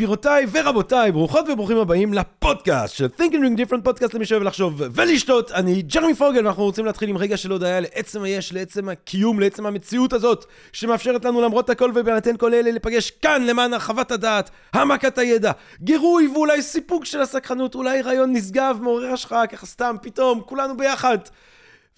גבירותיי 0.00 0.46
ורבותיי, 0.52 1.12
ברוכות 1.12 1.48
וברוכים 1.48 1.76
הבאים 1.76 2.14
לפודקאסט 2.14 2.94
של 2.94 3.06
Think 3.18 3.32
and 3.32 3.34
Ring 3.34 3.60
Different 3.60 3.82
פודקאסט 3.84 4.14
למי 4.14 4.26
שאוהב 4.26 4.42
לחשוב 4.42 4.82
ולשתות. 4.94 5.52
אני 5.52 5.82
ג'רמי 5.82 6.14
פוגל, 6.14 6.44
ואנחנו 6.44 6.62
רוצים 6.62 6.84
להתחיל 6.86 7.08
עם 7.08 7.16
רגע 7.16 7.36
של 7.36 7.50
הודיה 7.50 7.80
לעצם 7.80 8.22
היש, 8.22 8.52
לעצם 8.52 8.88
הקיום, 8.88 9.40
לעצם 9.40 9.66
המציאות 9.66 10.12
הזאת, 10.12 10.44
שמאפשרת 10.72 11.24
לנו 11.24 11.40
למרות 11.40 11.70
הכל 11.70 11.92
ובהינתן 11.94 12.36
כל 12.36 12.54
אלה 12.54 12.70
להיפגש 12.70 13.10
כאן 13.10 13.44
למען 13.46 13.72
הרחבת 13.72 14.10
הדעת, 14.10 14.50
העמקת 14.72 15.18
הידע, 15.18 15.52
גירוי 15.80 16.28
ואולי 16.28 16.62
סיפוק 16.62 17.04
של 17.04 17.20
הסקחנות, 17.20 17.74
אולי 17.74 18.02
רעיון 18.02 18.32
נשגב, 18.32 18.78
מעורר 18.82 19.12
השחאה, 19.12 19.46
ככה 19.46 19.66
סתם, 19.66 19.96
פתאום, 20.02 20.40
כולנו 20.46 20.76
ביחד. 20.76 21.18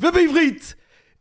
ובעברית. 0.00 0.74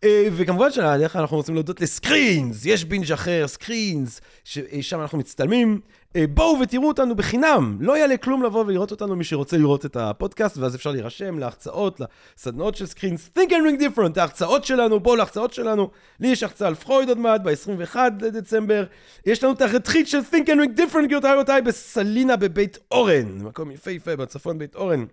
אה, 0.04 0.28
וכמובן 0.32 0.72
שהדרך 0.72 1.16
אנחנו 1.16 1.38
רוצים 1.38 1.56
להודות 1.56 1.82
לסקרינס, 1.82 2.66
יש 2.66 2.86
בינג' 2.86 3.12
אחר, 3.12 3.48
סקרינס, 3.48 4.22
ששם 4.44 5.02
אנחנו 5.02 5.18
מצטלמים. 5.18 5.80
אה, 6.16 6.28
בואו 6.28 6.60
ותראו 6.62 6.88
אותנו 6.88 7.16
בחינם, 7.16 7.78
לא 7.80 7.98
יעלה 7.98 8.18
כלום 8.18 8.44
לבוא 8.44 8.64
ולראות 8.68 8.92
אותנו 8.92 9.16
מי 9.16 9.24
שרוצה 9.24 9.58
לראות 9.58 9.86
את 9.86 9.96
הפודקאסט, 9.96 10.58
ואז 10.58 10.76
אפשר 10.76 10.92
להירשם 10.92 11.40
להרצאות, 11.40 12.02
לסדנאות 12.38 12.76
של 12.76 12.86
סקרינס, 12.86 13.30
think 13.40 13.50
and 13.50 13.52
ring 13.52 13.82
different, 13.82 14.20
ההרצאות 14.20 14.66
שלנו, 14.66 15.00
בואו 15.00 15.16
להרצאות 15.16 15.54
שלנו. 15.54 15.90
לי 16.20 16.28
יש 16.28 16.44
הרצאה 16.44 16.68
על 16.68 16.76
פרויד 16.76 17.10
עוד 17.10 17.18
מעט, 17.18 17.42
ב-21 17.42 17.96
לדצמבר. 18.22 18.84
יש 19.26 19.44
לנו 19.44 19.54
את 19.54 19.62
הרתחית 19.62 20.08
של 20.08 20.20
think 20.20 20.46
and 20.46 20.60
ring 20.60 20.80
different, 20.80 21.06
גבירותיי 21.06 21.34
ורבותיי, 21.34 21.62
בסלינה 21.62 22.36
בבית 22.36 22.78
אורן, 22.92 23.38
מקום 23.42 23.72
יפהפה 23.72 24.16
בצפון 24.16 24.58
בית 24.58 24.76
אורן, 24.76 25.06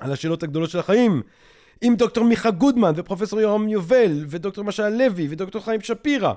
על 0.00 0.12
השאלות 0.12 0.42
הגדולות 0.42 0.70
של 0.70 0.78
החיים. 0.78 1.22
עם 1.80 1.96
דוקטור 1.96 2.24
מיכה 2.24 2.50
גודמן 2.50 2.92
ופרופסור 2.96 3.40
יורם 3.40 3.68
יובל 3.68 4.24
ודוקטור 4.28 4.64
משל 4.64 4.88
לוי 4.88 5.26
ודוקטור 5.30 5.62
חיים 5.64 5.80
שפירא 5.80 6.32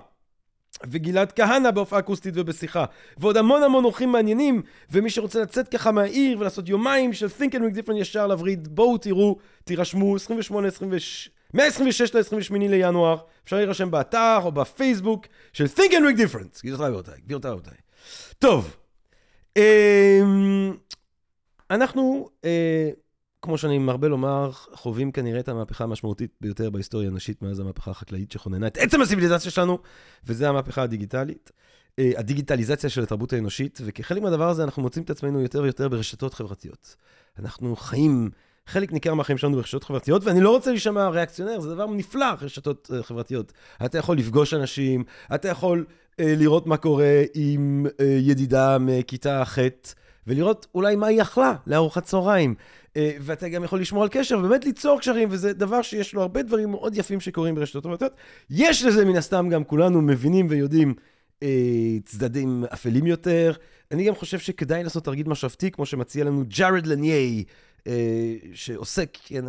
וגלעד 0.88 1.32
כהנא 1.32 1.72
בהופעה 1.72 2.00
אקוסטית 2.00 2.34
ובשיחה. 2.38 2.86
ועוד 3.18 3.38
המון 3.38 3.64
המון 3.64 3.84
אורחים 3.84 4.12
מעניינים 4.12 4.62
ומי 4.92 5.10
שרוצה 5.10 5.42
לצאת 5.42 5.68
ככה 5.68 5.92
מהעיר 5.92 6.40
ולעשות 6.40 6.70
יומיים 6.70 7.14
של 7.14 7.28
think 7.28 7.52
and 7.52 7.58
make 7.60 7.78
different 7.78 7.96
ישר 7.96 8.28
לווריד 8.28 8.68
בואו 8.68 8.98
תראו 8.98 9.38
תירשמו 9.64 10.16
28 10.16 10.68
26 10.68 11.30
126 11.54 12.16
ל-28 12.16 12.54
לינואר. 12.58 13.18
אפשר 13.44 13.56
להירשם 13.56 13.92
באתר 13.92 14.40
או 14.44 14.52
בפייסבוק 14.52 15.26
של 15.54 15.66
think 15.66 15.92
and 15.92 15.94
make 15.94 16.18
different. 16.18 16.62
גבירותיי 16.66 16.90
ורבותיי 16.90 17.22
גבירותיי 17.26 17.52
ורבותיי 17.52 17.78
טוב 18.40 18.78
אנחנו 21.72 22.30
כמו 23.42 23.58
שאני 23.58 23.78
מרבה 23.78 24.08
לומר, 24.08 24.52
חווים 24.52 25.12
כנראה 25.12 25.40
את 25.40 25.50
המהפכה 25.50 25.84
המשמעותית 25.84 26.32
ביותר 26.42 26.70
בהיסטוריה 26.70 27.10
הנשית 27.10 27.42
מאז 27.42 27.60
המהפכה 27.60 27.92
החקלאית 27.92 28.32
שכוננה 28.32 28.68
את 28.68 28.78
עצם 28.78 29.02
הסיביליזציה 29.02 29.52
שלנו, 29.52 29.80
וזה 30.26 30.50
המהפכה 30.50 30.82
הדיגיטלית. 30.82 31.52
הדיגיטליזציה 32.18 32.90
של 32.90 33.04
התרבות 33.04 33.34
האנושית, 33.34 33.80
וכחלק 33.86 34.22
מהדבר 34.22 34.50
הזה 34.50 34.64
אנחנו 34.64 34.82
מוצאים 34.82 35.04
את 35.04 35.10
עצמנו 35.10 35.42
יותר 35.42 35.62
ויותר 35.62 35.90
ברשתות 35.90 36.34
חברתיות. 36.34 36.96
אנחנו 37.40 37.76
חיים, 37.76 38.30
חלק 38.68 38.92
ניכר 38.92 39.14
מהחיים 39.14 39.38
שלנו 39.38 39.56
ברשתות 39.56 39.84
חברתיות, 39.84 40.26
ואני 40.26 40.42
לא 40.42 40.50
רוצה 40.50 40.72
להישמע 40.72 41.08
ריאקציונר, 41.08 41.60
זה 41.60 41.70
דבר 41.70 41.86
נפלא, 41.86 42.26
רשתות 42.42 42.92
חברתיות. 43.02 43.54
אתה 43.86 43.98
יכול 43.98 44.18
לפגוש 44.18 44.54
אנשים, 44.54 45.04
אתה 45.36 45.48
יכול 45.48 45.86
אה, 46.20 46.34
לראות 46.38 46.68
מה 46.68 46.78
קורה 46.78 47.22
עם 47.34 47.86
אה, 48.00 48.06
ידידה 48.06 48.78
מכיתה 48.80 49.46
ח', 49.46 49.58
ולראות 50.30 50.68
אולי 50.76 50.96
מה 50.96 51.08
היא 51.08 51.22
אכלה 51.22 51.56
לארוחת 51.68 52.04
צהריים. 52.04 52.56
ואתה 52.96 53.50
גם 53.50 53.64
יכול 53.64 53.80
לשמור 53.82 54.04
על 54.04 54.10
קשר 54.12 54.40
ובאמת 54.40 54.66
ליצור 54.66 55.00
קשרים, 55.00 55.28
וזה 55.32 55.54
דבר 55.54 55.82
שיש 55.82 56.14
לו 56.14 56.22
הרבה 56.22 56.42
דברים 56.42 56.72
מאוד 56.72 56.98
יפים 56.98 57.20
שקורים 57.20 57.56
ברשתות 57.56 57.84
חברתיות. 57.84 58.14
יש 58.50 58.84
לזה 58.84 59.06
מן 59.06 59.16
הסתם 59.16 59.50
גם 59.50 59.64
כולנו 59.64 60.02
מבינים 60.02 60.48
ויודעים 60.50 60.94
אה, 61.44 61.98
צדדים 62.06 62.66
אפלים 62.74 63.08
יותר. 63.08 63.54
אני 63.92 64.08
גם 64.08 64.16
חושב 64.16 64.40
שכדאי 64.40 64.84
לעשות 64.84 65.06
תרגיל 65.06 65.28
משאבתי, 65.28 65.72
כמו 65.72 65.86
שמציע 65.86 66.24
לנו 66.24 66.44
ג'ארד 66.48 66.88
לניי, 66.88 67.44
אה, 67.88 68.36
שעוסק, 68.54 69.18
כן, 69.26 69.46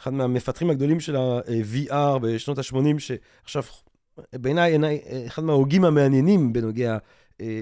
אחד 0.00 0.12
מהמפתחים 0.12 0.70
הגדולים 0.70 1.00
של 1.00 1.16
ה-VR 1.16 2.18
בשנות 2.22 2.58
ה-80, 2.58 2.98
שעכשיו 2.98 3.62
בעיניי 4.32 4.78
אחד 5.26 5.44
מההוגים 5.44 5.84
המעניינים 5.84 6.52
בנוגע 6.52 6.98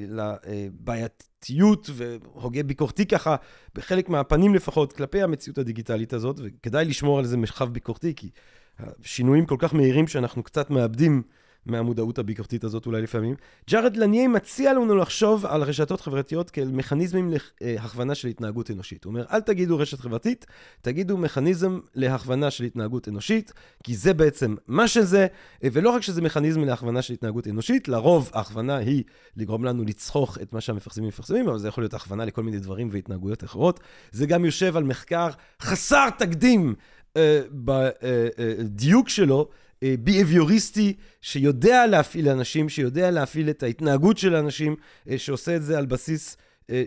לבעייתיות 0.08 1.90
והוגה 1.94 2.62
ביקורתי 2.62 3.06
ככה, 3.06 3.36
בחלק 3.74 4.08
מהפנים 4.08 4.54
לפחות, 4.54 4.92
כלפי 4.92 5.22
המציאות 5.22 5.58
הדיגיטלית 5.58 6.12
הזאת, 6.12 6.40
וכדאי 6.44 6.84
לשמור 6.84 7.18
על 7.18 7.24
איזה 7.24 7.36
מרחב 7.36 7.72
ביקורתי, 7.72 8.14
כי 8.14 8.30
השינויים 8.78 9.46
כל 9.46 9.56
כך 9.58 9.74
מהירים 9.74 10.06
שאנחנו 10.06 10.42
קצת 10.42 10.70
מאבדים 10.70 11.22
מהמודעות 11.66 12.18
הביקורתית 12.18 12.64
הזאת 12.64 12.86
אולי 12.86 13.02
לפעמים. 13.02 13.34
ג'ארד 13.70 13.96
לניי 13.96 14.26
מציע 14.26 14.72
לנו 14.72 14.96
לחשוב 14.96 15.46
על 15.46 15.62
רשתות 15.62 16.00
חברתיות 16.00 16.50
כאל 16.50 16.68
מכניזמים 16.68 17.32
להכוונה 17.60 18.14
של 18.14 18.28
התנהגות 18.28 18.70
אנושית. 18.70 19.04
הוא 19.04 19.10
אומר, 19.10 19.24
אל 19.32 19.40
תגידו 19.40 19.78
רשת 19.78 20.00
חברתית, 20.00 20.46
תגידו 20.80 21.16
מכניזם 21.16 21.78
להכוונה 21.94 22.50
של 22.50 22.64
התנהגות 22.64 23.08
אנושית, 23.08 23.52
כי 23.82 23.94
זה 23.94 24.14
בעצם 24.14 24.54
מה 24.66 24.88
שזה, 24.88 25.26
ולא 25.62 25.90
רק 25.90 26.02
שזה 26.02 26.22
מכניזם 26.22 26.64
להכוונה 26.64 27.02
של 27.02 27.12
התנהגות 27.12 27.46
אנושית, 27.46 27.88
לרוב 27.88 28.30
ההכוונה 28.34 28.76
היא 28.76 29.04
לגרום 29.36 29.64
לנו 29.64 29.84
לצחוך 29.84 30.38
את 30.42 30.52
מה 30.52 30.60
שהמפרסמים 30.60 31.08
מפרסמים, 31.08 31.48
אבל 31.48 31.58
זה 31.58 31.68
יכול 31.68 31.84
להיות 31.84 31.94
הכוונה 31.94 32.24
לכל 32.24 32.42
מיני 32.42 32.58
דברים 32.58 32.88
והתנהגויות 32.92 33.44
אחרות. 33.44 33.80
זה 34.12 34.26
גם 34.26 34.44
יושב 34.44 34.76
על 34.76 34.84
מחקר 34.84 35.28
חסר 35.62 36.10
תקדים 36.18 36.74
uh, 37.14 37.18
בדיוק 37.52 39.08
שלו. 39.08 39.48
ביהביוריסטי, 39.84 40.92
שיודע 41.20 41.86
להפעיל 41.86 42.28
אנשים, 42.28 42.68
שיודע 42.68 43.10
להפעיל 43.10 43.50
את 43.50 43.62
ההתנהגות 43.62 44.18
של 44.18 44.34
האנשים, 44.34 44.76
שעושה 45.16 45.56
את 45.56 45.62
זה 45.62 45.78
על 45.78 45.86
בסיס 45.86 46.36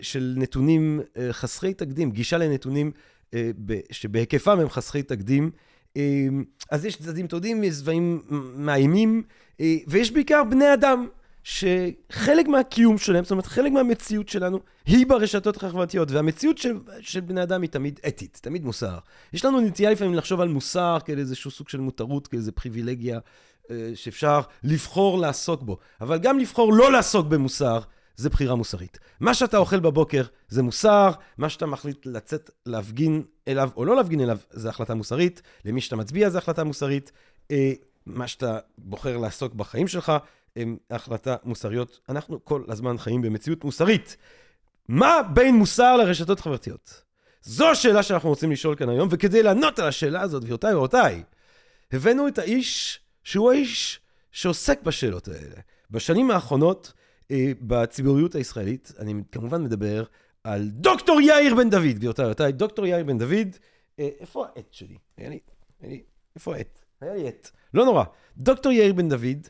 של 0.01 0.33
נתונים 0.37 1.01
חסרי 1.31 1.73
תקדים, 1.73 2.11
גישה 2.11 2.37
לנתונים 2.37 2.91
שבהיקפם 3.91 4.59
הם 4.59 4.69
חסרי 4.69 5.03
תקדים. 5.03 5.51
אז 6.71 6.85
יש 6.85 6.95
צדדים 6.95 7.27
טובים, 7.27 7.63
יש 7.63 7.75
צבעים 7.75 8.21
מאיימים, 8.55 9.23
ויש 9.87 10.11
בעיקר 10.11 10.43
בני 10.43 10.73
אדם. 10.73 11.07
שחלק 11.49 12.47
מהקיום 12.47 12.97
שלהם, 12.97 13.23
זאת 13.23 13.31
אומרת, 13.31 13.45
חלק 13.45 13.71
מהמציאות 13.71 14.29
שלנו, 14.29 14.59
היא 14.85 15.07
ברשתות 15.07 15.57
החברתיות, 15.57 16.11
והמציאות 16.11 16.57
של, 16.57 16.77
של 17.01 17.19
בני 17.19 17.43
אדם 17.43 17.61
היא 17.61 17.69
תמיד 17.69 17.99
אתית, 18.07 18.39
תמיד 18.41 18.65
מוסר. 18.65 18.97
יש 19.33 19.45
לנו 19.45 19.59
נטייה 19.59 19.91
לפעמים 19.91 20.15
לחשוב 20.15 20.41
על 20.41 20.47
מוסר 20.47 20.97
כאל 21.05 21.19
איזשהו 21.19 21.51
סוג 21.51 21.69
של 21.69 21.79
מותרות, 21.79 22.27
כאל 22.27 22.39
איזו 22.39 22.51
פריבילגיה 22.51 23.19
אה, 23.71 23.91
שאפשר 23.95 24.41
לבחור 24.63 25.19
לעסוק 25.19 25.61
בו. 25.63 25.77
אבל 26.01 26.17
גם 26.17 26.39
לבחור 26.39 26.73
לא 26.73 26.91
לעסוק 26.91 27.27
במוסר, 27.27 27.79
זה 28.15 28.29
בחירה 28.29 28.55
מוסרית. 28.55 28.99
מה 29.19 29.33
שאתה 29.33 29.57
אוכל 29.57 29.79
בבוקר 29.79 30.23
זה 30.49 30.63
מוסר, 30.63 31.11
מה 31.37 31.49
שאתה 31.49 31.65
מחליט 31.65 32.05
לצאת 32.05 32.49
להפגין 32.65 33.23
אליו 33.47 33.69
או 33.75 33.85
לא 33.85 33.95
להפגין 33.95 34.21
אליו 34.21 34.37
זה 34.49 34.69
החלטה 34.69 34.95
מוסרית, 34.95 35.41
למי 35.65 35.81
שאתה 35.81 35.95
מצביע 35.95 36.29
זה 36.29 36.37
החלטה 36.37 36.63
מוסרית, 36.63 37.11
אה, 37.51 37.71
מה 38.05 38.27
שאתה 38.27 38.59
בוחר 38.77 39.17
לעסוק 39.17 39.53
בחיים 39.53 39.87
שלך 39.87 40.11
החלטה 40.89 41.35
מוסריות. 41.43 41.99
אנחנו 42.09 42.45
כל 42.45 42.63
הזמן 42.67 42.97
חיים 42.97 43.21
במציאות 43.21 43.63
מוסרית. 43.63 44.17
מה 44.87 45.21
בין 45.33 45.55
מוסר 45.55 45.97
לרשתות 45.97 46.39
חברתיות? 46.39 47.03
זו 47.41 47.69
השאלה 47.71 48.03
שאנחנו 48.03 48.29
רוצים 48.29 48.51
לשאול 48.51 48.75
כאן 48.75 48.89
היום, 48.89 49.07
וכדי 49.11 49.43
לענות 49.43 49.79
על 49.79 49.87
השאלה 49.87 50.21
הזאת, 50.21 50.43
גבירותיי 50.43 50.73
ורבותיי, 50.73 51.23
הבאנו 51.91 52.27
את 52.27 52.37
האיש 52.37 52.99
שהוא 53.23 53.51
האיש 53.51 53.99
שעוסק 54.31 54.81
בשאלות 54.83 55.27
האלה. 55.27 55.55
בשנים 55.91 56.31
האחרונות, 56.31 56.93
אה, 57.31 57.51
בציבוריות 57.61 58.35
הישראלית, 58.35 58.91
אני 58.99 59.13
כמובן 59.31 59.63
מדבר 59.63 60.03
על 60.43 60.69
דוקטור 60.69 61.21
יאיר 61.21 61.55
בן 61.55 61.69
דוד, 61.69 61.95
גבירותיי 61.95 62.25
ורבותיי, 62.25 62.51
דוקטור 62.51 62.85
יאיר 62.85 63.03
בן 63.03 63.17
דוד, 63.17 63.55
אה, 63.99 64.09
איפה 64.19 64.45
העט 64.45 64.73
שלי? 64.73 64.97
היה 65.17 65.29
לי, 65.29 65.39
היה 65.81 65.91
לי, 65.91 66.03
איפה 66.35 66.55
העט? 66.55 66.79
היה 67.01 67.13
לי 67.13 67.27
עט. 67.27 67.49
לא 67.73 67.85
נורא. 67.85 68.03
דוקטור 68.37 68.71
יאיר 68.71 68.93
בן 68.93 69.09
דוד, 69.09 69.47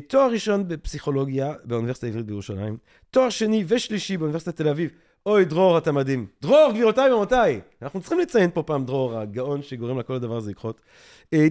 תואר 0.00 0.30
ראשון 0.30 0.68
בפסיכולוגיה 0.68 1.54
באוניברסיטה 1.64 2.06
העברית 2.06 2.26
בירושלים, 2.26 2.76
תואר 3.10 3.30
שני 3.30 3.64
ושלישי 3.68 4.16
באוניברסיטת 4.16 4.56
תל 4.56 4.68
אביב. 4.68 4.90
אוי, 5.26 5.44
דרור, 5.44 5.78
אתה 5.78 5.92
מדהים. 5.92 6.26
דרור, 6.42 6.72
גבירותיי 6.72 7.12
ורבותיי. 7.12 7.60
אנחנו 7.82 8.00
צריכים 8.00 8.18
לציין 8.18 8.50
פה 8.54 8.62
פעם 8.62 8.84
דרור, 8.84 9.18
הגאון 9.18 9.62
שגורם 9.62 9.98
לכל 9.98 10.14
הדבר 10.14 10.36
הזה 10.36 10.50
לקחות. 10.50 10.80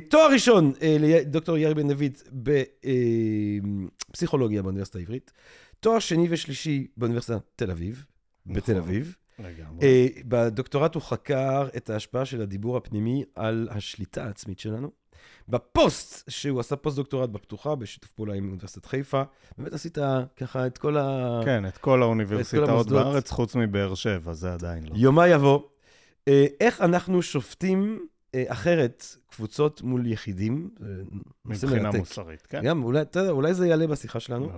תואר 0.10 0.32
ראשון 0.32 0.74
לדוקטור 1.00 1.58
יאיר 1.58 1.74
בן 1.74 1.88
דוד 1.88 2.12
בפסיכולוגיה 4.10 4.62
באוניברסיטה 4.62 5.00
העברית. 5.00 5.32
תואר 5.80 6.00
שני 6.00 6.28
ושלישי 6.30 6.88
באוניברסיטת 6.98 7.42
תל 7.56 7.72
אביב, 7.72 8.06
בתל 8.46 8.78
אביב. 8.78 9.16
לגמרי. 9.42 9.88
אה, 9.88 10.08
בדוקטורט 10.26 10.96
הוא 10.96 11.04
חקר 11.04 11.68
את 11.78 11.90
ההשפעה 11.90 12.26
של 12.26 12.42
הדיבור 12.42 12.78
הפנימי 12.78 13.24
על 13.36 13.68
השליטה 13.72 14.24
העצמית 14.26 14.60
שלנו. 14.60 14.92
בפוסט, 15.50 16.30
שהוא 16.30 16.60
עשה 16.60 16.76
פוסט-דוקטורט 16.76 17.30
בפתוחה, 17.30 17.76
בשיתוף 17.76 18.12
פעולה 18.12 18.34
עם 18.34 18.48
אוניברסיטת 18.48 18.86
חיפה, 18.86 19.24
באמת 19.58 19.74
עשית 19.74 19.98
ככה 20.38 20.68
את 20.68 20.78
כל 20.78 20.98
ה... 20.98 21.40
כן, 21.46 21.66
את 21.66 21.78
כל 21.78 22.02
האוניברסיטאות. 22.02 22.88
בארץ, 22.88 23.32
חוץ 23.32 23.56
מבאר 23.56 23.96
שבע, 23.96 24.34
זה 24.34 24.54
עדיין 24.54 24.84
לא. 24.84 24.94
יומה 24.96 25.28
יבוא. 25.28 25.60
אה, 26.28 26.46
איך 26.60 26.82
אנחנו 26.82 27.22
שופטים 27.22 28.08
אחרת 28.48 29.06
קבוצות 29.30 29.81
מול 29.81 30.07
יחידים? 30.07 30.69
אה, 30.81 30.88
מבחינה. 31.45 31.92
מוסרית, 31.92 32.42
כן? 32.42 32.62
גם, 32.63 32.83
אולי, 32.83 33.01
אתה 33.01 33.19
יודע, 33.19 33.31
אולי 33.31 33.54
זה 33.54 33.68
יעלה 33.68 33.88
בשיחה 33.88 34.19
שלנו. 34.19 34.50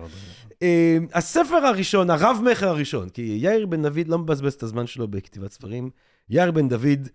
אה, 0.62 0.98
הספר 1.12 1.56
הראשון, 1.56 2.10
הרב-מכר 2.10 2.68
הראשון, 2.68 3.08
כי 3.08 3.22
יאיר 3.40 3.66
בן 3.66 3.82
דוד 3.82 4.08
לא 4.08 4.18
מבזבז 4.18 4.54
את 4.54 4.62
הזמן 4.62 4.86
שלו 4.86 5.08
בכתיבת 5.08 5.52
ספרים, 5.52 5.90
יאיר 6.30 6.50
בן 6.50 6.68
דוד 6.68 7.08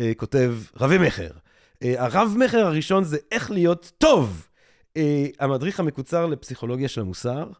אה, 0.00 0.12
כותב 0.16 0.54
רבי-מכר. 0.76 1.30
אה, 1.82 1.94
הרב-מכר 2.04 2.66
הראשון 2.66 3.04
זה 3.04 3.18
איך 3.32 3.50
להיות 3.50 3.92
טוב. 3.98 4.48
אה, 4.96 5.26
המדריך 5.40 5.80
המקוצר 5.80 6.26
לפסיכולוגיה 6.26 6.88
של 6.88 7.00
המוסר, 7.00 7.50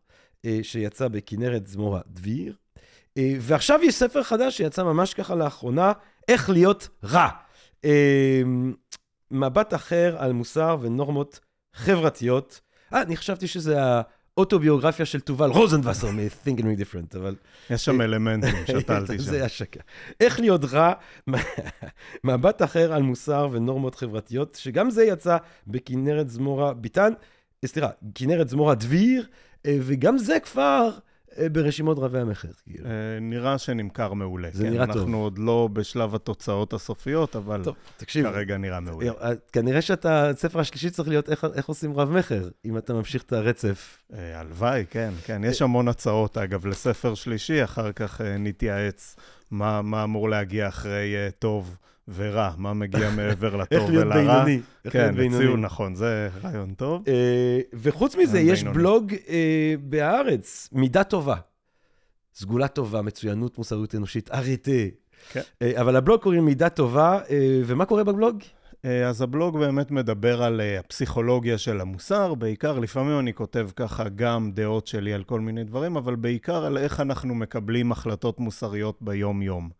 אה, 0.44 0.58
שיצא 0.62 1.08
בכנרת 1.08 1.66
זמורה 1.66 2.00
דביר. 2.06 2.54
אה, 3.18 3.34
ועכשיו 3.40 3.80
יש 3.82 3.94
ספר 3.94 4.22
חדש 4.22 4.56
שיצא 4.56 4.82
ממש 4.82 5.14
ככה 5.14 5.34
לאחרונה, 5.34 5.92
איך 6.28 6.50
להיות 6.50 6.88
רע. 7.04 7.28
אה, 7.84 8.42
מבט 9.30 9.74
אחר 9.74 10.16
על 10.18 10.32
מוסר 10.32 10.76
ונורמות 10.80 11.40
חברתיות. 11.74 12.60
אה, 12.94 13.02
אני 13.02 13.16
חשבתי 13.16 13.46
שזה 13.46 13.76
האוטוביוגרפיה 14.36 15.06
של 15.06 15.20
תובל 15.20 15.50
רוזנבסר 15.50 16.10
מ-Think 16.10 16.58
and 16.58 16.62
Read 16.62 16.80
Different, 16.80 17.16
אבל... 17.18 17.34
יש 17.70 17.84
שם 17.84 18.00
אלמנטים, 18.00 18.54
שתלתי 18.80 19.18
שם. 19.18 19.24
זה 19.24 19.44
השקה. 19.44 19.80
איך 20.20 20.40
להיות 20.40 20.64
רע, 20.64 20.92
מבט 22.24 22.62
אחר 22.62 22.92
על 22.92 23.02
מוסר 23.02 23.48
ונורמות 23.52 23.94
חברתיות, 23.94 24.54
שגם 24.54 24.90
זה 24.90 25.04
יצא 25.04 25.36
בכנרת 25.66 26.30
זמורה 26.30 26.74
ביטן, 26.74 27.12
אה, 27.64 27.68
סליחה, 27.68 27.88
כנרת 28.14 28.48
זמורה 28.48 28.74
דביר, 28.74 29.26
אה, 29.66 29.78
וגם 29.82 30.18
זה 30.18 30.40
כבר 30.40 30.90
אה, 30.92 30.98
ברשימות 31.52 31.98
רבי 31.98 32.18
המכר. 32.18 32.48
כאילו. 32.64 32.86
אה, 32.86 32.90
נראה 33.20 33.58
שנמכר 33.58 34.12
מעולה. 34.12 34.48
זה 34.52 34.64
כן? 34.64 34.70
נראה 34.70 34.86
טוב. 34.86 34.96
אנחנו 34.96 35.22
עוד 35.22 35.38
לא 35.38 35.68
בשלב 35.72 36.14
התוצאות 36.14 36.72
הסופיות, 36.72 37.36
אבל 37.36 37.64
טוב, 37.64 37.74
תקשיב, 37.96 38.30
כרגע 38.30 38.56
נראה 38.56 38.80
מעולה. 38.80 39.10
אה, 39.20 39.30
כנראה 39.52 39.82
שאתה, 39.82 40.28
הספר 40.30 40.60
השלישי 40.60 40.90
צריך 40.90 41.08
להיות 41.08 41.30
איך, 41.30 41.46
איך 41.54 41.66
עושים 41.66 41.96
רב-מכר, 41.96 42.48
אם 42.64 42.78
אתה 42.78 42.94
ממשיך 42.94 43.22
את 43.22 43.32
הרצף. 43.32 43.98
אה, 44.14 44.40
הלוואי, 44.40 44.84
כן, 44.90 45.10
כן. 45.24 45.42
יש 45.44 45.62
המון 45.62 45.88
הצעות, 45.88 46.38
אגב, 46.38 46.66
לספר 46.66 47.14
שלישי, 47.14 47.64
אחר 47.64 47.92
כך 47.92 48.20
נתייעץ 48.20 49.16
מה 49.50 49.82
מה 49.82 50.04
אמור 50.04 50.28
להגיע 50.28 50.68
אחרי 50.68 51.14
טוב 51.38 51.76
ורע, 52.14 52.50
מה 52.56 52.74
מגיע 52.74 53.10
מעבר 53.16 53.56
לטוב 53.56 53.90
ולרע. 53.90 54.46
איך 54.84 54.92
כן, 54.92 54.98
להיות 54.98 55.16
בינוני. 55.16 55.36
הציעו, 55.36 55.56
נכון, 55.56 55.94
זה 55.94 56.28
רעיון 56.42 56.74
טוב. 56.74 57.02
אה, 57.08 57.60
וחוץ 57.72 58.16
מזה, 58.16 58.40
יש. 58.40 58.64
בלוג 58.64 59.14
אה, 59.28 59.74
בהארץ, 59.80 60.68
מידה 60.72 61.04
טובה. 61.04 61.36
סגולה 62.34 62.68
טובה, 62.68 63.02
מצוינות, 63.02 63.58
מוסריות 63.58 63.94
אנושית, 63.94 64.30
אריטה. 64.30 64.70
כן. 65.32 65.40
אה, 65.62 65.80
אבל 65.80 65.96
הבלוג 65.96 66.22
קוראים 66.22 66.44
מידה 66.44 66.68
טובה, 66.68 67.18
ומה 67.66 67.84
קורה 67.84 68.04
בבלוג? 68.04 68.42
אז 69.06 69.22
הבלוג 69.22 69.58
באמת 69.58 69.90
מדבר 69.90 70.42
על 70.42 70.60
הפסיכולוגיה 70.80 71.58
של 71.58 71.80
המוסר, 71.80 72.34
בעיקר, 72.34 72.78
לפעמים 72.78 73.18
אני 73.18 73.34
כותב 73.34 73.68
ככה 73.76 74.08
גם 74.08 74.50
דעות 74.52 74.86
שלי 74.86 75.12
על 75.12 75.24
כל 75.24 75.40
מיני 75.40 75.64
דברים, 75.64 75.96
אבל 75.96 76.16
בעיקר 76.16 76.64
על 76.64 76.78
איך 76.78 77.00
אנחנו 77.00 77.34
מקבלים 77.34 77.92
החלטות 77.92 78.40
מוסריות 78.40 78.98
ביום-יום. 79.00 79.70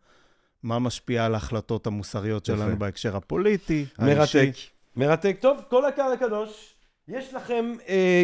מה 0.67 0.79
משפיע 0.79 1.25
על 1.25 1.33
ההחלטות 1.33 1.87
המוסריות 1.87 2.49
יפה. 2.49 2.57
שלנו 2.57 2.79
בהקשר 2.79 3.17
הפוליטי. 3.17 3.85
מרתק. 3.99 4.51
מרתק. 4.95 5.37
טוב, 5.39 5.57
כל 5.69 5.85
הקהל 5.85 6.13
הקדוש, 6.13 6.73
יש 7.07 7.33
לכם 7.33 7.73
אה, 7.87 8.23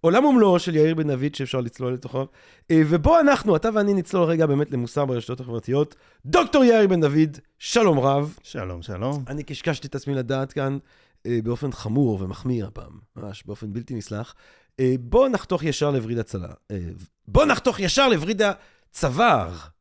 עולם 0.00 0.24
ומלואו 0.24 0.58
של 0.58 0.76
יאיר 0.76 0.94
בן 0.94 1.08
דוד 1.08 1.34
שאפשר 1.34 1.60
לצלול 1.60 1.92
לתוכו, 1.92 2.26
אה, 2.70 2.82
ובו 2.88 3.20
אנחנו, 3.20 3.56
אתה 3.56 3.68
ואני 3.74 3.94
נצלול 3.94 4.24
רגע 4.24 4.46
באמת 4.46 4.70
למוסר 4.70 5.04
ברשתות 5.04 5.40
החברתיות. 5.40 5.94
דוקטור 6.26 6.64
יאיר 6.64 6.86
בן 6.88 7.00
דוד, 7.00 7.38
שלום 7.58 7.98
רב. 7.98 8.38
שלום, 8.42 8.82
שלום. 8.82 9.24
אני 9.28 9.42
קשקשתי 9.42 9.86
את 9.86 9.94
עצמי 9.94 10.14
לדעת 10.14 10.52
כאן 10.52 10.78
אה, 11.26 11.38
באופן 11.44 11.72
חמור 11.72 12.22
ומחמיר 12.22 12.66
הפעם, 12.66 12.98
ממש 13.16 13.42
באופן 13.46 13.72
בלתי 13.72 13.94
נסלח. 13.94 14.34
אה, 14.80 14.94
בוא 15.00 15.28
נחתוך 15.28 15.62
ישר 15.62 15.90
לווריד 15.90 16.18
הצלה. 16.18 16.52
אה, 16.70 16.78
בוא 17.28 17.44
נחתוך 17.44 17.80
ישר 17.80 18.08
לווריד 18.08 18.42
הצוואר. 18.42 19.73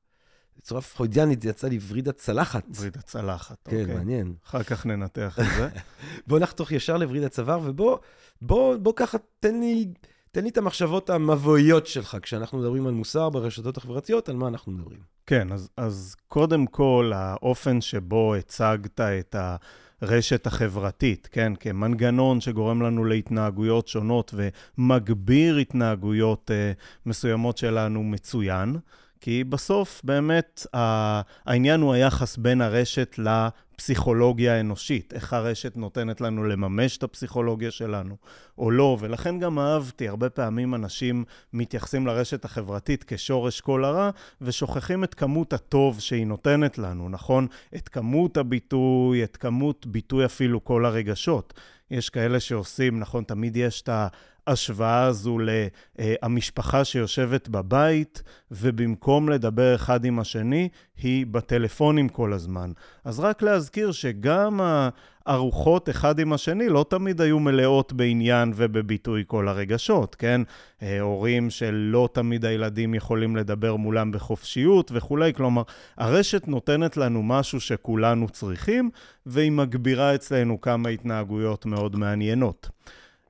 בצורה 0.57 0.81
פרוידיאנית 0.81 1.41
זה 1.41 1.49
יצא 1.49 1.67
לי 1.67 1.79
וריד 1.87 2.07
הצלחת. 2.07 2.63
וריד 2.79 2.97
הצלחת, 2.97 3.57
כן, 3.65 3.81
אוקיי. 3.81 3.95
מעניין. 3.95 4.33
אחר 4.45 4.63
כך 4.63 4.85
ננתח 4.85 5.39
את 5.39 5.45
זה. 5.57 5.69
בוא 6.27 6.39
נחתוך 6.39 6.71
ישר 6.71 6.97
לווריד 6.97 7.23
הצוואר, 7.23 7.59
ובוא 7.63 7.97
בוא, 8.41 8.77
בוא 8.77 8.93
ככה 8.95 9.17
תן 9.39 9.59
לי, 9.59 9.87
תן 10.31 10.43
לי 10.43 10.49
את 10.49 10.57
המחשבות 10.57 11.09
המבואיות 11.09 11.87
שלך 11.87 12.17
כשאנחנו 12.21 12.57
מדברים 12.57 12.87
על 12.87 12.93
מוסר 12.93 13.29
ברשתות 13.29 13.77
החברתיות, 13.77 14.29
על 14.29 14.35
מה 14.35 14.47
אנחנו 14.47 14.71
מדברים. 14.71 14.99
כן, 15.25 15.51
אז, 15.51 15.69
אז 15.77 16.15
קודם 16.27 16.65
כל, 16.65 17.11
האופן 17.15 17.81
שבו 17.81 18.35
הצגת 18.35 18.99
את 18.99 19.35
הרשת 20.01 20.47
החברתית, 20.47 21.29
כן, 21.31 21.53
כמנגנון 21.59 22.41
שגורם 22.41 22.81
לנו 22.81 23.05
להתנהגויות 23.05 23.87
שונות 23.87 24.33
ומגביר 24.77 25.57
התנהגויות 25.57 26.51
uh, 26.51 27.05
מסוימות 27.05 27.57
שלנו 27.57 28.03
מצוין. 28.03 28.75
כי 29.23 29.43
בסוף 29.43 30.01
באמת 30.03 30.67
ה- 30.75 31.21
העניין 31.45 31.81
הוא 31.81 31.93
היחס 31.93 32.37
בין 32.37 32.61
הרשת 32.61 33.15
לפסיכולוגיה 33.17 34.55
האנושית, 34.55 35.13
איך 35.13 35.33
הרשת 35.33 35.77
נותנת 35.77 36.21
לנו 36.21 36.43
לממש 36.43 36.97
את 36.97 37.03
הפסיכולוגיה 37.03 37.71
שלנו 37.71 38.15
או 38.57 38.71
לא, 38.71 38.97
ולכן 38.99 39.39
גם 39.39 39.59
אהבתי, 39.59 40.07
הרבה 40.07 40.29
פעמים 40.29 40.75
אנשים 40.75 41.23
מתייחסים 41.53 42.07
לרשת 42.07 42.45
החברתית 42.45 43.03
כשורש 43.07 43.61
כל 43.61 43.85
הרע, 43.85 44.09
ושוכחים 44.41 45.03
את 45.03 45.13
כמות 45.13 45.53
הטוב 45.53 45.99
שהיא 45.99 46.27
נותנת 46.27 46.77
לנו, 46.77 47.09
נכון? 47.09 47.47
את 47.75 47.89
כמות 47.89 48.37
הביטוי, 48.37 49.23
את 49.23 49.37
כמות 49.37 49.85
ביטוי 49.85 50.25
אפילו 50.25 50.63
כל 50.63 50.85
הרגשות. 50.85 51.53
יש 51.91 52.09
כאלה 52.09 52.39
שעושים, 52.39 52.99
נכון, 52.99 53.23
תמיד 53.23 53.57
יש 53.57 53.81
את 53.81 53.89
ההשוואה 54.47 55.03
הזו 55.03 55.37
למשפחה 56.23 56.85
שיושבת 56.85 57.47
בבית, 57.47 58.23
ובמקום 58.51 59.29
לדבר 59.29 59.75
אחד 59.75 60.05
עם 60.05 60.19
השני, 60.19 60.69
היא 60.97 61.25
בטלפונים 61.25 62.09
כל 62.09 62.33
הזמן. 62.33 62.71
אז 63.03 63.19
רק 63.19 63.41
להזכיר 63.41 63.91
שגם 63.91 64.59
הארוחות 65.25 65.89
אחד 65.89 66.19
עם 66.19 66.33
השני 66.33 66.69
לא 66.69 66.85
תמיד 66.89 67.21
היו 67.21 67.39
מלאות 67.39 67.93
בעניין 67.93 68.53
ובביטוי 68.55 69.23
כל 69.27 69.47
הרגשות, 69.47 70.15
כן? 70.15 70.41
הורים 71.01 71.49
שלא 71.49 72.09
תמיד 72.13 72.45
הילדים 72.45 72.93
יכולים 72.93 73.35
לדבר 73.35 73.75
מולם 73.75 74.11
בחופשיות 74.11 74.91
וכולי, 74.93 75.33
כלומר, 75.33 75.61
הרשת 75.97 76.47
נותנת 76.47 76.97
לנו 76.97 77.23
משהו 77.23 77.59
שכולנו 77.59 78.29
צריכים, 78.29 78.89
והיא 79.25 79.51
מגבירה 79.51 80.15
אצלנו 80.15 80.61
כמה 80.61 80.89
התנהגויות 80.89 81.65
מאוד 81.65 81.95
מעניינות. 81.95 82.69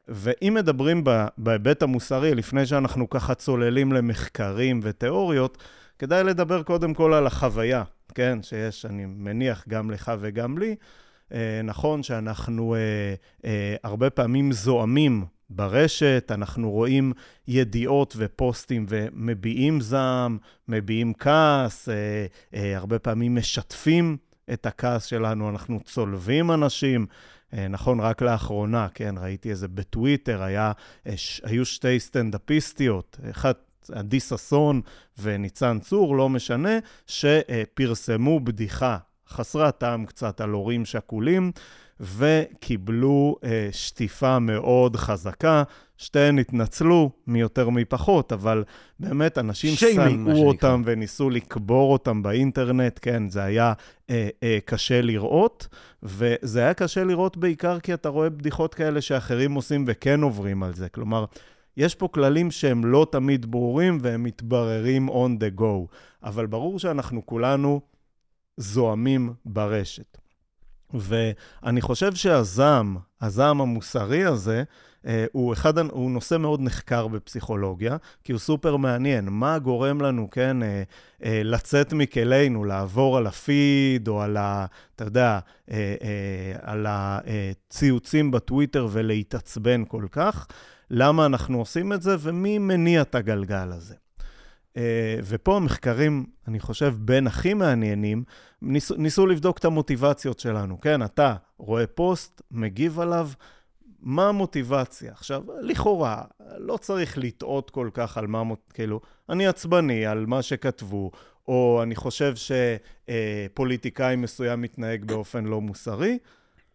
ואם 0.08 0.54
מדברים 0.54 1.04
בהיבט 1.38 1.84
המוסרי, 1.84 2.36
לפני 2.36 2.66
שאנחנו 2.66 3.10
ככה 3.10 3.36
צוללים 3.36 3.94
למחקרים 3.94 4.80
ותיאוריות, 4.84 5.58
כדאי 6.00 6.24
לדבר 6.24 6.64
קודם 6.64 6.94
כל 6.94 7.14
על 7.14 7.28
החוויה, 7.28 7.84
כן? 8.16 8.40
שיש, 8.42 8.86
אני 8.86 9.06
מניח, 9.06 9.66
גם 9.68 9.92
לך 9.92 10.12
וגם 10.20 10.58
לי. 10.58 10.76
אה, 11.34 11.62
נכון 11.64 12.04
שאנחנו 12.04 12.76
אה, 12.76 13.14
אה, 13.46 13.76
הרבה 13.84 14.10
פעמים 14.10 14.52
זועמים 14.52 15.26
ברשת, 15.50 16.32
אנחנו 16.32 16.72
רואים 16.72 17.14
ידיעות 17.48 18.14
ופוסטים 18.18 18.86
ומביעים 18.90 19.82
זעם, 19.82 20.38
מביעים 20.68 21.14
כעס, 21.14 21.90
הרבה 22.54 23.00
פעמים 23.00 23.36
משתפים 23.36 24.18
את 24.54 24.66
הכעס 24.66 25.06
שלנו, 25.06 25.50
אנחנו 25.50 25.80
צולבים 25.86 26.52
אנשים. 26.52 27.06
נכון, 27.70 28.00
רק 28.00 28.22
לאחרונה, 28.22 28.88
כן, 28.94 29.16
ראיתי 29.18 29.50
איזה 29.50 29.68
בטוויטר, 29.68 30.44
היה, 30.44 30.72
היו 31.44 31.66
שתי 31.66 32.00
סטנדאפיסטיות, 32.00 33.20
אחת 33.32 33.74
עדי 33.92 34.20
ששון 34.20 34.82
וניצן 35.20 35.80
צור, 35.80 36.16
לא 36.18 36.30
משנה, 36.30 36.80
שפרסמו 37.08 38.40
בדיחה. 38.40 38.98
חסרת 39.30 39.78
טעם 39.78 40.06
קצת 40.06 40.42
על 40.42 40.50
הורים 40.50 40.86
שכולים, 40.86 41.52
וקיבלו 42.00 43.36
אה, 43.44 43.70
שטיפה 43.72 44.40
מאוד 44.40 44.96
חזקה. 44.96 45.64
שתיהן 45.98 46.40
התנצלו 46.40 47.12
מיותר 47.28 47.70
מפחות, 47.70 48.34
אבל 48.34 48.64
באמת 49.00 49.38
אנשים 49.38 49.76
שנאו 49.76 50.48
אותם 50.48 50.82
וניסו 50.86 51.30
לקבור 51.30 51.94
אותם 51.94 52.24
באינטרנט, 52.24 53.00
כן, 53.02 53.30
זה 53.30 53.44
היה 53.44 53.74
אה, 54.10 54.30
אה, 54.44 54.58
קשה 54.66 55.02
לראות, 55.02 55.68
וזה 56.04 56.60
היה 56.60 56.74
קשה 56.74 57.04
לראות 57.04 57.38
בעיקר 57.38 57.80
כי 57.80 57.94
אתה 57.94 58.10
רואה 58.10 58.30
בדיחות 58.30 58.74
כאלה 58.74 59.02
שאחרים 59.02 59.54
עושים 59.54 59.84
וכן 59.88 60.22
עוברים 60.22 60.64
על 60.64 60.74
זה. 60.74 60.90
כלומר, 60.90 61.26
יש 61.78 61.96
פה 61.96 62.08
כללים 62.08 62.52
שהם 62.52 62.86
לא 62.86 63.08
תמיד 63.12 63.52
ברורים 63.52 63.98
והם 64.02 64.24
מתבררים 64.24 65.10
on 65.10 65.40
the 65.40 65.60
go, 65.60 65.96
אבל 66.24 66.46
ברור 66.46 66.80
שאנחנו 66.80 67.26
כולנו 67.26 67.82
זועמים 68.58 69.34
ברשת. 69.46 70.23
ואני 70.94 71.82
חושב 71.82 72.16
שהזעם, 72.16 72.98
הזעם 73.22 73.62
המוסרי 73.62 74.24
הזה, 74.24 74.64
אה, 75.08 75.26
הוא, 75.32 75.54
אחד, 75.54 75.78
הוא 75.78 76.12
נושא 76.12 76.38
מאוד 76.38 76.62
נחקר 76.62 77.08
בפסיכולוגיה, 77.08 77.98
כי 78.24 78.32
הוא 78.32 78.40
סופר 78.40 78.78
מעניין. 78.78 79.30
מה 79.30 79.60
גורם 79.60 80.02
לנו, 80.02 80.30
כן, 80.30 80.64
אה, 80.64 80.84
אה, 81.26 81.42
לצאת 81.44 81.94
מכלינו, 81.94 82.64
לעבור 82.64 83.18
על 83.18 83.28
הפיד, 83.28 84.08
או 84.08 84.22
על 84.22 84.38
ה... 84.38 84.66
אתה 84.96 85.04
יודע, 85.04 85.40
על 86.62 86.86
הציוצים 86.90 88.32
בטוויטר 88.32 88.88
ולהתעצבן 88.92 89.84
כל 89.88 90.06
כך? 90.12 90.48
למה 90.90 91.26
אנחנו 91.26 91.60
עושים 91.60 91.94
את 91.94 92.02
זה, 92.02 92.16
ומי 92.20 92.58
מניע 92.58 93.02
את 93.02 93.16
הגלגל 93.16 93.72
הזה? 93.72 93.96
ופה 95.24 95.58
המחקרים, 95.58 96.26
אני 96.48 96.60
חושב, 96.60 96.96
בין 97.00 97.28
הכי 97.28 97.54
מעניינים, 97.54 98.24
ניסו, 98.64 98.96
ניסו 98.98 99.28
לבדוק 99.28 99.58
את 99.58 99.66
המוטיבציות 99.66 100.40
שלנו. 100.40 100.82
כן, 100.82 101.04
אתה 101.04 101.36
רואה 101.58 101.88
פוסט, 101.88 102.42
מגיב 102.52 103.00
עליו, 103.00 103.30
מה 104.00 104.30
המוטיבציה? 104.30 105.12
עכשיו, 105.12 105.44
לכאורה, 105.62 106.22
לא 106.58 106.78
צריך 106.78 107.18
לטעות 107.18 107.70
כל 107.70 107.90
כך 107.94 108.18
על 108.18 108.28
מה, 108.28 108.44
כאילו, 108.74 109.02
אני 109.30 109.48
עצבני 109.48 110.06
על 110.06 110.26
מה 110.26 110.42
שכתבו, 110.42 111.12
או 111.48 111.80
אני 111.84 111.96
חושב 111.96 112.34
שפוליטיקאי 112.36 114.16
מסוים 114.16 114.62
מתנהג 114.62 115.06
באופן 115.06 115.46
לא 115.46 115.62
מוסרי, 115.62 116.18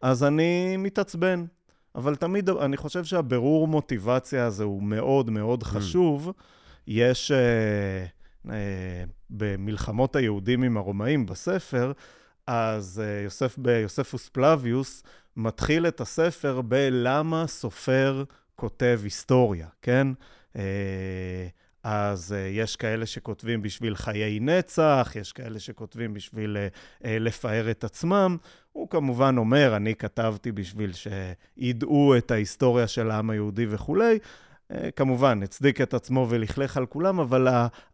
אז 0.02 0.25
אני 0.25 0.76
מתעצבן. 0.76 1.45
אבל 1.95 2.16
תמיד, 2.16 2.49
אני 2.49 2.76
חושב 2.76 3.04
שהבירור 3.04 3.68
מוטיבציה 3.68 4.47
הזה 4.47 4.64
הוא 4.64 4.83
מאוד 4.83 5.30
מאוד 5.30 5.62
mm. 5.62 5.66
חשוב. 5.66 6.33
יש, 6.87 7.30
אה, 7.30 7.37
אה, 7.38 8.04
במלחמות 9.30 10.16
היהודים 10.16 10.62
עם 10.62 10.76
הרומאים 10.76 11.26
בספר, 11.26 11.92
אז 12.49 13.02
אה, 13.04 13.23
יוסף, 13.25 13.59
ביוספוס 13.59 14.28
פלביוס 14.28 15.02
מתחיל 15.37 15.87
את 15.87 16.00
הספר 16.00 16.61
בלמה 16.61 17.47
סופר 17.47 18.25
כותב 18.57 19.00
היסטוריה, 19.04 19.66
כן? 19.83 20.07
אה, 20.57 20.62
אז 21.83 22.33
אה, 22.33 22.38
יש 22.38 22.76
כאלה 22.76 23.07
שכותבים 23.07 23.62
בשביל 23.62 23.97
חיי 23.97 24.40
נצח, 24.40 25.12
יש 25.14 25.33
כאלה 25.33 25.61
שכותבים 25.61 26.14
בשביל 26.14 26.57
לפאר 27.04 27.71
את 27.71 27.85
עצמם. 27.85 28.37
הוא 28.73 28.90
כמובן 28.90 29.38
אומר, 29.38 29.76
אני 29.76 29.95
כתבתי 29.95 30.52
בשביל 30.52 30.92
שידעו 30.92 32.16
את 32.16 32.30
ההיסטוריה 32.30 32.87
של 32.87 33.11
העם 33.11 33.30
היהודי 33.30 33.66
וכולי. 33.71 34.18
כמובן, 34.96 35.42
הצדיק 35.42 35.80
את 35.80 35.94
עצמו 35.94 36.26
ולכלך 36.30 36.76
על 36.76 36.87
כולם, 36.87 37.20
אבל 37.20 37.48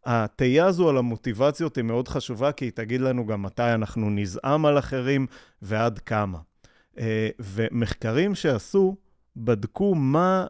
התהייה 0.05 0.67
הזו 0.67 0.89
על 0.89 0.97
המוטיבציות 0.97 1.77
היא 1.77 1.85
מאוד 1.85 2.09
חשובה, 2.09 2.53
כי 2.53 2.65
היא 2.65 2.73
תגיד 2.73 3.01
לנו 3.01 3.27
גם 3.27 3.43
מתי 3.43 3.63
אנחנו 3.75 4.11
נזעם 4.11 4.67
על 4.67 4.79
אחרים 4.79 5.27
ועד 5.63 5.99
כמה. 5.99 6.39
אה, 6.99 7.29
ומחקרים 7.39 8.35
שעשו, 8.35 8.97
בדקו 9.37 9.95
מה... 9.95 10.47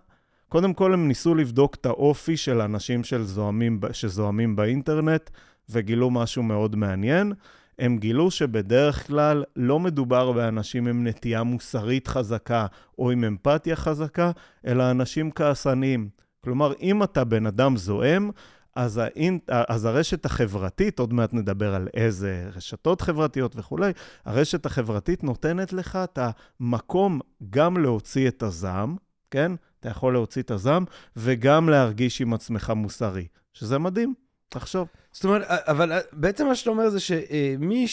קודם 0.49 0.75
כל 0.75 0.95
הם 0.95 1.09
ניסו 1.09 1.35
לבדוק 1.35 1.75
את 1.75 1.87
האופי 1.87 2.37
של 2.37 2.61
אנשים 2.61 3.04
של 3.04 3.25
זוהמים, 3.25 3.81
שזוהמים 3.93 4.57
באינטרנט, 4.57 5.31
וגילו 5.69 6.11
משהו 6.11 6.43
מאוד 6.43 6.76
מעניין. 6.76 7.33
הם 7.78 7.99
גילו 7.99 8.31
שבדרך 8.31 9.07
כלל 9.07 9.45
לא 9.57 9.78
מדובר 9.78 10.33
באנשים 10.33 10.87
עם 10.87 11.07
נטייה 11.07 11.43
מוסרית 11.43 12.09
חזקה 12.09 12.66
או 12.99 13.11
עם 13.11 13.25
אמפתיה 13.25 13.76
חזקה, 13.76 14.31
אלא 14.66 14.90
אנשים 14.90 15.31
כעסניים. 15.31 16.09
כלומר, 16.45 16.73
אם 16.81 17.02
אתה 17.02 17.25
בן 17.25 17.47
אדם 17.47 17.76
זועם, 17.76 18.31
אז, 18.76 18.99
האינט, 18.99 19.50
אז 19.50 19.85
הרשת 19.85 20.25
החברתית, 20.25 20.99
עוד 20.99 21.12
מעט 21.12 21.35
נדבר 21.35 21.75
על 21.75 21.88
איזה 21.95 22.49
רשתות 22.57 23.00
חברתיות 23.00 23.57
וכולי, 23.57 23.93
הרשת 24.25 24.66
החברתית 24.66 25.25
נותנת 25.25 25.73
לך 25.73 25.99
את 26.04 26.19
המקום 26.61 27.21
גם 27.50 27.76
להוציא 27.76 28.28
את 28.28 28.43
הזעם, 28.43 28.97
כן? 29.31 29.52
אתה 29.81 29.88
יכול 29.88 30.12
להוציא 30.12 30.43
את 30.43 30.50
הזעם, 30.50 30.85
וגם 31.16 31.69
להרגיש 31.69 32.21
עם 32.21 32.35
עצמך 32.35 32.73
מוסרי, 32.76 33.26
שזה 33.52 33.78
מדהים, 33.78 34.14
תחשוב. 34.54 34.88
זאת 35.12 35.25
אומרת, 35.25 35.42
אבל 35.49 35.92
בעצם 36.12 36.46
מה 36.46 36.54
שאתה 36.54 36.70
אומר 36.70 36.90
זה 36.90 37.00
שמי 37.00 37.87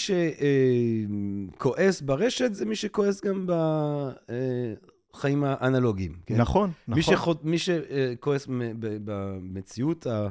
שכועס 1.55 2.01
ברשת, 2.01 2.53
זה 2.53 2.65
מי 2.65 2.75
שכועס 2.75 3.21
גם 3.21 3.47
בחיים 5.13 5.43
האנלוגיים. 5.43 6.15
כן? 6.25 6.35
נכון, 6.37 6.71
נכון. 6.87 7.35
מי 7.43 7.57
שכועס 7.57 8.47
במציאות 8.79 10.07
ה... 10.07 10.27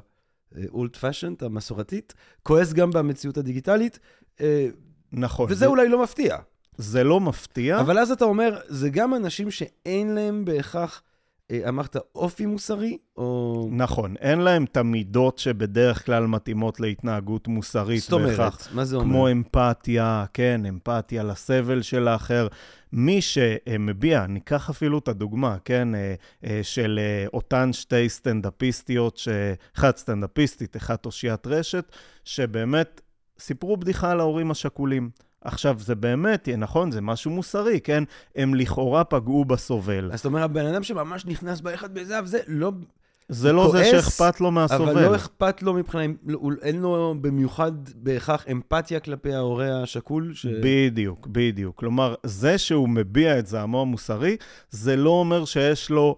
אולט 0.68 0.96
פאשנט, 0.96 1.42
המסורתית, 1.42 2.14
כועס 2.42 2.72
גם 2.72 2.90
במציאות 2.90 3.37
הדיגיטלית. 3.38 3.99
אה, 4.40 4.68
נכון. 5.12 5.46
וזה 5.46 5.54
זה... 5.54 5.66
אולי 5.66 5.88
לא 5.88 6.02
מפתיע. 6.02 6.37
זה 6.76 7.04
לא 7.04 7.20
מפתיע. 7.20 7.80
אבל 7.80 7.99
אז 7.99 8.10
אתה 8.10 8.25
אומר, 8.25 8.58
זה 8.66 8.90
גם 8.90 9.14
אנשים 9.14 9.50
שאין 9.50 10.14
להם 10.14 10.44
בהכרח, 10.44 11.02
אה, 11.02 11.10
אמרת, 11.69 11.97
אופי 12.14 12.47
מוסרי, 12.47 12.99
או... 13.16 13.69
נכון, 13.73 14.14
אין 14.21 14.38
להם 14.40 14.64
את 14.64 14.76
המידות 14.76 15.38
שבדרך 15.38 16.07
כלל 16.07 16.26
מתאימות 16.26 16.80
להתנהגות 16.80 17.49
מוסרית. 17.49 18.02
זאת 18.02 18.12
אומרת, 18.12 18.69
מה 18.73 18.85
זה 18.85 18.97
אומר? 18.97 19.07
כמו 19.07 19.30
אמפתיה, 19.30 20.25
כן, 20.35 20.66
אמפתיה 20.66 21.23
לסבל 21.23 21.83
של 21.83 22.09
האחר. 22.09 22.49
מי 22.92 23.21
שמביע, 23.23 24.26
ניקח 24.26 24.71
אפילו 24.71 24.99
את 24.99 25.09
הדוגמה, 25.09 25.57
כן, 25.64 25.95
אה, 25.95 26.14
אה, 26.45 26.61
של 26.62 27.00
אה, 27.02 27.26
אותן 27.35 27.73
שתי 27.73 28.09
סטנדאפיסטיות, 28.09 29.21
אחת 29.76 29.97
סטנדאפיסטית, 29.97 30.76
אחת 30.76 31.07
אושיית 31.07 31.47
רשת, 31.47 31.92
שבאמת 32.25 33.00
סיפרו 33.38 33.76
בדיחה 33.76 34.11
על 34.11 34.21
ההורים 34.21 34.50
השכולים. 34.50 35.11
עכשיו, 35.44 35.76
זה 35.78 35.94
באמת, 35.94 36.49
נכון, 36.59 36.90
זה 36.90 37.00
משהו 37.00 37.30
מוסרי, 37.30 37.80
כן? 37.80 38.04
הם 38.37 38.54
לכאורה 38.54 39.04
פגעו 39.04 39.44
בסובל. 39.44 40.11
אז 40.12 40.18
זאת 40.18 40.26
אומרת, 40.26 40.44
הבן 40.44 40.66
אדם 40.66 40.82
שממש 40.82 41.26
נכנס 41.26 41.61
באחד 41.61 41.94
בזה, 41.94 42.23
וזה 42.23 42.38
לא... 42.47 42.73
זה 43.32 43.52
לא 43.52 43.62
כועס, 43.70 43.73
זה 43.73 43.85
שאכפת 43.85 44.40
לו 44.40 44.50
מהסובל. 44.50 44.90
אבל 44.90 45.02
לא 45.02 45.16
אכפת 45.16 45.62
לו 45.62 45.75
מבחינה, 45.75 46.14
לא, 46.26 46.38
אין 46.62 46.80
לו 46.80 47.14
במיוחד 47.20 47.73
בהכרח 47.94 48.44
אמפתיה 48.50 49.00
כלפי 49.00 49.35
ההורה 49.35 49.82
השכול. 49.82 50.32
ש... 50.35 50.47
בדיוק, 50.47 51.26
בדיוק. 51.26 51.76
כלומר, 51.78 52.14
זה 52.23 52.59
שהוא 52.59 52.88
מביע 52.88 53.38
את 53.38 53.47
זעמו 53.47 53.82
המוסרי, 53.82 54.37
זה 54.70 54.97
לא 54.97 55.11
אומר 55.11 55.44
שיש 55.44 55.90
לו 55.90 56.16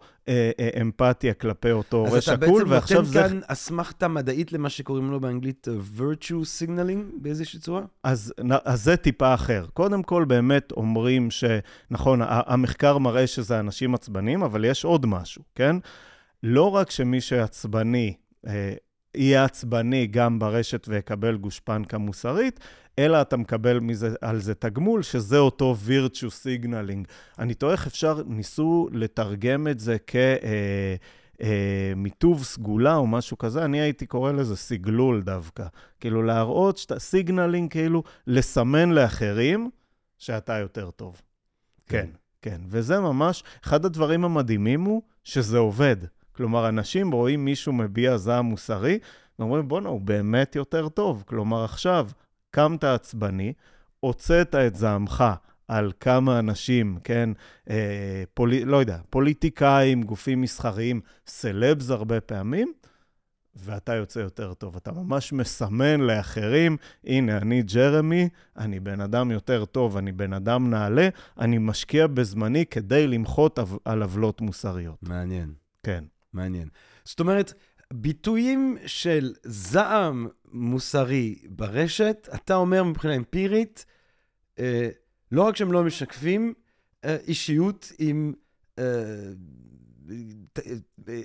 אמפתיה 0.81 1.35
כלפי 1.35 1.71
אותו 1.71 1.97
הורה 1.97 2.21
שקול, 2.21 2.65
ועכשיו 2.69 3.05
זה... 3.05 3.21
אז 3.21 3.27
אתה 3.27 3.27
בעצם 3.27 3.29
נותן 3.29 3.29
כאן 3.29 3.41
אסמכתה 3.47 4.09
מדעית 4.09 4.53
למה 4.53 4.71
שקוראים 4.71 5.11
לו 5.11 5.21
באנגלית 5.21 5.69
uh, 5.69 6.01
virtue 6.01 6.67
signaling 6.69 7.23
באיזושהי 7.23 7.61
צורה? 7.61 7.83
אז, 8.03 8.35
אז 8.65 8.85
זה 8.85 8.97
טיפה 8.97 9.35
אחר. 9.35 9.67
קודם 9.75 10.03
כל, 10.03 10.25
באמת 10.25 10.73
אומרים 10.73 11.29
שנכון, 11.31 12.21
המחקר 12.25 12.99
מראה 12.99 13.27
שזה 13.27 13.61
אנשים 13.61 13.95
עצבנים, 13.95 14.43
אבל 14.43 14.65
יש 14.65 14.85
עוד 14.85 15.07
משהו, 15.07 15.43
כן? 15.55 15.77
לא 16.43 16.71
רק 16.71 16.91
שמי 16.91 17.21
שעצבני, 17.21 18.15
אה, 18.47 18.73
יהיה 19.15 19.45
עצבני 19.45 20.07
גם 20.07 20.39
ברשת 20.39 20.87
ויקבל 20.89 21.37
גושפנקה 21.37 21.99
מוסרית, 21.99 22.61
אלא 22.99 23.21
אתה 23.21 23.37
מקבל 23.37 23.79
מזה, 23.81 24.15
על 24.21 24.41
זה 24.41 24.55
תגמול, 24.55 25.03
שזה 25.03 25.39
אותו 25.39 25.77
virtue 25.87 26.29
signaling. 26.45 27.11
אני 27.39 27.55
תוהה 27.55 27.73
איך 27.73 27.87
אפשר, 27.87 28.23
ניסו 28.27 28.89
לתרגם 28.93 29.69
את 29.69 29.81
זה 29.81 29.97
כ... 30.07 30.17
אה, 30.17 30.95
אה, 31.43 31.93
מיטוב 31.97 32.45
סגולה 32.45 32.97
או 32.97 33.07
משהו 33.07 33.39
כזה, 33.39 33.65
אני 33.65 33.81
הייתי 33.81 34.07
קורא 34.07 34.33
לזה 34.33 34.57
סגלול 34.57 35.23
דווקא. 35.23 35.67
כאילו 36.01 36.23
להראות 36.23 36.79
שאתה, 36.79 36.99
signaling, 36.99 37.71
כאילו 37.71 38.03
לסמן 38.27 38.91
לאחרים 38.91 39.71
שאתה 40.19 40.59
יותר 40.59 40.91
טוב. 40.91 41.21
כן, 41.87 42.01
כן. 42.01 42.11
כן. 42.43 42.61
וזה 42.69 43.01
ממש, 43.01 43.45
אחד 43.65 43.85
הדברים 43.85 44.25
המדהימים 44.25 44.81
הוא 44.81 45.03
שזה 45.25 45.59
עובד. 45.59 45.97
כלומר, 46.37 46.69
אנשים 46.69 47.13
רואים 47.13 47.45
מישהו 47.45 47.73
מביע 47.73 48.17
זעם 48.17 48.45
מוסרי, 48.45 48.99
ואומרים, 49.39 49.69
בואנה, 49.69 49.89
הוא 49.89 50.01
באמת 50.01 50.57
יותר 50.57 50.89
טוב. 50.89 51.25
כלומר, 51.27 51.65
עכשיו 51.65 52.09
קמת 52.51 52.85
עצבני, 52.85 53.53
הוצאת 54.01 54.55
את 54.55 54.77
זעמך 54.77 55.25
על 55.69 55.93
כמה 56.01 56.39
אנשים, 56.39 56.99
כן, 57.05 57.31
אה, 57.71 58.23
פולי, 58.35 58.65
לא 58.65 58.77
יודע, 58.77 58.99
פוליטיקאים, 59.11 60.03
גופים 60.03 60.41
מסחריים, 60.41 61.01
סלבס 61.27 61.91
הרבה 61.91 62.21
פעמים, 62.21 62.73
ואתה 63.57 63.95
יוצא 63.95 64.21
יותר 64.21 64.55
טוב. 64.55 64.77
אתה 64.77 64.93
ממש 64.93 65.33
מסמן 65.33 66.01
לאחרים, 66.01 66.77
הנה, 67.05 67.37
אני 67.37 67.63
ג'רמי, 67.63 68.29
אני 68.57 68.81
בן 68.81 69.01
אדם 69.01 69.31
יותר 69.31 69.65
טוב, 69.65 69.97
אני 69.97 70.13
בן 70.13 70.33
אדם 70.33 70.71
נעלה, 70.71 71.09
אני 71.39 71.59
משקיע 71.59 72.07
בזמני 72.07 72.67
כדי 72.67 73.07
למחות 73.07 73.59
על 73.85 74.03
עוולות 74.03 74.41
מוסריות. 74.41 75.03
מעניין. 75.03 75.53
כן. 75.83 76.05
מעניין. 76.33 76.69
זאת 77.05 77.21
אומרת, 77.21 77.53
ביטויים 77.93 78.79
של 78.87 79.35
זעם 79.43 80.29
מוסרי 80.53 81.39
ברשת, 81.49 82.29
אתה 82.35 82.55
אומר 82.55 82.85
מבחינה 82.85 83.17
אמפירית, 83.17 83.85
אה, 84.59 84.89
לא 85.33 85.43
רק 85.43 85.57
שהם 85.57 85.73
לא 85.73 85.85
משקפים 85.85 86.55
אה, 87.05 87.17
אישיות 87.27 87.93
עם, 87.99 88.33
אה, 88.79 88.85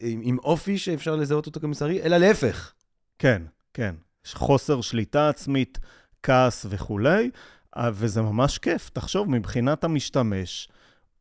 עם, 0.02 0.22
עם 0.24 0.40
אופי 0.40 0.78
שאפשר 0.78 1.16
לזהות 1.16 1.46
אותו 1.46 1.60
כמוסרי, 1.60 2.04
אלא 2.04 2.18
להפך. 2.18 2.74
כן, 3.20 3.42
כן. 3.74 3.96
חוסר 4.34 4.82
שליטה 4.82 5.30
עצמית, 5.30 5.78
כעס 6.24 6.66
וכולי, 6.70 7.30
אה, 7.78 7.90
וזה 7.94 8.22
ממש 8.22 8.58
כיף. 8.58 8.90
תחשוב, 8.90 9.30
מבחינת 9.30 9.84
המשתמש, 9.84 10.70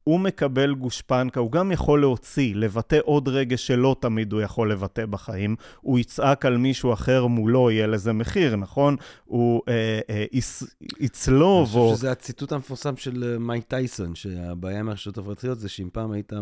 הוא 0.07 0.21
מקבל 0.21 0.75
גושפנקה, 0.75 1.41
הוא 1.41 1.53
גם 1.53 1.73
יכול 1.73 2.01
להוציא, 2.01 2.55
לבטא 2.55 2.99
עוד 3.05 3.29
רגש 3.29 3.67
שלא 3.67 3.97
תמיד 4.01 4.33
הוא 4.33 4.41
יכול 4.41 4.73
לבטא 4.73 5.07
בחיים. 5.07 5.57
הוא 5.81 5.99
יצעק 5.99 6.47
על 6.47 6.57
מישהו 6.57 6.93
אחר 6.93 7.27
מולו, 7.27 7.71
יהיה 7.71 7.87
לזה 7.87 8.13
מחיר, 8.13 8.57
נכון? 8.57 8.97
הוא 9.25 9.63
אה, 9.69 10.01
אה, 10.11 10.25
יצ, 10.33 10.63
יצלוב 11.01 11.75
או... 11.75 11.81
אני 11.81 11.91
חושב 11.91 11.99
שזה 11.99 12.11
הציטוט 12.11 12.53
המפורסם 12.53 12.97
של 12.97 13.25
אה, 13.25 13.39
מייק 13.39 13.65
טייסון, 13.65 14.15
שהבעיה 14.15 14.81
עם 14.81 14.89
הרשתות 14.89 15.19
החברתיות 15.19 15.61
זה 15.61 15.69
שאם 15.69 15.89
פעם 15.93 16.13
היית 16.13 16.33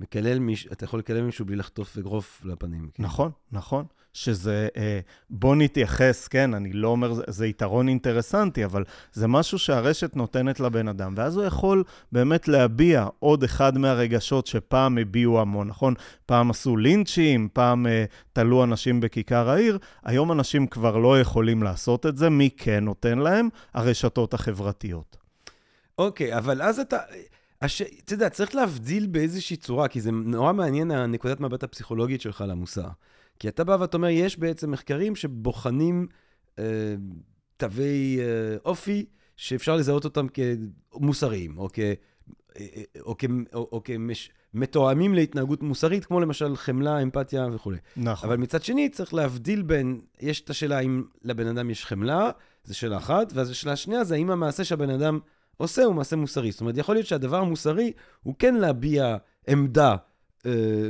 מקלל 0.00 0.38
מישהו, 0.38 0.72
אתה 0.72 0.84
יכול 0.84 0.98
לקלל 0.98 1.22
מישהו 1.22 1.44
בלי 1.44 1.56
לחטוף 1.56 1.98
אגרוף 1.98 2.42
לפנים. 2.44 2.88
כן. 2.94 3.02
נכון, 3.02 3.30
נכון. 3.52 3.84
שזה, 4.14 4.68
אה, 4.76 5.00
בוא 5.30 5.56
נתייחס, 5.56 6.28
כן, 6.28 6.54
אני 6.54 6.72
לא 6.72 6.88
אומר, 6.88 7.12
זה, 7.26 7.46
יתרון 7.46 7.88
אינטרסנטי, 7.88 8.64
אבל 8.64 8.84
זה 9.12 9.26
משהו 9.26 9.58
שהרשת 9.58 10.16
נותנת 10.16 10.60
לבן 10.60 10.88
אדם, 10.88 11.14
ואז 11.16 11.36
הוא 11.36 11.44
יכול 11.44 11.84
באמת 12.12 12.48
להביע 12.48 13.06
עוד 13.18 13.44
אחד 13.44 13.78
מהרגשות 13.78 14.46
שפעם 14.46 14.98
הביעו 14.98 15.40
המון, 15.40 15.68
נכון? 15.68 15.94
פעם 16.26 16.50
עשו 16.50 16.76
לינצ'ים, 16.76 17.48
פעם 17.52 17.86
אה, 17.86 18.04
תלו 18.32 18.64
אנשים 18.64 19.00
בכיכר 19.00 19.50
העיר, 19.50 19.78
היום 20.04 20.32
אנשים 20.32 20.66
כבר 20.66 20.96
לא 20.96 21.20
יכולים 21.20 21.62
לעשות 21.62 22.06
את 22.06 22.16
זה, 22.16 22.30
מי 22.30 22.50
כן 22.56 22.84
נותן 22.84 23.18
להם? 23.18 23.48
הרשתות 23.74 24.34
החברתיות. 24.34 25.16
אוקיי, 25.98 26.34
okay, 26.34 26.38
אבל 26.38 26.62
אז 26.62 26.78
אתה... 26.80 26.98
אתה 28.04 28.14
יודע, 28.14 28.28
צריך 28.28 28.54
להבדיל 28.54 29.06
באיזושהי 29.06 29.56
צורה, 29.56 29.88
כי 29.88 30.00
זה 30.00 30.10
נורא 30.12 30.52
מעניין 30.52 30.90
הנקודת 30.90 31.40
מבט 31.40 31.62
הפסיכולוגית 31.62 32.20
שלך 32.20 32.44
למוסר. 32.48 32.88
כי 33.38 33.48
אתה 33.48 33.64
בא 33.64 33.76
ואתה 33.80 33.96
אומר, 33.96 34.08
יש 34.08 34.38
בעצם 34.38 34.70
מחקרים 34.70 35.16
שבוחנים 35.16 36.06
אה, 36.58 36.94
תווי 37.56 38.18
אה, 38.20 38.56
אופי, 38.64 39.04
שאפשר 39.36 39.76
לזהות 39.76 40.04
אותם 40.04 40.26
כמוסריים, 40.28 41.58
או, 41.58 41.68
כ, 41.72 41.78
אה, 41.78 41.94
אה, 42.58 42.66
או, 43.00 43.14
כ, 43.18 43.24
או, 43.54 43.68
או 43.72 43.82
כמתואמים 43.84 45.14
להתנהגות 45.14 45.62
מוסרית, 45.62 46.04
כמו 46.04 46.20
למשל 46.20 46.56
חמלה, 46.56 47.02
אמפתיה 47.02 47.46
וכולי. 47.52 47.78
נכון. 47.96 48.28
אבל 48.28 48.38
מצד 48.38 48.62
שני, 48.62 48.88
צריך 48.88 49.14
להבדיל 49.14 49.62
בין, 49.62 50.00
יש 50.20 50.40
את 50.40 50.50
השאלה 50.50 50.78
האם 50.78 51.04
לבן 51.22 51.46
אדם 51.46 51.70
יש 51.70 51.86
חמלה, 51.86 52.30
זו 52.64 52.78
שאלה 52.78 52.96
אחת, 52.96 53.32
ואז 53.34 53.50
השאלה 53.50 53.72
השנייה 53.72 54.04
זה 54.04 54.14
האם 54.14 54.30
המעשה 54.30 54.64
שהבן 54.64 54.90
אדם 54.90 55.18
עושה 55.56 55.84
הוא 55.84 55.94
מעשה 55.94 56.16
מוסרי. 56.16 56.50
זאת 56.50 56.60
אומרת, 56.60 56.76
יכול 56.76 56.94
להיות 56.94 57.06
שהדבר 57.06 57.36
המוסרי 57.36 57.92
הוא 58.22 58.34
כן 58.38 58.54
להביע 58.54 59.16
עמדה 59.48 59.96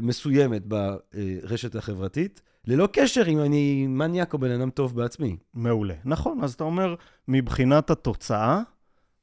מסוימת 0.03 0.63
ברשת 0.67 1.75
החברתית, 1.77 2.43
ללא 2.67 2.89
קשר 2.93 3.23
אם 3.27 3.41
אני 3.41 3.87
מניאק 3.87 4.33
או 4.33 4.39
בן 4.39 4.51
אדם 4.51 4.71
טוב 4.71 4.97
בעצמי. 4.97 5.37
מעולה. 5.55 5.95
נכון, 6.05 6.39
אז 6.43 6.53
אתה 6.55 6.65
אומר, 6.65 6.95
מבחינת 7.29 7.91
התוצאה, 7.91 8.61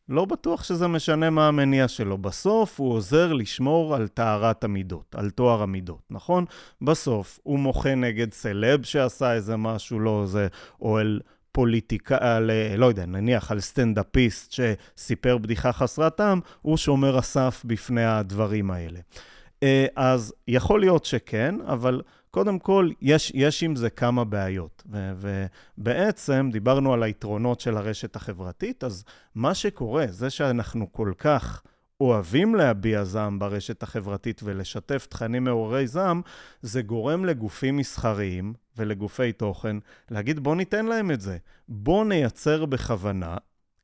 לא 0.10 0.26
בטוח 0.26 0.64
שזה 0.64 0.88
משנה 0.88 1.30
מה 1.30 1.48
המניע 1.48 1.88
שלו. 1.88 2.18
בסוף 2.18 2.80
הוא 2.80 2.94
עוזר 2.94 3.34
לשמור 3.34 3.96
על 3.96 4.08
טהרת 4.08 4.64
המידות, 4.64 5.16
על 5.18 5.30
טוהר 5.30 5.62
המידות, 5.62 6.02
נכון? 6.10 6.46
בסוף 6.82 7.40
הוא 7.44 7.60
מוחה 7.60 7.96
נגד 7.96 8.34
סלב 8.34 8.84
שעשה 8.84 9.34
איזה 9.34 9.58
משהו 9.58 10.00
לא 10.00 10.24
זה, 10.26 10.48
או 10.82 11.00
אל 11.00 11.20
פוליטיקה, 11.52 12.18
על, 12.20 12.52
לא 12.78 12.86
יודע, 12.86 13.06
נניח 13.06 13.52
על 13.52 13.60
סטנדאפיסט 13.60 14.52
שסיפר 14.52 15.38
בדיחה 15.38 15.74
חסרת 15.74 16.16
טעם, 16.16 16.40
הוא 16.62 16.78
שומר 16.78 17.18
הסף 17.18 17.62
בפני 17.66 18.06
הדברים 18.06 18.72
האלה. 18.72 19.00
אה, 19.63 19.86
אז 19.96 20.34
יכול 20.48 20.80
להיות 20.80 21.06
שכן, 21.06 21.56
אבל 21.62 22.01
קודם 22.32 22.60
כל, 22.60 22.89
יש, 23.01 23.32
יש 23.36 23.63
עם 23.63 23.75
זה 23.75 23.89
כמה 23.89 24.24
בעיות. 24.24 24.84
ו, 24.91 25.12
ובעצם, 25.77 26.50
דיברנו 26.51 26.94
על 26.94 27.03
היתרונות 27.03 27.60
של 27.60 27.77
הרשת 27.77 28.15
החברתית, 28.15 28.84
אז 28.84 29.03
מה 29.36 29.53
שקורה, 29.53 30.06
זה 30.10 30.30
שאנחנו 30.30 30.91
כל 30.91 31.12
כך 31.18 31.62
אוהבים 32.01 32.56
להביע 32.56 33.03
זעם 33.03 33.39
ברשת 33.39 33.84
החברתית 33.84 34.41
ולשתף 34.44 35.08
תכנים 35.10 35.44
מעוררי 35.44 35.88
זעם, 35.88 36.22
זה 36.62 36.82
גורם 36.82 37.25
לגופים 37.25 37.77
מסחריים 37.77 38.53
ולגופי 38.77 39.32
תוכן 39.32 39.77
להגיד, 40.12 40.39
בוא 40.39 40.56
ניתן 40.56 40.86
להם 40.86 41.12
את 41.12 41.22
זה. 41.22 41.38
בוא 41.68 42.06
נייצר 42.06 42.65
בכוונה, 42.65 43.38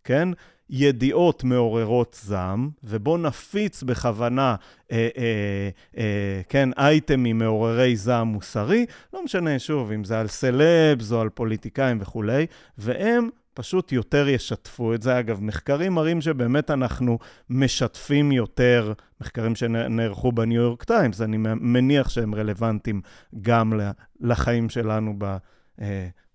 כן? 0.04 0.30
ידיעות 0.70 1.44
מעוררות 1.44 2.20
זעם, 2.22 2.70
ובוא 2.84 3.18
נפיץ 3.18 3.84
בכוונה, 3.84 4.56
אה, 4.92 5.08
אה, 5.18 5.70
אה, 5.98 6.42
כן, 6.50 6.70
אייטמים 6.78 7.38
מעוררי 7.38 7.96
זעם 7.96 8.28
מוסרי, 8.28 8.86
לא 9.14 9.24
משנה, 9.24 9.60
שוב, 9.60 9.92
אם 9.92 10.04
זה 10.04 10.20
על 10.20 10.28
סלבס 10.28 11.12
או 11.12 11.22
על 11.22 11.30
פוליטיקאים 11.30 11.98
וכולי, 12.02 12.46
והם 12.78 13.30
פשוט 13.54 13.92
יותר 13.92 14.28
ישתפו 14.28 14.94
את 14.94 15.02
זה. 15.02 15.20
אגב, 15.20 15.44
מחקרים 15.44 15.94
מראים 15.94 16.22
שבאמת 16.22 16.72
אנחנו 16.72 17.20
משתפים 17.50 18.32
יותר, 18.32 18.94
מחקרים 19.22 19.56
שנערכו 19.56 20.32
בניו 20.32 20.62
יורק 20.62 20.84
טיימס, 20.84 21.22
אני 21.22 21.38
מניח 21.40 22.10
שהם 22.10 22.36
רלוונטיים 22.36 23.02
גם 23.42 23.74
לחיים 24.20 24.70
שלנו 24.70 25.16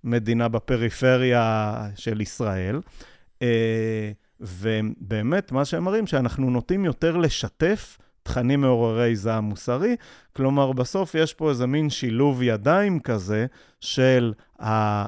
במדינה 0.04 0.48
בפריפריה 0.48 1.74
של 1.94 2.20
ישראל. 2.20 2.80
ובאמת, 4.42 5.52
מה 5.52 5.64
שהם 5.64 5.84
מראים, 5.84 6.06
שאנחנו 6.06 6.50
נוטים 6.50 6.84
יותר 6.84 7.16
לשתף 7.16 7.98
תכנים 8.22 8.60
מעוררי 8.60 9.16
זעם 9.16 9.44
מוסרי. 9.44 9.96
כלומר, 10.36 10.72
בסוף 10.72 11.14
יש 11.14 11.34
פה 11.34 11.50
איזה 11.50 11.66
מין 11.66 11.90
שילוב 11.90 12.42
ידיים 12.42 13.00
כזה 13.00 13.46
של 13.80 14.32
אה, 14.60 15.06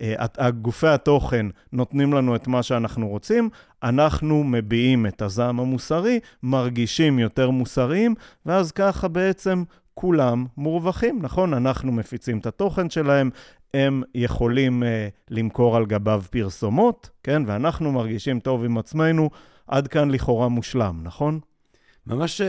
אה, 0.00 0.50
גופי 0.50 0.86
התוכן 0.86 1.46
נותנים 1.72 2.12
לנו 2.12 2.36
את 2.36 2.46
מה 2.46 2.62
שאנחנו 2.62 3.08
רוצים, 3.08 3.48
אנחנו 3.82 4.44
מביעים 4.44 5.06
את 5.06 5.22
הזעם 5.22 5.60
המוסרי, 5.60 6.20
מרגישים 6.42 7.18
יותר 7.18 7.50
מוסריים, 7.50 8.14
ואז 8.46 8.72
ככה 8.72 9.08
בעצם 9.08 9.64
כולם 9.94 10.46
מורווחים, 10.56 11.18
נכון? 11.22 11.54
אנחנו 11.54 11.92
מפיצים 11.92 12.38
את 12.38 12.46
התוכן 12.46 12.90
שלהם, 12.90 13.30
הם 13.74 14.02
יכולים 14.14 14.82
uh, 14.82 14.86
למכור 15.30 15.76
על 15.76 15.86
גביו 15.86 16.22
פרסומות, 16.30 17.10
כן? 17.22 17.42
ואנחנו 17.46 17.92
מרגישים 17.92 18.40
טוב 18.40 18.64
עם 18.64 18.78
עצמנו, 18.78 19.30
עד 19.66 19.88
כאן 19.88 20.10
לכאורה 20.10 20.48
מושלם, 20.48 21.00
נכון? 21.02 21.40
ממש 22.06 22.40
uh, 22.40 22.44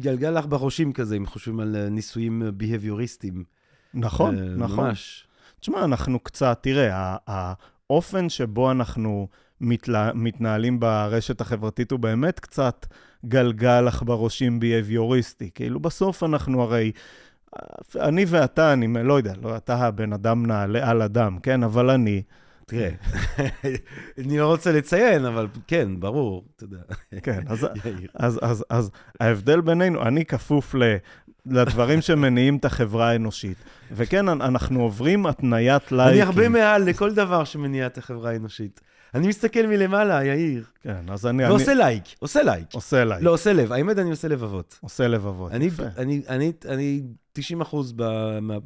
גלגל 0.00 0.30
לך 0.30 0.46
בראשים 0.46 0.92
כזה, 0.92 1.16
אם 1.16 1.26
חושבים 1.26 1.60
על 1.60 1.76
uh, 1.76 1.90
ניסויים 1.90 2.42
בהביוריסטיים. 2.54 3.44
נכון, 3.94 4.38
uh, 4.38 4.40
נכון. 4.56 4.86
ממש. 4.86 5.26
תשמע, 5.60 5.84
אנחנו 5.84 6.18
קצת, 6.18 6.58
תראה, 6.62 7.16
האופן 7.26 8.28
שבו 8.28 8.70
אנחנו 8.70 9.28
מתלה, 9.60 10.10
מתנהלים 10.14 10.80
ברשת 10.80 11.40
החברתית 11.40 11.90
הוא 11.90 12.00
באמת 12.00 12.40
קצת 12.40 12.86
גלגל 13.26 13.80
לך 13.80 14.02
בראשים 14.02 14.60
בהביוריסטי. 14.60 15.50
כאילו, 15.54 15.80
בסוף 15.80 16.22
אנחנו 16.22 16.62
הרי... 16.62 16.92
אני 18.00 18.24
ואתה, 18.28 18.72
אני 18.72 18.88
לא 19.04 19.18
יודע, 19.18 19.32
לא, 19.42 19.56
אתה 19.56 19.76
הבן 19.76 20.12
אדם 20.12 20.46
נעלה 20.46 20.90
על 20.90 21.02
אדם, 21.02 21.38
כן? 21.42 21.62
אבל 21.62 21.90
אני... 21.90 22.22
תראה, 22.66 22.90
אני 24.24 24.38
לא 24.38 24.46
רוצה 24.46 24.72
לציין, 24.72 25.24
אבל 25.24 25.46
כן, 25.66 26.00
ברור, 26.00 26.44
אתה 26.56 26.64
יודע. 26.64 26.78
כן, 27.22 27.40
אז, 27.46 27.66
אז, 28.14 28.40
אז, 28.42 28.64
אז 28.70 28.90
ההבדל 29.20 29.60
בינינו, 29.60 30.02
אני 30.02 30.24
כפוף 30.24 30.74
ל, 30.74 30.96
לדברים 31.46 32.00
שמניעים 32.00 32.56
את 32.56 32.64
החברה 32.64 33.10
האנושית. 33.10 33.56
וכן, 33.92 34.28
אנחנו 34.28 34.82
עוברים 34.82 35.26
התניית 35.26 35.92
לייקים. 35.92 36.12
אני 36.12 36.22
הרבה 36.22 36.48
מעל 36.48 36.82
לכל 36.82 37.14
דבר 37.14 37.44
שמניע 37.44 37.86
את 37.86 37.98
החברה 37.98 38.30
האנושית. 38.30 38.80
אני 39.14 39.28
מסתכל 39.28 39.66
מלמעלה, 39.66 40.24
יאיר. 40.24 40.64
כן, 40.82 41.04
אז 41.08 41.26
אני... 41.26 41.44
ועושה 41.44 41.72
אני... 41.72 41.78
לייק, 41.78 42.04
עושה 42.18 42.42
לייק. 42.42 42.74
עושה 42.74 43.04
לייק. 43.04 43.22
לא, 43.22 43.30
עושה 43.30 43.52
לב. 43.52 43.72
האמת, 43.72 43.98
אני 43.98 44.10
עושה 44.10 44.28
לבבות. 44.28 44.78
עושה 44.80 45.08
לבבות, 45.08 45.52
אני, 45.52 45.64
יפה. 45.64 45.82
אני, 45.98 46.22
אני, 46.28 46.52
אני 46.68 47.02
90 47.32 47.60
אחוז 47.60 47.94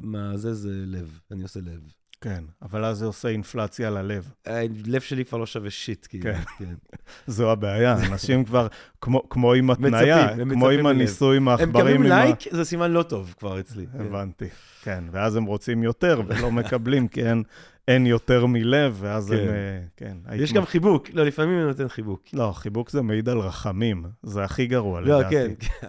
מהזה 0.01 0.53
זה 0.53 0.69
לב, 0.73 1.19
אני 1.31 1.43
עושה 1.43 1.59
לב. 1.59 1.81
כן, 2.21 2.43
אבל 2.61 2.85
אז 2.85 2.97
זה 2.97 3.05
עושה 3.05 3.29
אינפלציה 3.29 3.89
ללב. 3.89 4.31
הלב 4.45 5.01
שלי 5.01 5.25
כבר 5.25 5.37
לא 5.37 5.45
שווה 5.45 5.69
שיט, 5.69 6.07
כאילו. 6.09 6.23
כן. 6.23 6.41
כן. 6.57 6.73
זו 7.27 7.51
הבעיה, 7.51 7.97
אנשים 8.11 8.45
כבר, 8.45 8.67
כמו, 9.01 9.29
כמו 9.29 9.53
עם 9.53 9.71
התניה, 9.71 10.27
כמו 10.51 10.69
עם 10.69 10.85
הניסוי 10.85 11.37
עם 11.37 11.47
העכברים. 11.47 11.75
הם 11.75 11.81
מקבלים 11.81 12.03
לייק, 12.03 12.39
זה 12.51 12.65
סימן 12.65 12.91
לא 12.91 13.03
טוב 13.03 13.33
כבר 13.39 13.59
אצלי. 13.59 13.85
הבנתי, 13.93 14.45
כן. 14.81 15.03
ואז 15.11 15.35
הם 15.35 15.43
רוצים 15.43 15.83
יותר 15.83 16.21
ולא 16.27 16.51
מקבלים, 16.51 17.07
כי 17.13 17.25
אין, 17.25 17.43
אין 17.87 18.05
יותר 18.05 18.45
מלב, 18.45 18.97
ואז 18.99 19.29
כן. 19.29 19.37
הם... 19.37 19.47
אה, 19.49 19.81
כן. 19.97 20.17
יש 20.35 20.53
גם 20.53 20.65
חיבוק, 20.65 21.09
לא, 21.13 21.25
לפעמים 21.25 21.57
אני 21.57 21.67
נותן 21.67 21.87
חיבוק. 21.87 22.23
לא, 22.33 22.51
חיבוק 22.55 22.89
זה 22.89 23.01
מעיד 23.01 23.29
על 23.29 23.39
רחמים, 23.39 24.05
זה 24.23 24.43
הכי 24.43 24.67
גרוע, 24.67 25.01
לא, 25.01 25.19
לדעתי. 25.19 25.35
לא, 25.35 25.41
כן. 25.55 25.87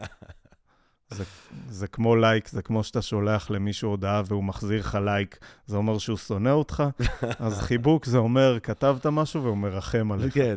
זה, 1.14 1.24
זה 1.68 1.86
כמו 1.86 2.16
לייק, 2.16 2.48
זה 2.48 2.62
כמו 2.62 2.84
שאתה 2.84 3.02
שולח 3.02 3.50
למישהו 3.50 3.90
הודעה 3.90 4.22
והוא 4.26 4.44
מחזיר 4.44 4.80
לך 4.80 4.98
לייק, 5.04 5.38
זה 5.66 5.76
אומר 5.76 5.98
שהוא 5.98 6.16
שונא 6.16 6.48
אותך, 6.48 6.82
אז 7.38 7.58
חיבוק 7.58 8.04
זה 8.04 8.18
אומר, 8.18 8.58
כתבת 8.62 9.06
משהו 9.06 9.42
והוא 9.42 9.56
מרחם 9.56 10.12
עליך. 10.12 10.34
כן, 10.34 10.56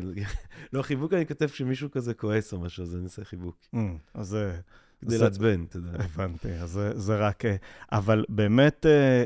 לא, 0.72 0.82
חיבוק 0.82 1.12
אני 1.12 1.26
כותב 1.26 1.46
כשמישהו 1.46 1.90
כזה 1.90 2.14
כועס 2.14 2.52
או 2.52 2.60
משהו, 2.60 2.82
אז 2.82 2.94
אני 2.94 3.04
עושה 3.04 3.24
חיבוק. 3.24 3.56
Mm, 3.74 3.78
אז 4.14 4.26
זה... 4.26 4.56
כדי 5.00 5.18
לעצבן, 5.18 5.64
אתה 5.64 5.76
יודע. 5.76 5.90
הבנתי, 6.04 6.52
אז 6.52 6.70
זה, 6.70 6.98
זה 6.98 7.16
רק... 7.16 7.44
אה, 7.44 7.56
אבל 7.92 8.24
באמת, 8.28 8.86
אה, 8.86 9.24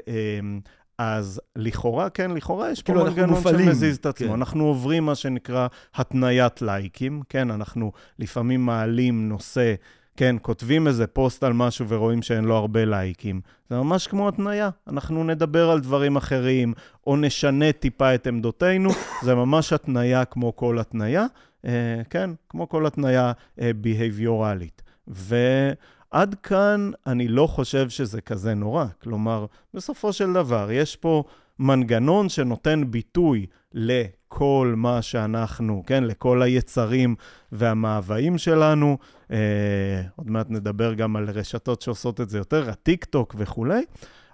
אז 1.02 1.40
לכאורה, 1.56 2.10
כן, 2.10 2.30
לכאורה 2.30 2.70
יש 2.70 2.82
פה 2.82 2.92
כאילו, 2.92 3.04
מנגנון 3.04 3.42
שמזיז 3.42 3.96
את 3.96 4.06
עצמו. 4.06 4.28
כן. 4.28 4.32
אנחנו 4.32 4.64
עוברים 4.64 5.06
מה 5.06 5.14
שנקרא 5.14 5.66
התניית 5.94 6.62
לייקים, 6.62 7.22
כן? 7.28 7.50
אנחנו 7.50 7.92
לפעמים 8.18 8.66
מעלים 8.66 9.28
נושא, 9.28 9.74
כן, 10.16 10.36
כותבים 10.42 10.86
איזה 10.86 11.06
פוסט 11.06 11.44
על 11.44 11.52
משהו 11.52 11.88
ורואים 11.88 12.22
שאין 12.22 12.44
לו 12.44 12.56
הרבה 12.56 12.84
לייקים. 12.84 13.40
זה 13.70 13.76
ממש 13.76 14.06
כמו 14.06 14.28
התניה. 14.28 14.70
אנחנו 14.88 15.24
נדבר 15.24 15.70
על 15.70 15.80
דברים 15.80 16.16
אחרים, 16.16 16.72
או 17.06 17.16
נשנה 17.16 17.72
טיפה 17.72 18.14
את 18.14 18.26
עמדותינו. 18.26 18.90
זה 19.24 19.34
ממש 19.34 19.72
התניה 19.72 20.24
כמו 20.24 20.56
כל 20.56 20.78
התניה, 20.78 21.26
אה, 21.64 22.00
כן, 22.10 22.30
כמו 22.48 22.68
כל 22.68 22.86
התניה 22.86 23.32
אה, 23.60 23.70
בהביורלית. 23.76 24.82
ועד 26.12 26.34
כאן 26.42 26.90
אני 27.06 27.28
לא 27.28 27.46
חושב 27.46 27.88
שזה 27.88 28.20
כזה 28.20 28.54
נורא. 28.54 28.84
כלומר, 29.02 29.46
בסופו 29.74 30.12
של 30.12 30.32
דבר, 30.32 30.70
יש 30.72 30.96
פה 30.96 31.24
מנגנון 31.58 32.28
שנותן 32.28 32.90
ביטוי 32.90 33.46
לכל 33.72 34.74
מה 34.76 35.02
שאנחנו, 35.02 35.82
כן, 35.86 36.04
לכל 36.04 36.42
היצרים 36.42 37.14
והמאוויים 37.52 38.38
שלנו. 38.38 38.98
אה, 39.30 40.02
עוד 40.16 40.30
מעט 40.30 40.46
נדבר 40.50 40.94
גם 40.94 41.16
על 41.16 41.30
רשתות 41.30 41.82
שעושות 41.82 42.20
את 42.20 42.30
זה 42.30 42.38
יותר, 42.38 42.70
הטיק 42.70 43.04
טוק 43.04 43.34
וכולי, 43.38 43.84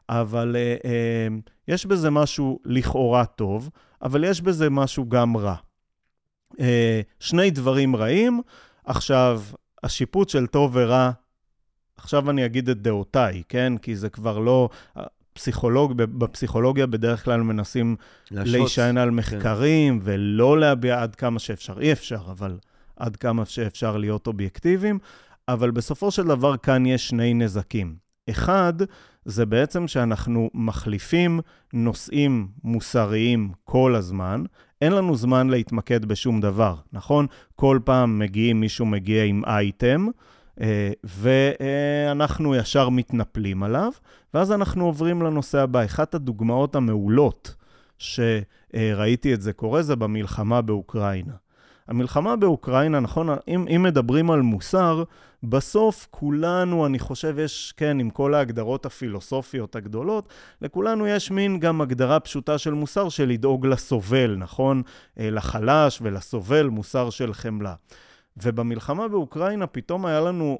אבל 0.08 0.56
אה, 0.56 0.76
אה, 0.84 1.28
יש 1.68 1.86
בזה 1.86 2.10
משהו 2.10 2.60
לכאורה 2.64 3.26
טוב, 3.26 3.70
אבל 4.02 4.24
יש 4.24 4.40
בזה 4.40 4.70
משהו 4.70 5.08
גם 5.08 5.36
רע. 5.36 5.54
אה, 6.60 7.00
שני 7.20 7.50
דברים 7.50 7.96
רעים, 7.96 8.40
עכשיו, 8.84 9.42
השיפוט 9.82 10.28
של 10.28 10.46
טוב 10.46 10.70
ורע, 10.74 11.10
עכשיו 11.96 12.30
אני 12.30 12.46
אגיד 12.46 12.68
את 12.68 12.82
דעותיי, 12.82 13.42
כן? 13.48 13.72
כי 13.82 13.96
זה 13.96 14.08
כבר 14.08 14.38
לא... 14.38 14.68
פסיכולוג, 15.36 15.92
בפסיכולוגיה 15.96 16.86
בדרך 16.86 17.24
כלל 17.24 17.40
מנסים. 17.42 17.96
להישען 18.30 18.98
על 18.98 19.08
כן. 19.08 19.14
מחקרים 19.14 20.00
ולא 20.02 20.60
להביע 20.60 21.02
עד 21.02 21.14
כמה 21.14 21.38
שאפשר. 21.38 21.80
אי 21.80 21.92
אפשר, 21.92 22.20
אבל 22.30 22.58
עד 22.96 23.16
כמה 23.16 23.44
שאפשר 23.44 23.96
להיות 23.96 24.26
אובייקטיביים. 24.26 24.98
אבל 25.48 25.70
בסופו 25.70 26.10
של 26.10 26.24
דבר 26.24 26.56
כאן 26.56 26.86
יש 26.86 27.08
שני 27.08 27.34
נזקים. 27.34 27.96
אחד, 28.30 28.72
זה 29.24 29.46
בעצם 29.46 29.88
שאנחנו 29.88 30.50
מחליפים 30.54 31.40
נושאים 31.72 32.48
מוסריים 32.64 33.52
כל 33.64 33.94
הזמן. 33.94 34.44
אין 34.82 34.92
לנו 34.92 35.16
זמן 35.16 35.48
להתמקד 35.48 36.04
בשום 36.04 36.40
דבר, 36.40 36.74
נכון? 36.92 37.26
כל 37.56 37.78
פעם 37.84 38.18
מגיעים, 38.18 38.60
מישהו 38.60 38.86
מגיע 38.86 39.24
עם 39.24 39.44
אייטם, 39.44 40.06
ואנחנו 41.04 42.54
ישר 42.54 42.88
מתנפלים 42.88 43.62
עליו, 43.62 43.92
ואז 44.34 44.52
אנחנו 44.52 44.84
עוברים 44.84 45.22
לנושא 45.22 45.58
הבא. 45.58 45.84
אחת 45.84 46.14
הדוגמאות 46.14 46.76
המעולות 46.76 47.54
שראיתי 47.98 49.34
את 49.34 49.42
זה 49.42 49.52
קורה, 49.52 49.82
זה 49.82 49.96
במלחמה 49.96 50.62
באוקראינה. 50.62 51.32
המלחמה 51.88 52.36
באוקראינה, 52.36 53.00
נכון, 53.00 53.28
אם, 53.48 53.66
אם 53.76 53.82
מדברים 53.82 54.30
על 54.30 54.42
מוסר, 54.42 55.04
בסוף 55.42 56.06
כולנו, 56.10 56.86
אני 56.86 56.98
חושב, 56.98 57.38
יש, 57.38 57.74
כן, 57.76 58.00
עם 58.00 58.10
כל 58.10 58.34
ההגדרות 58.34 58.86
הפילוסופיות 58.86 59.76
הגדולות, 59.76 60.28
לכולנו 60.62 61.06
יש 61.06 61.30
מין 61.30 61.60
גם 61.60 61.80
הגדרה 61.80 62.20
פשוטה 62.20 62.58
של 62.58 62.74
מוסר, 62.74 63.08
של 63.08 63.28
לדאוג 63.28 63.66
לסובל, 63.66 64.36
נכון? 64.38 64.82
אה, 65.18 65.30
לחלש 65.30 65.98
ולסובל, 66.02 66.66
מוסר 66.66 67.10
של 67.10 67.34
חמלה. 67.34 67.74
ובמלחמה 68.42 69.08
באוקראינה 69.08 69.66
פתאום 69.66 70.06
היה 70.06 70.20
לנו, 70.20 70.58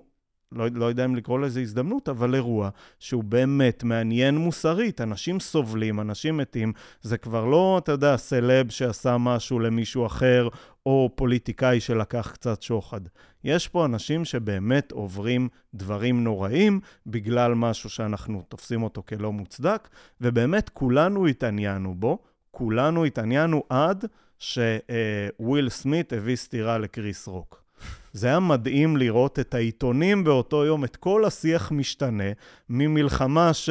לא, 0.52 0.66
לא 0.74 0.84
יודע 0.84 1.04
אם 1.04 1.16
לקרוא 1.16 1.38
לזה 1.38 1.60
הזדמנות, 1.60 2.08
אבל 2.08 2.34
אירוע 2.34 2.70
שהוא 2.98 3.24
באמת 3.24 3.84
מעניין 3.84 4.36
מוסרית. 4.36 5.00
אנשים 5.00 5.40
סובלים, 5.40 6.00
אנשים 6.00 6.36
מתים. 6.36 6.72
זה 7.02 7.18
כבר 7.18 7.44
לא, 7.44 7.78
אתה 7.82 7.92
יודע, 7.92 8.16
סלב 8.16 8.70
שעשה 8.70 9.18
משהו 9.18 9.58
למישהו 9.58 10.06
אחר, 10.06 10.48
או 10.86 11.10
פוליטיקאי 11.14 11.80
שלקח 11.80 12.30
קצת 12.32 12.62
שוחד. 12.62 13.00
יש 13.44 13.68
פה 13.68 13.84
אנשים 13.84 14.24
שבאמת 14.24 14.92
עוברים 14.92 15.48
דברים 15.74 16.24
נוראים 16.24 16.80
בגלל 17.06 17.54
משהו 17.54 17.90
שאנחנו 17.90 18.42
תופסים 18.48 18.82
אותו 18.82 19.02
כלא 19.08 19.32
מוצדק, 19.32 19.88
ובאמת 20.20 20.68
כולנו 20.68 21.26
התעניינו 21.26 21.94
בו, 21.94 22.18
כולנו 22.50 23.04
התעניינו 23.04 23.62
עד 23.70 24.04
שוויל 24.38 25.68
סמית 25.68 26.12
הביא 26.12 26.36
סטירה 26.36 26.78
לקריס 26.78 27.28
רוק. 27.28 27.65
זה 28.12 28.26
היה 28.26 28.40
מדהים 28.40 28.96
לראות 28.96 29.38
את 29.38 29.54
העיתונים 29.54 30.24
באותו 30.24 30.64
יום, 30.64 30.84
את 30.84 30.96
כל 30.96 31.24
השיח 31.24 31.72
משתנה, 31.72 32.32
ממלחמה 32.70 33.54
ש... 33.54 33.70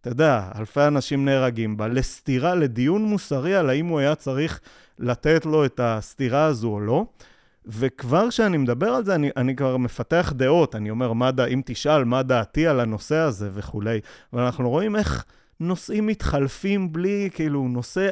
אתה 0.00 0.12
יודע, 0.12 0.48
אלפי 0.58 0.80
אנשים 0.80 1.24
נהרגים 1.24 1.76
בה, 1.76 1.88
לסתירה, 1.88 2.54
לדיון 2.54 3.04
מוסרי 3.04 3.54
על 3.54 3.70
האם 3.70 3.86
הוא 3.86 3.98
היה 3.98 4.14
צריך 4.14 4.60
לתת 4.98 5.46
לו 5.46 5.64
את 5.64 5.80
הסתירה 5.82 6.44
הזו 6.44 6.68
או 6.68 6.80
לא. 6.80 7.04
וכבר 7.66 8.28
כשאני 8.28 8.56
מדבר 8.56 8.88
על 8.88 9.04
זה, 9.04 9.14
אני, 9.14 9.30
אני 9.36 9.56
כבר 9.56 9.76
מפתח 9.76 10.32
דעות. 10.36 10.74
אני 10.74 10.90
אומר, 10.90 11.12
מה 11.12 11.30
דע, 11.30 11.44
אם 11.44 11.62
תשאל 11.64 12.04
מה 12.04 12.22
דעתי 12.22 12.66
על 12.66 12.80
הנושא 12.80 13.16
הזה 13.16 13.50
וכולי. 13.54 14.00
ואנחנו 14.32 14.70
רואים 14.70 14.96
איך 14.96 15.24
נושאים 15.60 16.06
מתחלפים 16.06 16.92
בלי, 16.92 17.30
כאילו, 17.34 17.68
נושא 17.68 18.10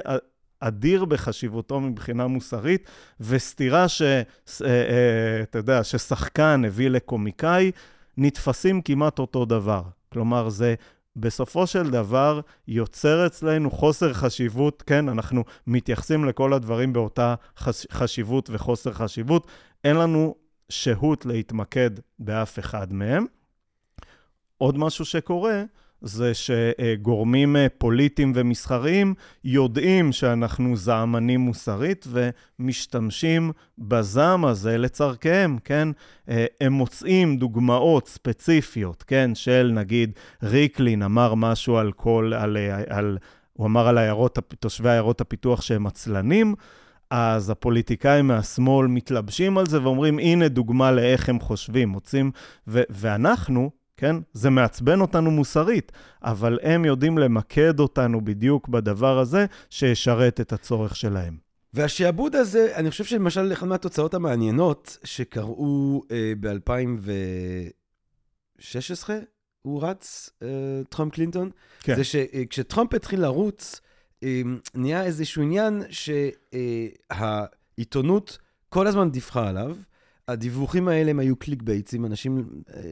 אדיר 0.62 1.04
בחשיבותו 1.04 1.80
מבחינה 1.80 2.26
מוסרית, 2.26 2.90
וסתירה 3.20 3.88
ש... 3.88 4.02
אה, 4.02 4.22
אה, 4.64 5.42
אתה 5.42 5.58
יודע, 5.58 5.84
ששחקן 5.84 6.62
הביא 6.66 6.88
לקומיקאי, 6.88 7.70
נתפסים 8.16 8.82
כמעט 8.82 9.18
אותו 9.18 9.44
דבר. 9.44 9.82
כלומר, 10.12 10.48
זה 10.48 10.74
בסופו 11.16 11.66
של 11.66 11.90
דבר 11.90 12.40
יוצר 12.68 13.26
אצלנו 13.26 13.70
חוסר 13.70 14.12
חשיבות, 14.12 14.82
כן, 14.86 15.08
אנחנו 15.08 15.44
מתייחסים 15.66 16.24
לכל 16.24 16.52
הדברים 16.52 16.92
באותה 16.92 17.34
חש... 17.58 17.86
חשיבות 17.92 18.50
וחוסר 18.52 18.92
חשיבות. 18.92 19.46
אין 19.84 19.96
לנו 19.96 20.34
שהות 20.68 21.26
להתמקד 21.26 21.90
באף 22.18 22.58
אחד 22.58 22.92
מהם. 22.92 23.26
עוד 24.58 24.78
משהו 24.78 25.04
שקורה, 25.04 25.62
זה 26.02 26.32
שגורמים 26.34 27.56
פוליטיים 27.78 28.32
ומסחריים 28.34 29.14
יודעים 29.44 30.12
שאנחנו 30.12 30.76
זעמנים 30.76 31.40
מוסרית 31.40 32.06
ומשתמשים 32.08 33.52
בזעם 33.78 34.44
הזה 34.44 34.78
לצורכיהם, 34.78 35.58
כן? 35.64 35.88
הם 36.60 36.72
מוצאים 36.72 37.36
דוגמאות 37.36 38.08
ספציפיות, 38.08 39.02
כן? 39.02 39.30
של 39.34 39.70
נגיד 39.74 40.12
ריקלין 40.42 41.02
אמר 41.02 41.34
משהו 41.34 41.76
על 41.76 41.92
כל, 41.92 42.32
על, 42.36 42.56
על, 42.88 43.18
הוא 43.52 43.66
אמר 43.66 43.88
על 43.88 43.98
העיירות, 43.98 44.38
תושבי 44.60 44.90
עיירות 44.90 45.20
הפיתוח 45.20 45.62
שהם 45.62 45.86
עצלנים. 45.86 46.54
אז 47.10 47.50
הפוליטיקאים 47.50 48.26
מהשמאל 48.26 48.86
מתלבשים 48.86 49.58
על 49.58 49.66
זה 49.66 49.82
ואומרים, 49.82 50.18
הנה 50.18 50.48
דוגמה 50.48 50.92
לאיך 50.92 51.28
הם 51.28 51.40
חושבים, 51.40 51.88
מוצאים, 51.88 52.30
ואנחנו, 52.66 53.70
כן? 54.02 54.16
זה 54.32 54.50
מעצבן 54.50 55.00
אותנו 55.00 55.30
מוסרית, 55.30 55.92
אבל 56.22 56.58
הם 56.62 56.84
יודעים 56.84 57.18
למקד 57.18 57.80
אותנו 57.80 58.20
בדיוק 58.20 58.68
בדבר 58.68 59.18
הזה 59.18 59.46
שישרת 59.70 60.40
את 60.40 60.52
הצורך 60.52 60.96
שלהם. 60.96 61.36
והשעבוד 61.74 62.36
הזה, 62.36 62.76
אני 62.76 62.90
חושב 62.90 63.04
שלמשל, 63.04 63.52
אחת 63.52 63.66
מהתוצאות 63.66 64.14
המעניינות 64.14 64.98
שקרו 65.04 66.02
אה, 66.10 66.32
ב-2016, 66.40 69.10
הוא 69.62 69.82
רץ, 69.82 70.30
אה, 70.42 70.48
טראמפ 70.88 71.12
קלינטון, 71.12 71.50
כן. 71.80 71.96
זה 71.96 72.04
שכשטראמפ 72.04 72.94
התחיל 72.94 73.20
לרוץ, 73.20 73.80
אה, 74.22 74.42
נהיה 74.74 75.04
איזשהו 75.04 75.42
עניין 75.42 75.82
שהעיתונות 77.10 78.38
כל 78.68 78.86
הזמן 78.86 79.10
דיווחה 79.10 79.48
עליו. 79.48 79.76
הדיווחים 80.32 80.88
האלה 80.88 81.10
הם 81.10 81.18
היו 81.18 81.36
clickbait 81.36 81.62
ים, 81.62 82.04
אנשים 82.04 82.62
אה, 82.74 82.82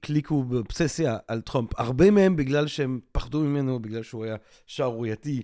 קליקו 0.00 0.44
באובססיה 0.44 1.16
על 1.28 1.40
טראמפ, 1.40 1.70
הרבה 1.76 2.10
מהם 2.10 2.36
בגלל 2.36 2.66
שהם 2.66 3.00
פחדו 3.12 3.40
ממנו, 3.40 3.82
בגלל 3.82 4.02
שהוא 4.02 4.24
היה 4.24 4.36
שערורייתי, 4.66 5.42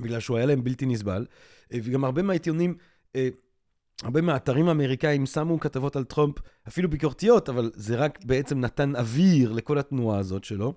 בגלל 0.00 0.20
שהוא 0.20 0.36
היה 0.36 0.46
להם 0.46 0.64
בלתי 0.64 0.86
נסבל, 0.86 1.26
אה, 1.72 1.78
וגם 1.84 2.04
הרבה 2.04 2.22
מהעיתונים, 2.22 2.74
אה, 3.16 3.28
הרבה 4.02 4.20
מהאתרים 4.20 4.68
האמריקאים 4.68 5.26
שמו 5.26 5.60
כתבות 5.60 5.96
על 5.96 6.04
טראמפ, 6.04 6.34
אפילו 6.68 6.90
ביקורתיות, 6.90 7.48
אבל 7.48 7.70
זה 7.74 7.96
רק 7.96 8.24
בעצם 8.24 8.60
נתן 8.60 8.96
אוויר 8.96 9.52
לכל 9.52 9.78
התנועה 9.78 10.18
הזאת 10.18 10.44
שלו. 10.44 10.74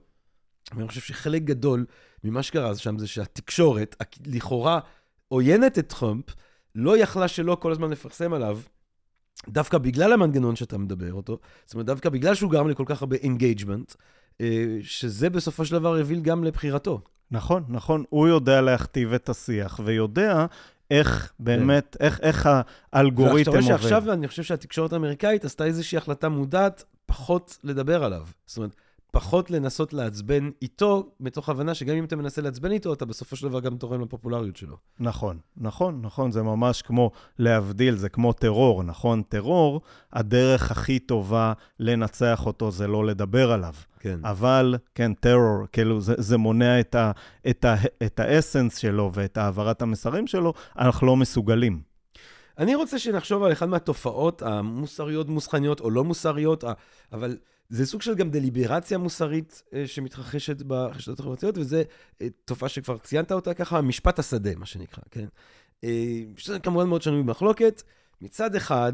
ואני 0.75 0.87
חושב 0.87 1.01
שחלק 1.01 1.41
גדול 1.41 1.85
ממה 2.23 2.43
שקרה 2.43 2.75
שם 2.75 2.97
זה 2.97 3.07
שהתקשורת, 3.07 3.95
לכאורה 4.25 4.79
עוינת 5.27 5.79
את 5.79 5.89
טראמפ, 5.89 6.25
לא 6.75 6.97
יכלה 6.97 7.27
שלא 7.27 7.57
כל 7.61 7.71
הזמן 7.71 7.89
לפרסם 7.89 8.33
עליו. 8.33 8.59
דווקא 9.49 9.77
בגלל 9.77 10.13
המנגנון 10.13 10.55
שאתה 10.55 10.77
מדבר 10.77 11.13
אותו, 11.13 11.37
זאת 11.65 11.73
אומרת, 11.73 11.85
דווקא 11.85 12.09
בגלל 12.09 12.35
שהוא 12.35 12.51
גרם 12.51 12.69
לכל 12.69 12.83
כך 12.85 13.01
הרבה 13.01 13.15
engagement, 13.15 13.93
שזה 14.81 15.29
בסופו 15.29 15.65
של 15.65 15.75
דבר 15.75 15.97
יוביל 15.97 16.19
גם 16.19 16.43
לבחירתו. 16.43 17.01
נכון, 17.31 17.63
נכון. 17.69 18.03
הוא 18.09 18.27
יודע 18.27 18.61
להכתיב 18.61 19.13
את 19.13 19.29
השיח, 19.29 19.79
ויודע 19.83 20.45
איך 20.91 21.33
באמת, 21.39 21.95
כן. 21.99 22.05
איך, 22.05 22.19
איך 22.19 22.49
האלגוריתם 22.93 23.51
עובד. 23.51 23.61
שעכשיו 23.61 24.11
אני 24.11 24.27
חושב 24.27 24.43
שהתקשורת 24.43 24.93
האמריקאית 24.93 25.45
עשתה 25.45 25.65
איזושהי 25.65 25.97
החלטה 25.97 26.29
מודעת 26.29 26.83
פחות 27.05 27.57
לדבר 27.63 28.03
עליו. 28.03 28.27
זאת 28.45 28.57
אומרת, 28.57 28.75
פחות 29.11 29.51
לנסות 29.51 29.93
לעצבן 29.93 30.49
איתו, 30.61 31.09
מתוך 31.19 31.49
הבנה 31.49 31.73
שגם 31.73 31.95
אם 31.95 32.03
אתה 32.03 32.15
מנסה 32.15 32.41
לעצבן 32.41 32.71
איתו, 32.71 32.93
אתה 32.93 33.05
בסופו 33.05 33.35
של 33.35 33.49
דבר 33.49 33.59
גם 33.59 33.77
תורם 33.77 34.01
לפופולריות 34.01 34.55
שלו. 34.55 34.77
נכון, 34.99 35.37
נכון, 35.57 36.01
נכון, 36.01 36.31
זה 36.31 36.43
ממש 36.43 36.81
כמו 36.81 37.11
להבדיל, 37.39 37.95
זה 37.95 38.09
כמו 38.09 38.33
טרור, 38.33 38.83
נכון? 38.83 39.21
טרור, 39.21 39.81
הדרך 40.13 40.71
הכי 40.71 40.99
טובה 40.99 41.53
לנצח 41.79 42.45
אותו 42.45 42.71
זה 42.71 42.87
לא 42.87 43.05
לדבר 43.05 43.51
עליו. 43.51 43.73
כן. 43.99 44.19
אבל, 44.23 44.75
כן, 44.95 45.13
טרור, 45.13 45.65
כאילו, 45.71 46.01
זה, 46.01 46.13
זה 46.17 46.37
מונע 46.37 46.79
את, 46.79 46.95
ה, 46.95 47.11
את, 47.49 47.65
ה, 47.65 47.75
את 48.05 48.19
האסנס 48.19 48.77
שלו 48.77 49.11
ואת 49.13 49.37
העברת 49.37 49.81
המסרים 49.81 50.27
שלו, 50.27 50.53
אנחנו 50.77 51.07
לא 51.07 51.15
מסוגלים. 51.15 51.81
אני 52.57 52.75
רוצה 52.75 52.99
שנחשוב 52.99 53.43
על 53.43 53.51
אחד 53.51 53.69
מהתופעות 53.69 54.41
המוסריות, 54.41 55.29
מוסכניות 55.29 55.79
או 55.79 55.89
לא 55.89 56.03
מוסריות, 56.03 56.63
אבל 57.11 57.37
זה 57.69 57.85
סוג 57.85 58.01
של 58.01 58.15
גם 58.15 58.29
דליברציה 58.29 58.97
מוסרית 58.97 59.63
אה, 59.73 59.87
שמתרחשת 59.87 60.61
ברשתות 60.61 61.19
החברתיות, 61.19 61.57
וזו 61.57 61.77
אה, 62.21 62.27
תופעה 62.45 62.69
שכבר 62.69 62.97
ציינת 62.97 63.31
אותה 63.31 63.53
ככה, 63.53 63.81
משפט 63.81 64.19
השדה, 64.19 64.55
מה 64.55 64.65
שנקרא, 64.65 65.03
כן? 65.11 65.25
אה, 65.83 66.21
שזה 66.37 66.59
כמובן 66.59 66.87
מאוד 66.89 67.01
שנוי 67.01 67.23
במחלוקת. 67.23 67.83
מצד 68.21 68.55
אחד, 68.55 68.93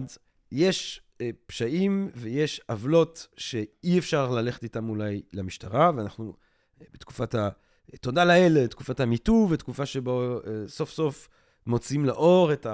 יש 0.52 1.02
פשעים 1.46 2.10
ויש 2.16 2.62
עוולות 2.70 3.28
שאי 3.38 4.00
אפשר 4.00 4.32
ללכת 4.32 4.64
איתם 4.64 4.90
אולי 4.90 5.22
למשטרה, 5.34 5.92
ואנחנו 5.96 6.34
בתקופת 6.94 7.36
ה... 7.36 7.50
תודה 8.02 8.26
לאל, 8.26 8.68
תקופת 8.68 9.00
המיטו, 9.00 9.48
ותקופה 9.50 9.86
שבו 9.86 10.40
סוף 10.68 10.92
סוף 10.92 11.30
מוצאים 11.68 12.06
לאור 12.06 12.54
את 12.54 12.68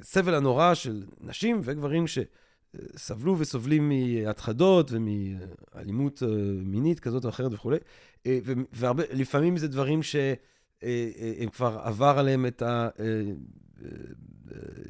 הסבל 0.00 0.34
הנורא 0.34 0.74
של 0.74 1.02
נשים 1.20 1.60
וגברים 1.64 2.06
ש... 2.06 2.18
סבלו 2.96 3.38
וסובלים 3.38 3.88
מהתחדות 3.88 4.90
ומאלימות 4.92 6.22
אה, 6.22 6.28
מינית 6.64 7.00
כזאת 7.00 7.24
או 7.24 7.28
אחרת 7.28 7.52
וכולי. 7.52 7.76
אה, 8.26 8.38
ולפעמים 8.72 9.56
זה 9.56 9.68
דברים 9.68 10.02
שהם 10.02 10.34
אה, 10.82 11.46
כבר 11.52 11.80
עבר 11.82 12.18
עליהם 12.18 12.46
את 12.46 12.62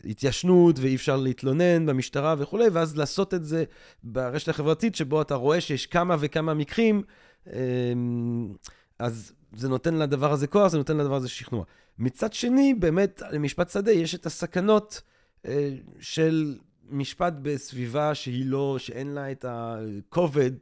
ההתיישנות 0.04 0.78
ואי 0.78 0.94
אפשר 0.94 1.16
להתלונן 1.16 1.86
במשטרה 1.86 2.34
וכולי, 2.38 2.68
ואז 2.68 2.96
לעשות 2.96 3.34
את 3.34 3.44
זה 3.44 3.64
ברשת 4.04 4.48
החברתית, 4.48 4.94
שבו 4.94 5.22
אתה 5.22 5.34
רואה 5.34 5.60
שיש 5.60 5.86
כמה 5.86 6.16
וכמה 6.20 6.54
מקרים, 6.54 7.02
אז 8.98 9.32
זה 9.56 9.68
נותן 9.68 9.94
לדבר 9.94 10.32
הזה 10.32 10.46
כוח, 10.46 10.68
זה 10.68 10.78
נותן 10.78 10.96
לדבר 10.96 11.14
הזה 11.14 11.28
שכנוע. 11.28 11.64
מצד 11.98 12.32
שני, 12.32 12.74
באמת, 12.74 13.22
למשפט 13.30 13.70
שדה 13.70 13.92
יש 13.92 14.14
את 14.14 14.26
הסכנות 14.26 15.02
של 16.00 16.58
משפט 16.90 17.34
בסביבה 17.42 18.14
שהיא 18.14 18.46
לא, 18.46 18.76
שאין 18.78 19.08
לה 19.08 19.32
את 19.32 19.44
הכובד 19.48 20.52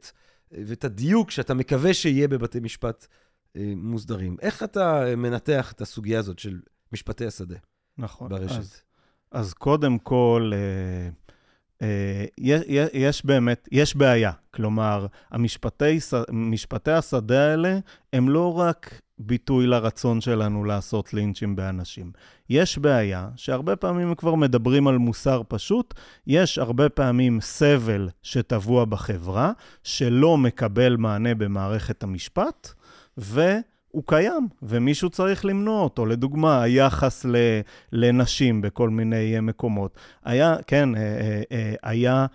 ואת 0.51 0.83
הדיוק 0.83 1.31
שאתה 1.31 1.53
מקווה 1.53 1.93
שיהיה 1.93 2.27
בבתי 2.27 2.59
משפט 2.59 3.07
אה, 3.55 3.73
מוסדרים. 3.75 4.37
איך 4.41 4.63
אתה 4.63 5.03
מנתח 5.17 5.71
את 5.71 5.81
הסוגיה 5.81 6.19
הזאת 6.19 6.39
של 6.39 6.59
משפטי 6.93 7.25
השדה 7.25 7.55
נכון. 7.97 8.29
ברשת? 8.29 8.57
אז, 8.59 8.81
אז 9.31 9.53
קודם 9.53 9.99
כל, 9.99 10.51
אה, 10.53 10.57
אה, 10.59 11.09
יש, 12.37 12.61
יש 12.93 13.25
באמת, 13.25 13.67
יש 13.71 13.95
בעיה. 13.95 14.31
כלומר, 14.53 15.07
המשפטי 15.31 16.91
השדה 16.91 17.51
האלה 17.51 17.79
הם 18.13 18.29
לא 18.29 18.59
רק 18.59 19.01
ביטוי 19.19 19.67
לרצון 19.67 20.21
שלנו 20.21 20.63
לעשות 20.63 21.13
לינצ'ים 21.13 21.55
באנשים. 21.55 22.11
יש 22.49 22.77
בעיה 22.77 23.29
שהרבה 23.35 23.75
פעמים 23.75 24.15
כבר 24.15 24.35
מדברים 24.35 24.87
על 24.87 24.97
מוסר 24.97 25.41
פשוט, 25.47 25.93
יש 26.27 26.57
הרבה 26.57 26.89
פעמים 26.89 27.41
סבל 27.41 28.09
שטבוע 28.23 28.85
בחברה, 28.85 29.51
שלא 29.83 30.37
מקבל 30.37 30.95
מענה 30.95 31.35
במערכת 31.35 32.03
המשפט, 32.03 32.73
ו... 33.17 33.41
הוא 33.91 34.03
קיים, 34.05 34.47
ומישהו 34.63 35.09
צריך 35.09 35.45
למנוע 35.45 35.81
אותו. 35.81 36.05
לדוגמה, 36.05 36.61
היחס 36.61 37.25
ל, 37.25 37.35
לנשים 37.91 38.61
בכל 38.61 38.89
מיני 38.89 39.39
מקומות. 39.41 39.95
היה, 40.25 40.55
כן, 40.67 40.95
אה, 40.95 41.01
אה, 41.01 41.41
אה, 41.51 41.73
היה 41.83 42.25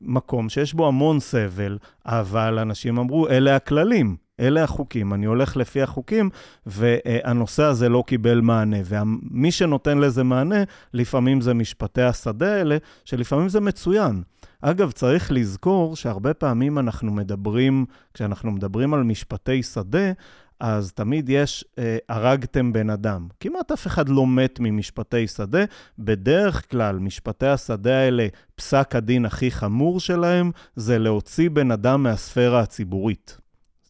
מקום 0.00 0.48
שיש 0.48 0.74
בו 0.74 0.88
המון 0.88 1.20
סבל, 1.20 1.78
אבל 2.06 2.58
אנשים 2.58 2.98
אמרו, 2.98 3.28
אלה 3.28 3.56
הכללים. 3.56 4.16
אלה 4.40 4.64
החוקים, 4.64 5.14
אני 5.14 5.26
הולך 5.26 5.56
לפי 5.56 5.82
החוקים, 5.82 6.30
והנושא 6.66 7.62
הזה 7.62 7.88
לא 7.88 8.04
קיבל 8.06 8.40
מענה. 8.40 8.76
ומי 8.84 9.50
שנותן 9.52 9.98
לזה 9.98 10.24
מענה, 10.24 10.64
לפעמים 10.94 11.40
זה 11.40 11.54
משפטי 11.54 12.02
השדה 12.02 12.54
האלה, 12.54 12.76
שלפעמים 13.04 13.48
זה 13.48 13.60
מצוין. 13.60 14.22
אגב, 14.60 14.90
צריך 14.90 15.32
לזכור 15.32 15.96
שהרבה 15.96 16.34
פעמים 16.34 16.78
אנחנו 16.78 17.12
מדברים, 17.12 17.84
כשאנחנו 18.14 18.50
מדברים 18.50 18.94
על 18.94 19.02
משפטי 19.02 19.62
שדה, 19.62 20.12
אז 20.60 20.92
תמיד 20.92 21.28
יש, 21.28 21.64
אה, 21.78 21.96
הרגתם 22.08 22.72
בן 22.72 22.90
אדם. 22.90 23.28
כמעט 23.40 23.72
אף 23.72 23.86
אחד 23.86 24.08
לא 24.08 24.26
מת 24.26 24.60
ממשפטי 24.60 25.26
שדה. 25.26 25.64
בדרך 25.98 26.70
כלל, 26.70 26.98
משפטי 26.98 27.46
השדה 27.46 27.98
האלה, 27.98 28.26
פסק 28.54 28.96
הדין 28.96 29.24
הכי 29.24 29.50
חמור 29.50 30.00
שלהם, 30.00 30.50
זה 30.76 30.98
להוציא 30.98 31.50
בן 31.50 31.70
אדם 31.70 32.02
מהספירה 32.02 32.60
הציבורית. 32.60 33.38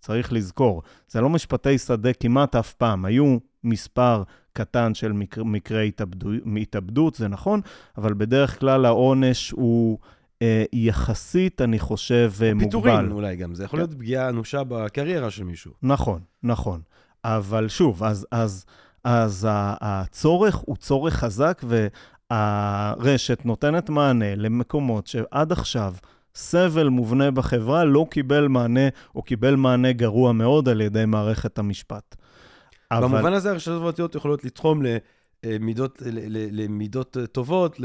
צריך 0.01 0.33
לזכור, 0.33 0.83
זה 1.09 1.21
לא 1.21 1.31
משפטי 1.31 1.79
שדה 1.79 2.13
כמעט 2.13 2.57
אף 2.57 2.73
פעם. 2.73 3.05
היו 3.05 3.37
מספר 3.65 4.23
קטן 4.53 4.95
של 4.95 5.13
מקר, 5.13 5.45
מקרי 5.45 5.89
התאבדו, 5.89 6.31
התאבדות, 6.63 7.15
זה 7.15 7.29
נכון, 7.29 7.61
אבל 7.99 8.15
בדרך 8.15 8.61
כלל 8.61 8.85
העונש 8.85 9.51
הוא 9.51 9.99
יחסית, 10.73 11.61
אני 11.61 11.79
חושב, 11.79 12.33
אה, 12.43 12.55
מוגבל. 12.55 12.65
פיטורין 12.65 13.13
אולי 13.13 13.37
גם, 13.37 13.55
זה 13.55 13.65
יכול 13.65 13.79
להיות 13.79 13.95
פגיעה 13.95 14.29
אנושה 14.29 14.65
בקריירה 14.65 15.31
של 15.31 15.45
מישהו. 15.45 15.73
נכון, 15.83 16.21
נכון. 16.43 16.81
אבל 17.25 17.69
שוב, 17.69 18.05
אז, 18.05 18.27
אז, 18.31 18.65
אז 19.05 19.47
הצורך 19.51 20.55
הוא 20.57 20.77
צורך 20.77 21.15
חזק, 21.15 21.63
והרשת 22.31 23.43
נותנת 23.45 23.91
מענה 23.91 24.35
למקומות 24.35 25.07
שעד 25.07 25.53
עכשיו 25.53 25.95
סבל 26.35 26.89
מובנה 26.89 27.31
בחברה 27.31 27.85
לא 27.85 28.07
קיבל 28.11 28.49
מענה, 28.49 28.89
או 29.15 29.23
קיבל 29.23 29.57
מענה 29.57 29.93
גרוע 29.93 30.33
מאוד 30.33 30.69
על 30.69 30.81
ידי 30.81 31.05
מערכת 31.07 31.59
המשפט. 31.59 32.17
במובן 32.93 33.19
אבל... 33.19 33.35
הזה 33.35 33.51
הרשתות 33.51 33.77
החברתיות 33.77 34.15
יכולות 34.15 34.45
לתחום 34.45 34.83
למידות, 35.45 36.03
למידות 36.51 37.17
טובות, 37.33 37.81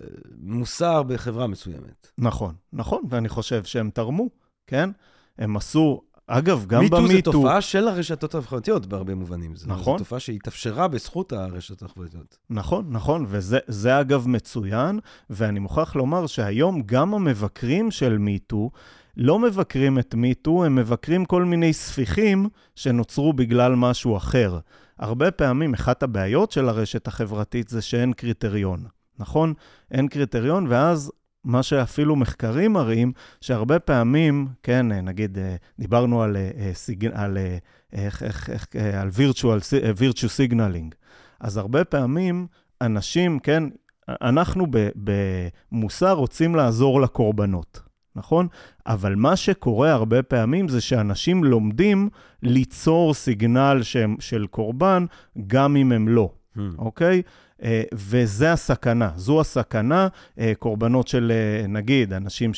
למוסר 0.00 1.02
בחברה 1.02 1.46
מסוימת. 1.46 2.10
נכון, 2.18 2.54
נכון, 2.72 3.02
ואני 3.10 3.28
חושב 3.28 3.64
שהם 3.64 3.90
תרמו, 3.90 4.28
כן? 4.66 4.90
הם 5.38 5.56
עשו 5.56 6.02
אגב, 6.26 6.64
גם 6.66 6.80
במיטו... 6.80 7.02
מיטו 7.02 7.14
זה 7.16 7.22
תופעה 7.22 7.60
של 7.60 7.88
הרשתות 7.88 8.34
החברתיות 8.34 8.86
בהרבה 8.86 9.14
מובנים. 9.14 9.54
נכון. 9.66 9.98
זו 9.98 10.04
תופעה 10.04 10.20
שהתאפשרה 10.20 10.88
בזכות 10.88 11.32
הרשתות 11.32 11.82
החברתיות. 11.82 12.38
נכון, 12.50 12.86
נכון, 12.88 13.26
וזה 13.28 14.00
אגב 14.00 14.28
מצוין, 14.28 15.00
ואני 15.30 15.60
מוכרח 15.60 15.96
לומר 15.96 16.26
שהיום 16.26 16.82
גם 16.86 17.14
המבקרים 17.14 17.90
של 17.90 18.18
מיטו 18.18 18.70
לא 19.16 19.38
מבקרים 19.38 19.98
את 19.98 20.14
מיטו, 20.14 20.64
הם 20.64 20.74
מבקרים 20.74 21.24
כל 21.24 21.44
מיני 21.44 21.72
ספיחים 21.72 22.48
שנוצרו 22.74 23.32
בגלל 23.32 23.74
משהו 23.74 24.16
אחר. 24.16 24.58
הרבה 24.98 25.30
פעמים 25.30 25.74
אחת 25.74 26.02
הבעיות 26.02 26.52
של 26.52 26.68
הרשת 26.68 27.06
החברתית 27.06 27.68
זה 27.68 27.82
שאין 27.82 28.12
קריטריון, 28.12 28.84
נכון? 29.18 29.54
אין 29.90 30.08
קריטריון, 30.08 30.66
ואז 30.68 31.12
מה 31.46 31.62
שאפילו 31.62 32.16
מחקרים 32.16 32.72
מראים, 32.72 33.12
שהרבה 33.40 33.78
פעמים, 33.78 34.48
כן, 34.62 34.92
נגיד, 34.92 35.38
אה, 35.38 35.56
דיברנו 35.78 36.22
על, 36.22 36.36
אה, 36.36 36.72
על, 37.14 37.38
אה, 37.38 37.58
איך, 37.92 38.22
איך, 38.22 38.50
איך, 38.50 38.66
על 39.00 39.08
virtual, 39.08 39.60
virtual 39.98 40.52
signaling. 40.52 40.94
אז 41.40 41.56
הרבה 41.56 41.84
פעמים 41.84 42.46
אנשים, 42.80 43.38
כן, 43.38 43.64
אנחנו 44.08 44.66
במוסר 44.96 46.12
רוצים 46.12 46.54
לעזור 46.54 47.00
לקורבנות, 47.00 47.80
נכון? 48.16 48.48
אבל 48.86 49.14
מה 49.14 49.36
שקורה 49.36 49.92
הרבה 49.92 50.22
פעמים 50.22 50.68
זה 50.68 50.80
שאנשים 50.80 51.44
לומדים 51.44 52.08
ליצור 52.42 53.14
סיגנל 53.14 53.78
שהם, 53.82 54.16
של 54.20 54.46
קורבן, 54.46 55.06
גם 55.46 55.76
אם 55.76 55.92
הם 55.92 56.08
לא. 56.08 56.30
אוקיי? 56.78 57.22
אה, 57.62 57.82
וזה 57.92 58.52
הסכנה, 58.52 59.10
זו 59.16 59.40
הסכנה, 59.40 60.08
אה, 60.38 60.52
קורבנות 60.58 61.08
של, 61.08 61.32
אה, 61.34 61.66
נגיד, 61.66 62.12
אנשים 62.12 62.52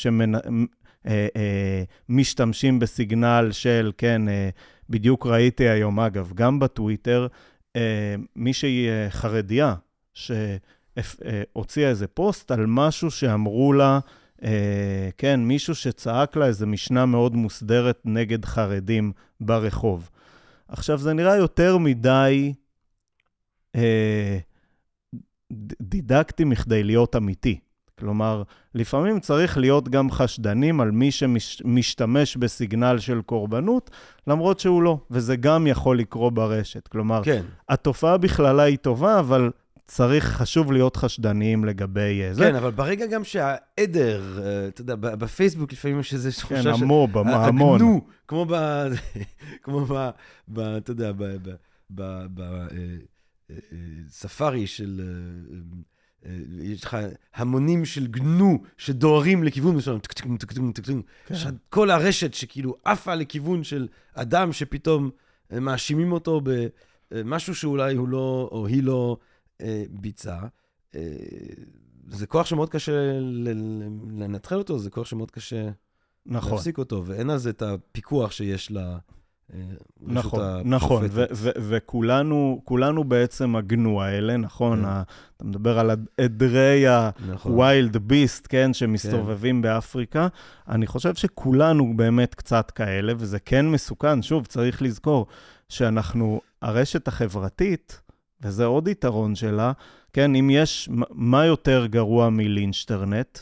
שמשתמשים 2.08 2.78
בסיגנל 2.78 3.48
של, 3.52 3.92
כן, 3.98 4.22
בדיוק 4.90 5.26
ראיתי 5.26 5.68
היום, 5.68 6.00
אגב, 6.00 6.32
גם 6.34 6.58
בטוויטר, 6.58 7.26
מישהי 8.36 8.88
חרדיה 9.10 9.74
שהוציאה 10.14 11.88
איזה 11.88 12.06
פוסט 12.06 12.50
על 12.50 12.64
משהו 12.66 13.10
שאמרו 13.10 13.72
לה, 13.72 13.98
כן, 15.18 15.40
מישהו 15.40 15.74
שצעק 15.74 16.36
לה 16.36 16.46
איזו 16.46 16.66
משנה 16.66 17.06
מאוד 17.06 17.36
מוסדרת 17.36 18.00
נגד 18.04 18.44
חרדים 18.44 19.12
ברחוב. 19.40 20.10
עכשיו, 20.68 20.98
זה 20.98 21.12
נראה 21.12 21.36
יותר 21.36 21.78
מדי... 21.78 22.52
דידקטי 25.80 26.44
מכדי 26.44 26.82
להיות 26.82 27.16
אמיתי. 27.16 27.58
כלומר, 27.98 28.42
לפעמים 28.74 29.20
צריך 29.20 29.58
להיות 29.58 29.88
גם 29.88 30.10
חשדנים 30.10 30.80
על 30.80 30.90
מי 30.90 31.10
שמשתמש 31.10 32.36
בסיגנל 32.36 32.98
של 32.98 33.22
קורבנות, 33.22 33.90
למרות 34.26 34.60
שהוא 34.60 34.82
לא, 34.82 34.98
וזה 35.10 35.36
גם 35.36 35.66
יכול 35.66 35.98
לקרות 35.98 36.34
ברשת. 36.34 36.88
כלומר, 36.88 37.20
כן. 37.24 37.42
התופעה 37.68 38.16
בכללה 38.16 38.62
היא 38.62 38.78
טובה, 38.78 39.18
אבל 39.18 39.50
צריך, 39.86 40.24
חשוב 40.24 40.72
להיות 40.72 40.96
חשדניים 40.96 41.64
לגבי 41.64 42.22
אה, 42.22 42.34
זה. 42.34 42.44
כן, 42.44 42.54
אבל 42.54 42.70
ברגע 42.70 43.06
גם 43.06 43.24
שהעדר, 43.24 44.22
אה, 44.42 44.68
אתה 44.68 44.80
יודע, 44.80 44.94
בפייסבוק 44.94 45.72
לפעמים 45.72 46.00
יש 46.00 46.14
איזו 46.14 46.30
תחושה 46.30 46.62
כן, 46.62 46.68
המוב, 46.68 47.18
המון. 47.18 47.74
הגנו, 47.74 48.00
כמו 48.28 48.46
ב... 48.48 48.54
כמו 49.62 49.86
ב... 49.86 50.10
אתה 50.60 50.90
יודע, 50.90 51.12
בספארי 51.90 52.98
אה, 53.50 54.66
של... 54.66 55.00
יש 56.62 56.84
לך 56.84 56.96
המונים 57.34 57.84
של 57.84 58.06
גנו 58.06 58.62
שדוהרים 58.76 59.44
לכיוון 59.44 59.76
מסוים, 59.76 59.98
כן. 61.26 61.34
כל 61.70 61.90
הרשת 61.90 62.34
שכאילו 62.34 62.76
עפה 62.84 63.14
לכיוון 63.14 63.64
של 63.64 63.88
אדם 64.14 64.52
שפתאום 64.52 65.10
מאשימים 65.50 66.12
אותו 66.12 66.40
במשהו 67.10 67.54
שאולי 67.54 67.94
הוא 67.94 68.08
לא, 68.08 68.48
או 68.52 68.66
היא 68.66 68.82
לא 68.82 69.16
אה, 69.60 69.84
ביצע. 69.90 70.38
אה, 70.94 71.16
זה 72.08 72.26
כוח 72.26 72.46
שמאוד 72.46 72.70
קשה 72.70 72.92
לנטרל 74.10 74.58
אותו, 74.58 74.78
זה 74.78 74.90
כוח 74.90 75.06
שמאוד 75.06 75.30
קשה 75.30 75.70
נכון. 76.26 76.52
להפסיק 76.52 76.78
אותו, 76.78 77.02
ואין 77.06 77.30
על 77.30 77.38
זה 77.38 77.50
את 77.50 77.62
הפיקוח 77.62 78.32
שיש 78.32 78.70
ל... 78.70 78.78
אה, 79.54 79.60
נכון, 80.00 80.40
נכון, 80.64 81.04
וכולנו 81.56 82.60
כולנו 82.64 83.04
בעצם 83.04 83.56
הגנו 83.56 84.02
האלה, 84.02 84.36
נכון? 84.36 84.82
כן. 84.82 84.88
אתה 85.36 85.44
מדבר 85.44 85.78
על 85.78 85.90
עדרי 86.20 86.88
ה-wild 86.88 87.94
beast, 87.94 88.46
כן, 88.48 88.74
שמסתובבים 88.74 89.56
כן. 89.56 89.62
באפריקה. 89.62 90.28
אני 90.68 90.86
חושב 90.86 91.14
שכולנו 91.14 91.96
באמת 91.96 92.34
קצת 92.34 92.70
כאלה, 92.70 93.12
וזה 93.18 93.38
כן 93.38 93.66
מסוכן. 93.68 94.22
שוב, 94.22 94.46
צריך 94.46 94.82
לזכור 94.82 95.26
שאנחנו, 95.68 96.40
הרשת 96.62 97.08
החברתית, 97.08 98.00
וזה 98.42 98.64
עוד 98.64 98.88
יתרון 98.88 99.34
שלה, 99.34 99.72
כן, 100.12 100.34
אם 100.34 100.50
יש, 100.50 100.88
מה 101.10 101.46
יותר 101.46 101.86
גרוע 101.86 102.30
מלינצ'טרנט? 102.30 103.38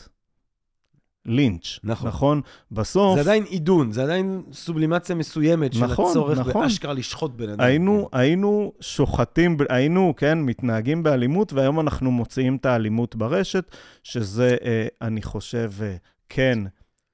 לינץ', 1.27 1.79
נכון. 1.83 2.07
נכון? 2.07 2.41
בסוף... 2.71 3.15
זה 3.15 3.21
עדיין 3.21 3.43
עידון, 3.43 3.91
זה 3.91 4.03
עדיין 4.03 4.41
סובלימציה 4.51 5.15
מסוימת 5.15 5.73
של 5.73 5.85
נכון, 5.85 6.09
הצורך 6.09 6.39
נכון. 6.39 6.63
באשכרה 6.63 6.93
לשחוט 6.93 7.31
בן 7.35 7.49
אדם. 7.49 7.59
היינו, 7.59 8.09
היינו 8.11 8.73
שוחטים, 8.81 9.57
היינו, 9.69 10.13
כן, 10.17 10.39
מתנהגים 10.39 11.03
באלימות, 11.03 11.53
והיום 11.53 11.79
אנחנו 11.79 12.11
מוציאים 12.11 12.55
את 12.55 12.65
האלימות 12.65 13.15
ברשת, 13.15 13.75
שזה, 14.03 14.55
אה, 14.65 14.87
אני 15.01 15.21
חושב, 15.21 15.71
אה, 15.81 15.95
כן, 16.29 16.59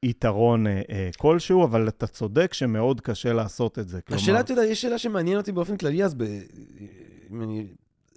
יתרון 0.03 0.67
אה, 0.67 0.81
אה, 0.89 1.09
כלשהו, 1.17 1.63
אבל 1.63 1.87
אתה 1.87 2.07
צודק 2.07 2.53
שמאוד 2.53 3.01
קשה 3.01 3.33
לעשות 3.33 3.79
את 3.79 3.89
זה. 3.89 4.01
כלומר... 4.01 4.21
השאלה, 4.21 4.39
אתה 4.39 4.51
יודע, 4.51 4.63
יש 4.63 4.81
שאלה 4.81 4.97
שמעניינת 4.97 5.41
אותי 5.41 5.51
באופן 5.51 5.77
כללי, 5.77 6.03
אז 6.03 6.13
ב... 6.13 6.23
אני... 7.41 7.65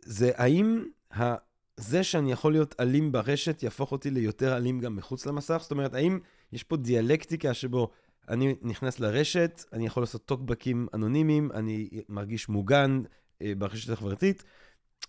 זה 0.05 0.31
האם 0.37 0.85
ה... 1.19 1.35
זה 1.77 2.05
שאני 2.05 2.33
יכול 2.33 2.53
להיות 2.53 2.75
אלים 2.81 3.13
ברשת 3.13 3.63
יהפוך 3.63 3.93
אותי 3.93 4.11
ליותר 4.11 4.57
אלים 4.57 4.81
גם 4.81 4.97
מחוץ 4.97 5.27
למסך? 5.27 5.59
זאת 5.63 5.71
אומרת, 5.71 5.95
האם 5.95 6.19
יש 6.53 6.63
פה 6.63 6.77
דיאלקטיקה 6.77 7.55
שבו 7.55 7.91
אני 8.29 8.55
נכנס 8.63 9.01
לרשת, 9.01 9.65
אני 9.73 9.87
יכול 9.87 10.03
לעשות 10.03 10.25
טוקבקים 10.25 10.87
אנונימיים, 10.95 11.51
אני 11.55 11.89
מרגיש 12.09 12.49
מוגן 12.49 13.03
אה, 13.43 13.53
ברשת 13.59 13.91
החברתית, 13.91 14.45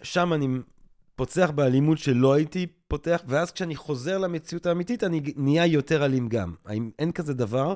שם 0.03 0.33
אני 0.33 0.47
פוצח 1.15 1.51
באלימות 1.55 1.97
שלא 1.97 2.33
הייתי 2.33 2.67
פותח, 2.87 3.21
ואז 3.27 3.51
כשאני 3.51 3.75
חוזר 3.75 4.17
למציאות 4.17 4.65
האמיתית, 4.65 5.03
אני 5.03 5.21
נהיה 5.35 5.65
יותר 5.65 6.05
אלים 6.05 6.29
גם. 6.29 6.53
האם 6.65 6.89
אין 6.99 7.11
כזה 7.11 7.33
דבר? 7.33 7.75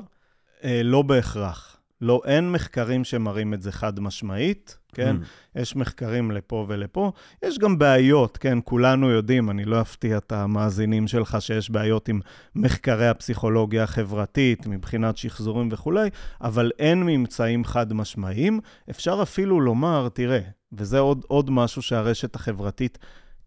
אה, 0.63 0.83
לא 0.83 1.01
בהכרח. 1.01 1.77
לא, 2.01 2.21
אין 2.25 2.51
מחקרים 2.51 3.03
שמראים 3.03 3.53
את 3.53 3.61
זה 3.61 3.71
חד 3.71 3.99
משמעית, 3.99 4.77
כן? 4.93 5.15
Mm. 5.21 5.59
יש 5.61 5.75
מחקרים 5.75 6.31
לפה 6.31 6.65
ולפה. 6.69 7.11
יש 7.43 7.59
גם 7.59 7.77
בעיות, 7.77 8.37
כן? 8.37 8.57
כולנו 8.63 9.09
יודעים, 9.09 9.49
אני 9.49 9.65
לא 9.65 9.81
אפתיע 9.81 10.17
את 10.17 10.31
המאזינים 10.31 11.07
שלך 11.07 11.37
שיש 11.39 11.69
בעיות 11.69 12.09
עם 12.09 12.19
מחקרי 12.55 13.07
הפסיכולוגיה 13.07 13.83
החברתית, 13.83 14.67
מבחינת 14.67 15.17
שחזורים 15.17 15.69
וכולי, 15.71 16.09
אבל 16.41 16.71
אין 16.79 17.03
ממצאים 17.03 17.65
חד 17.65 17.93
משמעיים. 17.93 18.59
אפשר 18.89 19.19
אפילו 19.21 19.61
לומר, 19.61 20.09
תראה, 20.13 20.39
וזה 20.73 20.99
עוד, 20.99 21.25
עוד 21.27 21.49
משהו 21.49 21.81
שהרשת 21.81 22.35
החברתית 22.35 22.97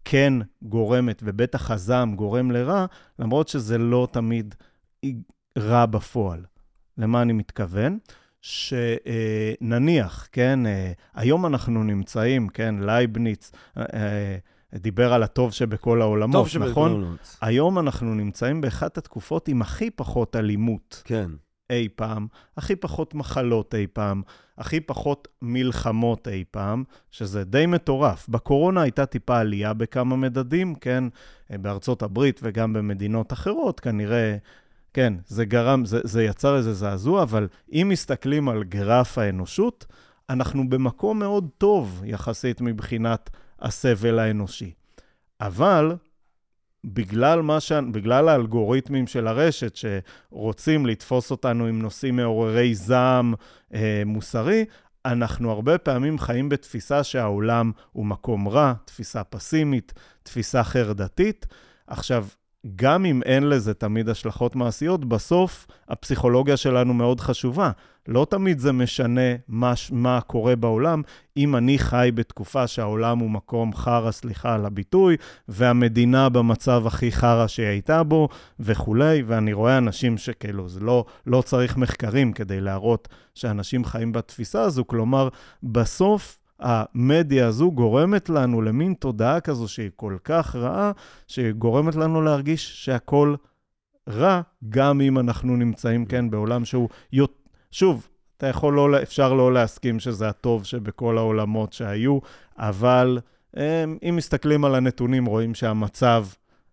כן 0.05 0.33
גורמת, 0.61 1.21
ובטח 1.25 1.71
הזעם 1.71 2.15
גורם 2.15 2.51
לרע, 2.51 2.85
למרות 3.19 3.47
שזה 3.47 3.77
לא 3.77 4.07
תמיד 4.11 4.55
רע 5.57 5.85
בפועל. 5.85 6.45
למה 6.97 7.21
אני 7.21 7.33
מתכוון? 7.33 7.97
שנניח, 8.45 10.27
כן, 10.31 10.65
אה, 10.65 10.91
היום 11.13 11.45
אנחנו 11.45 11.83
נמצאים, 11.83 12.49
כן, 12.49 12.75
לייבניץ, 12.79 13.51
אה, 13.77 13.83
אה, 13.93 14.37
דיבר 14.75 15.13
על 15.13 15.23
הטוב 15.23 15.53
שבכל 15.53 16.01
העולמות, 16.01 16.35
טוב 16.35 16.47
שבכל 16.47 16.69
נכון? 16.69 16.91
העולמות. 16.91 17.37
היום 17.41 17.79
אנחנו 17.79 18.15
נמצאים 18.15 18.61
באחת 18.61 18.97
התקופות 18.97 19.47
עם 19.47 19.61
הכי 19.61 19.89
פחות 19.89 20.35
אלימות. 20.35 21.01
כן. 21.05 21.29
אי 21.69 21.89
פעם, 21.95 22.27
הכי 22.57 22.75
פחות 22.75 23.15
מחלות 23.15 23.75
אי 23.75 23.87
פעם, 23.87 24.21
הכי 24.57 24.79
פחות 24.79 25.27
מלחמות 25.41 26.27
אי 26.27 26.43
פעם, 26.51 26.83
שזה 27.11 27.43
די 27.43 27.65
מטורף. 27.65 28.29
בקורונה 28.29 28.81
הייתה 28.81 29.05
טיפה 29.05 29.39
עלייה 29.39 29.73
בכמה 29.73 30.15
מדדים, 30.15 30.75
כן? 30.75 31.03
בארצות 31.49 32.03
הברית 32.03 32.39
וגם 32.43 32.73
במדינות 32.73 33.33
אחרות, 33.33 33.79
כנראה 33.79 34.37
כן, 34.95 35.13
זה 35.27 35.45
גרם, 35.45 35.85
זה, 35.85 35.99
זה 36.03 36.23
יצר 36.23 36.57
איזה 36.57 36.73
זעזוע, 36.73 37.23
אבל 37.23 37.47
אם 37.71 37.87
מסתכלים 37.89 38.49
על 38.49 38.63
גרף 38.63 39.17
האנושות, 39.17 39.85
אנחנו 40.29 40.69
במקום 40.69 41.19
מאוד 41.19 41.49
טוב 41.57 42.01
יחסית 42.05 42.61
מבחינת 42.61 43.29
הסבל 43.59 44.19
האנושי. 44.19 44.73
אבל 45.41 45.95
בגלל, 46.85 47.59
ש... 47.59 47.71
בגלל 47.71 48.29
האלגוריתמים 48.29 49.07
של 49.07 49.27
הרשת 49.27 49.75
שרוצים 49.75 50.85
לתפוס 50.85 51.31
אותנו 51.31 51.65
עם 51.65 51.81
נושאים 51.81 52.15
מעוררי 52.15 52.75
זעם 52.75 53.33
אה, 53.73 54.03
מוסרי, 54.05 54.65
אנחנו 55.05 55.51
הרבה 55.51 55.77
פעמים 55.77 56.19
חיים 56.19 56.49
בתפיסה 56.49 57.03
שהעולם 57.03 57.71
הוא 57.91 58.05
מקום 58.05 58.47
רע, 58.47 58.73
תפיסה 58.85 59.23
פסימית, 59.23 59.93
תפיסה 60.23 60.63
חרדתית. 60.63 61.45
עכשיו, 61.87 62.25
גם 62.75 63.05
אם 63.05 63.21
אין 63.25 63.49
לזה 63.49 63.73
תמיד 63.73 64.09
השלכות 64.09 64.55
מעשיות, 64.55 65.05
בסוף 65.05 65.67
הפסיכולוגיה 65.89 66.57
שלנו 66.57 66.93
מאוד 66.93 67.19
חשובה. 67.19 67.71
לא 68.07 68.27
תמיד 68.29 68.59
זה 68.59 68.71
משנה 68.71 69.35
מה, 69.47 69.73
מה 69.91 70.21
קורה 70.21 70.55
בעולם, 70.55 71.01
אם 71.37 71.55
אני 71.55 71.79
חי 71.79 72.11
בתקופה 72.15 72.67
שהעולם 72.67 73.19
הוא 73.19 73.29
מקום 73.29 73.73
חרא, 73.73 74.11
סליחה 74.11 74.53
על 74.53 74.65
הביטוי, 74.65 75.17
והמדינה 75.47 76.29
במצב 76.29 76.87
הכי 76.87 77.11
חרא 77.11 77.47
שהיא 77.47 77.67
הייתה 77.67 78.03
בו, 78.03 78.29
וכולי, 78.59 79.23
ואני 79.27 79.53
רואה 79.53 79.77
אנשים 79.77 80.17
שכאילו, 80.17 80.69
זה 80.69 80.79
לא, 80.79 81.05
לא 81.27 81.41
צריך 81.41 81.77
מחקרים 81.77 82.33
כדי 82.33 82.61
להראות 82.61 83.07
שאנשים 83.35 83.85
חיים 83.85 84.11
בתפיסה 84.11 84.61
הזו, 84.61 84.87
כלומר, 84.87 85.29
בסוף 85.63 86.37
המדיה 86.59 87.47
הזו 87.47 87.71
גורמת 87.71 88.29
לנו 88.29 88.61
למין 88.61 88.93
תודעה 88.93 89.39
כזו 89.39 89.67
שהיא 89.67 89.89
כל 89.95 90.17
כך 90.23 90.55
רעה, 90.55 90.91
שגורמת 91.27 91.95
לנו 91.95 92.21
להרגיש 92.21 92.85
שהכל 92.85 93.35
רע, 94.09 94.41
גם 94.69 95.01
אם 95.01 95.19
אנחנו 95.19 95.55
נמצאים, 95.55 96.05
כן, 96.05 96.29
בעולם 96.29 96.65
שהוא... 96.65 96.89
שוב, 97.71 98.07
אתה 98.37 98.47
יכול 98.47 98.73
לא, 98.73 99.01
אפשר 99.01 99.33
לא 99.33 99.53
להסכים 99.53 99.99
שזה 99.99 100.29
הטוב 100.29 100.65
שבכל 100.65 101.17
העולמות 101.17 101.73
שהיו, 101.73 102.19
אבל 102.57 103.19
הם, 103.53 103.97
אם 104.09 104.15
מסתכלים 104.15 104.65
על 104.65 104.75
הנתונים, 104.75 105.25
רואים 105.25 105.55
שהמצב, 105.55 106.25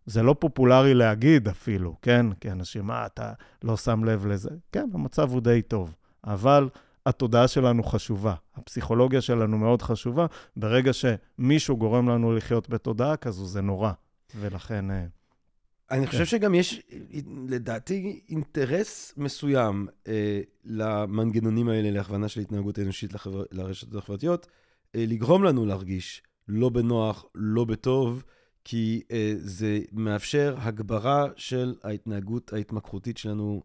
זה 0.06 0.22
לא 0.22 0.36
פופולרי 0.38 0.94
להגיד 0.94 1.48
אפילו, 1.48 1.96
כן? 2.02 2.26
כי 2.40 2.50
אנשים, 2.50 2.86
מה, 2.86 3.06
אתה 3.06 3.32
לא 3.64 3.76
שם 3.76 4.04
לב 4.04 4.26
לזה? 4.26 4.50
כן, 4.72 4.88
המצב 4.94 5.32
הוא 5.32 5.40
די 5.40 5.62
טוב. 5.62 5.94
אבל 6.24 6.68
התודעה 7.06 7.48
שלנו 7.48 7.82
חשובה, 7.82 8.34
הפסיכולוגיה 8.54 9.20
שלנו 9.20 9.58
מאוד 9.58 9.82
חשובה. 9.82 10.26
ברגע 10.56 10.90
שמישהו 10.92 11.76
גורם 11.76 12.08
לנו 12.08 12.32
לחיות 12.32 12.68
בתודעה 12.68 13.16
כזו, 13.16 13.46
זה 13.46 13.60
נורא, 13.60 13.92
ולכן... 14.40 14.90
אה, 14.90 15.04
אני 15.90 16.06
חושב 16.06 16.18
כן. 16.18 16.24
שגם 16.24 16.54
יש, 16.54 16.80
לדעתי, 17.48 18.20
אינטרס 18.28 19.14
מסוים 19.16 19.86
אה, 20.08 20.40
למנגנונים 20.64 21.68
האלה 21.68 21.90
להכוונה 21.90 22.28
של 22.28 22.40
התנהגות 22.40 22.78
אנושית 22.78 23.12
לחבר... 23.12 23.44
לרשתות 23.50 23.94
החברתיות, 23.94 24.46
אה, 24.94 25.04
לגרום 25.08 25.44
לנו 25.44 25.66
להרגיש 25.66 26.22
לא 26.48 26.68
בנוח, 26.68 27.24
לא 27.34 27.64
בטוב, 27.64 28.24
כי 28.64 29.02
אה, 29.10 29.34
זה 29.36 29.80
מאפשר 29.92 30.56
הגברה 30.58 31.26
של 31.36 31.74
ההתנהגות 31.82 32.52
ההתמכרותית 32.52 33.18
שלנו 33.18 33.62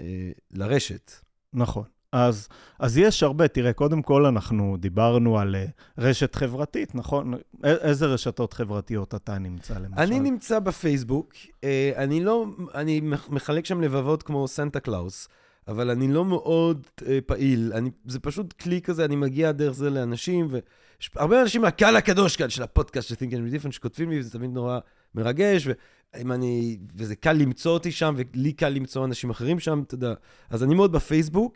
אה, 0.00 0.30
לרשת. 0.50 1.12
נכון. 1.52 1.84
אז, 2.12 2.48
אז 2.78 2.98
יש 2.98 3.22
הרבה. 3.22 3.48
תראה, 3.48 3.72
קודם 3.72 4.02
כל 4.02 4.26
אנחנו 4.26 4.76
דיברנו 4.80 5.38
על 5.38 5.54
אה, 5.54 5.82
רשת 5.98 6.34
חברתית, 6.34 6.94
נכון? 6.94 7.34
איזה 7.64 8.06
רשתות 8.06 8.52
חברתיות 8.52 9.14
אתה 9.14 9.38
נמצא, 9.38 9.74
למשל? 9.74 10.00
אני 10.00 10.20
נמצא 10.20 10.58
בפייסבוק. 10.58 11.34
אה, 11.34 11.64
אני 11.96 12.24
לא, 12.24 12.46
אני 12.74 13.00
מחלק 13.28 13.66
שם 13.66 13.80
לבבות 13.80 14.22
כמו 14.22 14.48
סנטה 14.48 14.80
קלאוס, 14.80 15.28
אבל 15.68 15.90
אני 15.90 16.12
לא 16.12 16.24
מאוד 16.24 16.86
אה, 17.00 17.04
פעיל. 17.26 17.72
אני, 17.74 17.90
זה 18.06 18.20
פשוט 18.20 18.52
כלי 18.52 18.80
כזה, 18.80 19.04
אני 19.04 19.16
מגיע 19.16 19.52
דרך 19.52 19.74
זה 19.74 19.90
לאנשים, 19.90 20.46
ויש 20.50 21.10
הרבה 21.16 21.42
אנשים 21.42 21.62
מהקהל 21.62 21.96
הקדוש 21.96 22.36
כאן 22.36 22.50
של 22.50 22.62
הפודקאסט 22.62 23.08
של 23.08 23.14
Think 23.14 23.32
and 23.32 23.44
Drink 23.44 23.64
Different 23.64 23.72
שכותבים 23.72 24.10
לי, 24.10 24.18
וזה 24.18 24.30
תמיד 24.30 24.50
נורא 24.50 24.78
מרגש, 25.14 25.68
ואם 26.16 26.32
אני, 26.32 26.78
וזה 26.96 27.16
קל 27.16 27.32
למצוא 27.32 27.72
אותי 27.72 27.92
שם, 27.92 28.14
ולי 28.16 28.52
קל 28.52 28.68
למצוא 28.68 29.04
אנשים 29.04 29.30
אחרים 29.30 29.60
שם, 29.60 29.82
אתה 29.86 29.94
יודע. 29.94 30.14
אז 30.50 30.64
אני 30.64 30.74
מאוד 30.74 30.92
בפייסבוק. 30.92 31.54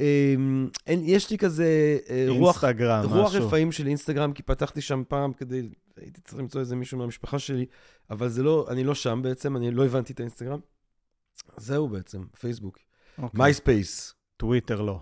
אמ, 0.00 0.68
אין, 0.86 1.00
יש 1.04 1.30
לי 1.30 1.38
כזה 1.38 1.98
אה, 2.10 2.26
רוח, 2.28 2.64
רוח 3.04 3.34
רפאים 3.34 3.72
של 3.72 3.86
אינסטגרם, 3.86 4.32
כי 4.32 4.42
פתחתי 4.42 4.80
שם 4.80 5.02
פעם 5.08 5.32
כדי, 5.32 5.68
הייתי 5.96 6.20
צריך 6.20 6.38
למצוא 6.38 6.60
איזה 6.60 6.76
מישהו 6.76 6.98
מהמשפחה 6.98 7.38
שלי, 7.38 7.66
אבל 8.10 8.28
זה 8.28 8.42
לא, 8.42 8.66
אני 8.70 8.84
לא 8.84 8.94
שם 8.94 9.20
בעצם, 9.22 9.56
אני 9.56 9.70
לא 9.70 9.84
הבנתי 9.84 10.12
את 10.12 10.20
האינסטגרם. 10.20 10.58
זהו 11.56 11.88
בעצם, 11.88 12.22
פייסבוק. 12.40 12.78
מייספייס. 13.34 14.14
טוויטר 14.36 14.80
לא. 14.80 15.00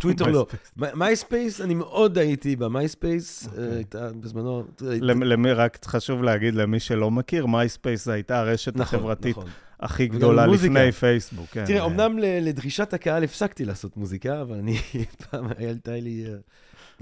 טוויטר 0.00 0.26
לא. 0.26 0.46
מייספייס, 0.76 1.60
אני 1.60 1.74
מאוד 1.74 2.18
הייתי 2.18 2.56
במייספייס, 2.56 3.46
אוקיי. 3.46 3.64
אה, 3.64 3.74
הייתה 3.76 4.12
בזמנו... 4.20 4.64
למי, 4.80 5.52
רק 5.52 5.78
חשוב 5.84 6.22
להגיד 6.22 6.54
למי 6.54 6.80
שלא 6.80 7.10
מכיר, 7.10 7.46
מייספייס 7.46 8.08
הייתה 8.08 8.40
הרשת 8.40 8.76
נכון, 8.76 8.98
החברתית 8.98 9.38
נכון. 9.38 9.50
הכי 9.80 10.06
גדולה 10.06 10.46
לפני 10.46 10.92
פייסבוק. 10.92 11.46
כן. 11.50 11.64
תראה, 11.66 11.86
אמנם 11.86 12.18
לדרישת 12.18 12.94
הקהל 12.94 13.24
הפסקתי 13.24 13.64
לעשות 13.64 13.96
מוזיקה, 13.96 14.40
אבל 14.40 14.58
אני, 14.58 14.78
פעם 15.30 15.46
הייתה 15.58 15.92
לי 15.92 16.24
אה, 16.26 16.34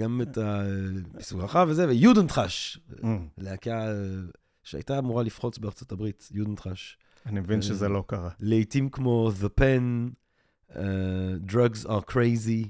גם 0.00 0.22
את 0.22 0.38
המיסוג 0.38 1.40
הרחב 1.40 1.66
וזה, 1.70 1.88
ויודנטחש, 1.88 2.78
mm. 2.90 3.06
להקה 3.38 3.86
שהייתה 4.62 4.98
אמורה 4.98 5.22
לפחוץ 5.22 5.58
בארצות 5.58 5.92
הברית, 5.92 6.28
יודנטחש. 6.32 6.98
אני 7.26 7.40
מבין 7.40 7.62
שזה 7.62 7.88
לא 7.88 8.04
קרה. 8.06 8.30
לעיתים 8.40 8.88
כמו 8.88 9.30
The 9.40 9.60
Pen, 9.60 10.10
uh, 10.70 10.76
Drugs 11.50 11.86
are 11.86 12.12
Crazy, 12.12 12.66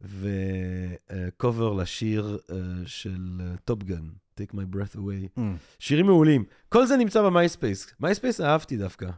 וקובר 0.00 1.72
לשיר 1.72 2.38
uh, 2.48 2.52
של 2.86 3.40
טופ 3.64 3.78
uh, 3.82 3.92
Take 4.40 4.54
My 4.54 4.74
Breath 4.74 4.96
Away. 4.96 5.38
Mm. 5.38 5.40
שירים 5.78 6.06
מעולים. 6.06 6.44
כל 6.68 6.86
זה 6.86 6.96
נמצא 6.96 7.22
במייספייס. 7.22 7.94
מייספייס 8.00 8.40
אהבתי 8.40 8.76
דווקא. 8.76 9.10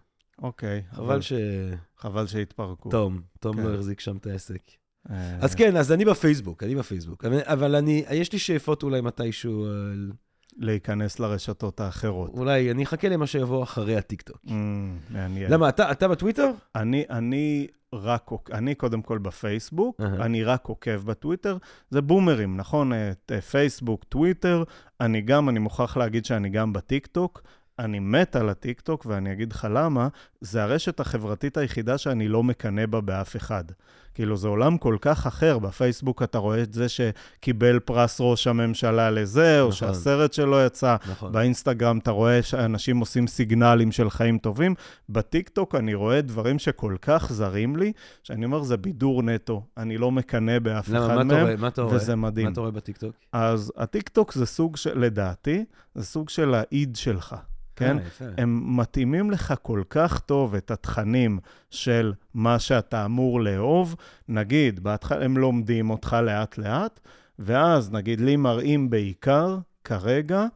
אוקיי. 0.42 0.82
אוקיי, 0.90 0.96
חבל 0.96 1.20
ש... 1.20 1.32
חבל 1.98 2.26
שהתפרקו. 2.26 2.90
תום, 2.90 3.20
תום 3.40 3.56
כן. 3.56 3.62
לא 3.62 3.74
החזיק 3.74 4.00
שם 4.00 4.16
את 4.16 4.26
העסק. 4.26 4.62
אה. 5.10 5.38
אז 5.40 5.54
כן, 5.54 5.76
אז 5.76 5.92
אני 5.92 6.04
בפייסבוק, 6.04 6.62
אני 6.62 6.74
בפייסבוק. 6.74 7.24
אבל 7.24 7.74
אני, 7.74 8.04
יש 8.10 8.32
לי 8.32 8.38
שאיפות 8.38 8.82
אולי 8.82 9.00
מתישהו... 9.00 9.66
להיכנס 10.56 11.20
לרשתות 11.20 11.80
האחרות. 11.80 12.30
אולי, 12.34 12.70
אני 12.70 12.84
אחכה 12.84 13.08
למה 13.08 13.26
שיבוא 13.26 13.62
אחרי 13.62 13.96
הטיקטוק. 13.96 14.38
Mm, 14.46 14.50
מעניין. 15.10 15.52
למה, 15.52 15.68
אתה, 15.68 15.90
אתה 15.90 16.08
בטוויטר? 16.08 16.50
אני, 16.74 17.04
אני 17.10 17.66
רק, 17.92 18.30
אני 18.52 18.74
קודם 18.74 19.02
כל 19.02 19.18
בפייסבוק, 19.18 20.00
uh-huh. 20.00 20.04
אני 20.04 20.44
רק 20.44 20.66
עוקב 20.66 20.96
בטוויטר. 20.96 21.56
זה 21.90 22.00
בומרים, 22.00 22.56
נכון? 22.56 22.92
את 22.92 23.32
אה, 23.34 23.40
פייסבוק, 23.40 24.04
טוויטר. 24.04 24.64
אני 25.00 25.20
גם, 25.20 25.48
אני 25.48 25.58
מוכרח 25.58 25.96
להגיד 25.96 26.24
שאני 26.24 26.48
גם 26.48 26.72
בטיקטוק. 26.72 27.42
אני 27.78 27.98
מת 27.98 28.36
על 28.36 28.48
הטיקטוק, 28.48 29.06
ואני 29.06 29.32
אגיד 29.32 29.52
לך 29.52 29.68
למה, 29.70 30.08
זה 30.40 30.62
הרשת 30.62 31.00
החברתית 31.00 31.56
היחידה 31.56 31.98
שאני 31.98 32.28
לא 32.28 32.42
מקנא 32.42 32.86
בה 32.86 33.00
באף 33.00 33.36
אחד. 33.36 33.64
כאילו, 34.14 34.36
זה 34.36 34.48
עולם 34.48 34.78
כל 34.78 34.96
כך 35.00 35.26
אחר. 35.26 35.58
בפייסבוק 35.58 36.22
אתה 36.22 36.38
רואה 36.38 36.62
את 36.62 36.72
זה 36.72 36.86
שקיבל 36.88 37.78
פרס 37.78 38.16
ראש 38.20 38.46
הממשלה 38.46 39.10
לזה, 39.10 39.56
נכון. 39.58 39.66
או 39.66 39.72
שהסרט 39.72 40.32
שלו 40.32 40.60
יצא. 40.60 40.96
נכון. 41.10 41.32
באינסטגרם 41.32 41.98
אתה 41.98 42.10
רואה 42.10 42.42
שאנשים 42.42 42.98
עושים 42.98 43.26
סיגנלים 43.26 43.92
של 43.92 44.10
חיים 44.10 44.38
טובים. 44.38 44.74
בטיקטוק 45.08 45.74
אני 45.74 45.94
רואה 45.94 46.20
דברים 46.20 46.58
שכל 46.58 46.96
כך 47.02 47.32
זרים 47.32 47.76
לי, 47.76 47.92
שאני 48.22 48.44
אומר, 48.44 48.62
זה 48.62 48.76
בידור 48.76 49.22
נטו. 49.22 49.66
אני 49.76 49.98
לא 49.98 50.10
מקנא 50.10 50.58
באף 50.58 50.88
למה, 50.88 51.06
אחד 51.06 51.14
מה 51.14 51.24
מהם, 51.24 51.60
מה 51.60 51.68
רואה? 51.78 51.96
וזה 51.96 52.16
מדהים. 52.16 52.46
מה 52.46 52.52
אתה 52.52 52.60
רואה 52.60 52.70
בטיקטוק? 52.70 53.14
אז 53.32 53.72
הטיקטוק 53.76 54.32
זה 54.32 54.46
סוג 54.46 54.76
של, 54.76 54.98
לדעתי, 54.98 55.64
זה 55.94 56.04
סוג 56.04 56.28
של 56.28 56.54
האיד 56.54 56.96
שלך. 56.96 57.36
כן? 57.76 57.96
אה, 57.98 58.28
הם 58.38 58.76
מתאימים 58.76 59.30
לך 59.30 59.54
כל 59.62 59.82
כך 59.90 60.20
טוב 60.20 60.54
את 60.54 60.70
התכנים 60.70 61.38
של 61.70 62.12
מה 62.34 62.58
שאתה 62.58 63.04
אמור 63.04 63.40
לאהוב. 63.40 63.96
נגיד, 64.28 64.80
בהתחלה 64.80 65.24
הם 65.24 65.36
לומדים 65.36 65.90
אותך 65.90 66.16
לאט-לאט, 66.22 67.00
ואז 67.38 67.92
נגיד 67.92 68.20
לי 68.20 68.36
מראים 68.36 68.90
בעיקר, 68.90 69.58
כרגע, 69.84 70.46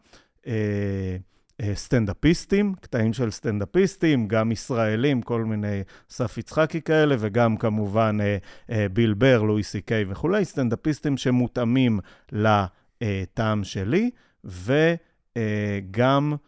אה, 0.47 1.17
אה, 1.61 1.75
סטנדאפיסטים, 1.75 2.75
קטעים 2.81 3.13
של 3.13 3.31
סטנדאפיסטים, 3.31 4.29
גם 4.29 4.53
ישראלים, 4.53 5.23
כל 5.23 5.45
מיני 5.45 5.83
אסף 6.11 6.39
יצחקי 6.39 6.81
כאלה, 6.81 7.17
וגם 7.19 7.57
כמובן 7.57 8.19
אה, 8.21 8.37
אה, 8.71 8.87
ביל 8.93 9.15
בר, 9.15 9.43
לואי 9.43 9.63
סי 9.63 9.81
קיי 9.81 10.05
וכולי, 10.09 10.45
סטנדאפיסטים 10.45 11.17
שמותאמים 11.17 12.01
לטעם 12.33 13.65
שלי, 13.65 14.11
וגם... 14.45 16.33
אה, 16.33 16.48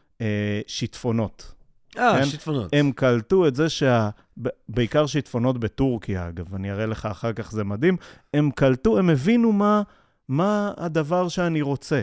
שיטפונות. 0.67 1.53
אה, 1.99 2.19
כן? 2.19 2.25
שיטפונות. 2.25 2.69
הם 2.73 2.93
קלטו 2.93 3.49
את 3.49 3.55
זה 3.55 3.69
שה... 3.69 4.11
בעיקר 4.69 5.07
שיטפונות 5.07 5.59
בטורקיה, 5.59 6.29
אגב, 6.29 6.55
אני 6.55 6.71
אראה 6.71 6.87
לך 6.87 7.07
אחר 7.07 7.33
כך, 7.33 7.53
זה 7.53 7.65
מדהים. 7.65 7.97
הם 8.35 8.51
קלטו, 8.51 8.99
הם 8.99 9.11
הבינו 9.11 9.53
מה, 9.53 9.83
מה 10.29 10.73
הדבר 10.77 11.29
שאני 11.29 11.63
רוצה. 11.63 12.03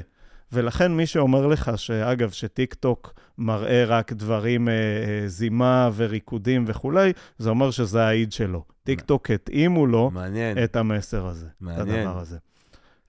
ולכן 0.51 0.91
מי 0.91 1.05
שאומר 1.05 1.47
לך, 1.47 1.71
שאגב, 1.75 2.31
שטיק 2.31 2.73
טוק 2.73 3.13
מראה 3.37 3.85
רק 3.85 4.13
דברים, 4.13 4.69
אה, 4.69 4.73
אה, 4.73 5.27
זימה 5.27 5.89
וריקודים 5.95 6.63
וכולי, 6.67 7.13
זה 7.37 7.49
אומר 7.49 7.71
שזה 7.71 8.03
האיד 8.03 8.31
שלו. 8.31 8.63
טיק 8.83 9.01
טוק 9.01 9.31
התאימו 9.31 9.87
לו 9.87 10.11
מעניין. 10.13 10.63
את 10.63 10.75
המסר 10.75 11.27
הזה, 11.27 11.47
מעניין. 11.61 11.89
את 11.89 12.05
הדבר 12.07 12.19
הזה. 12.19 12.37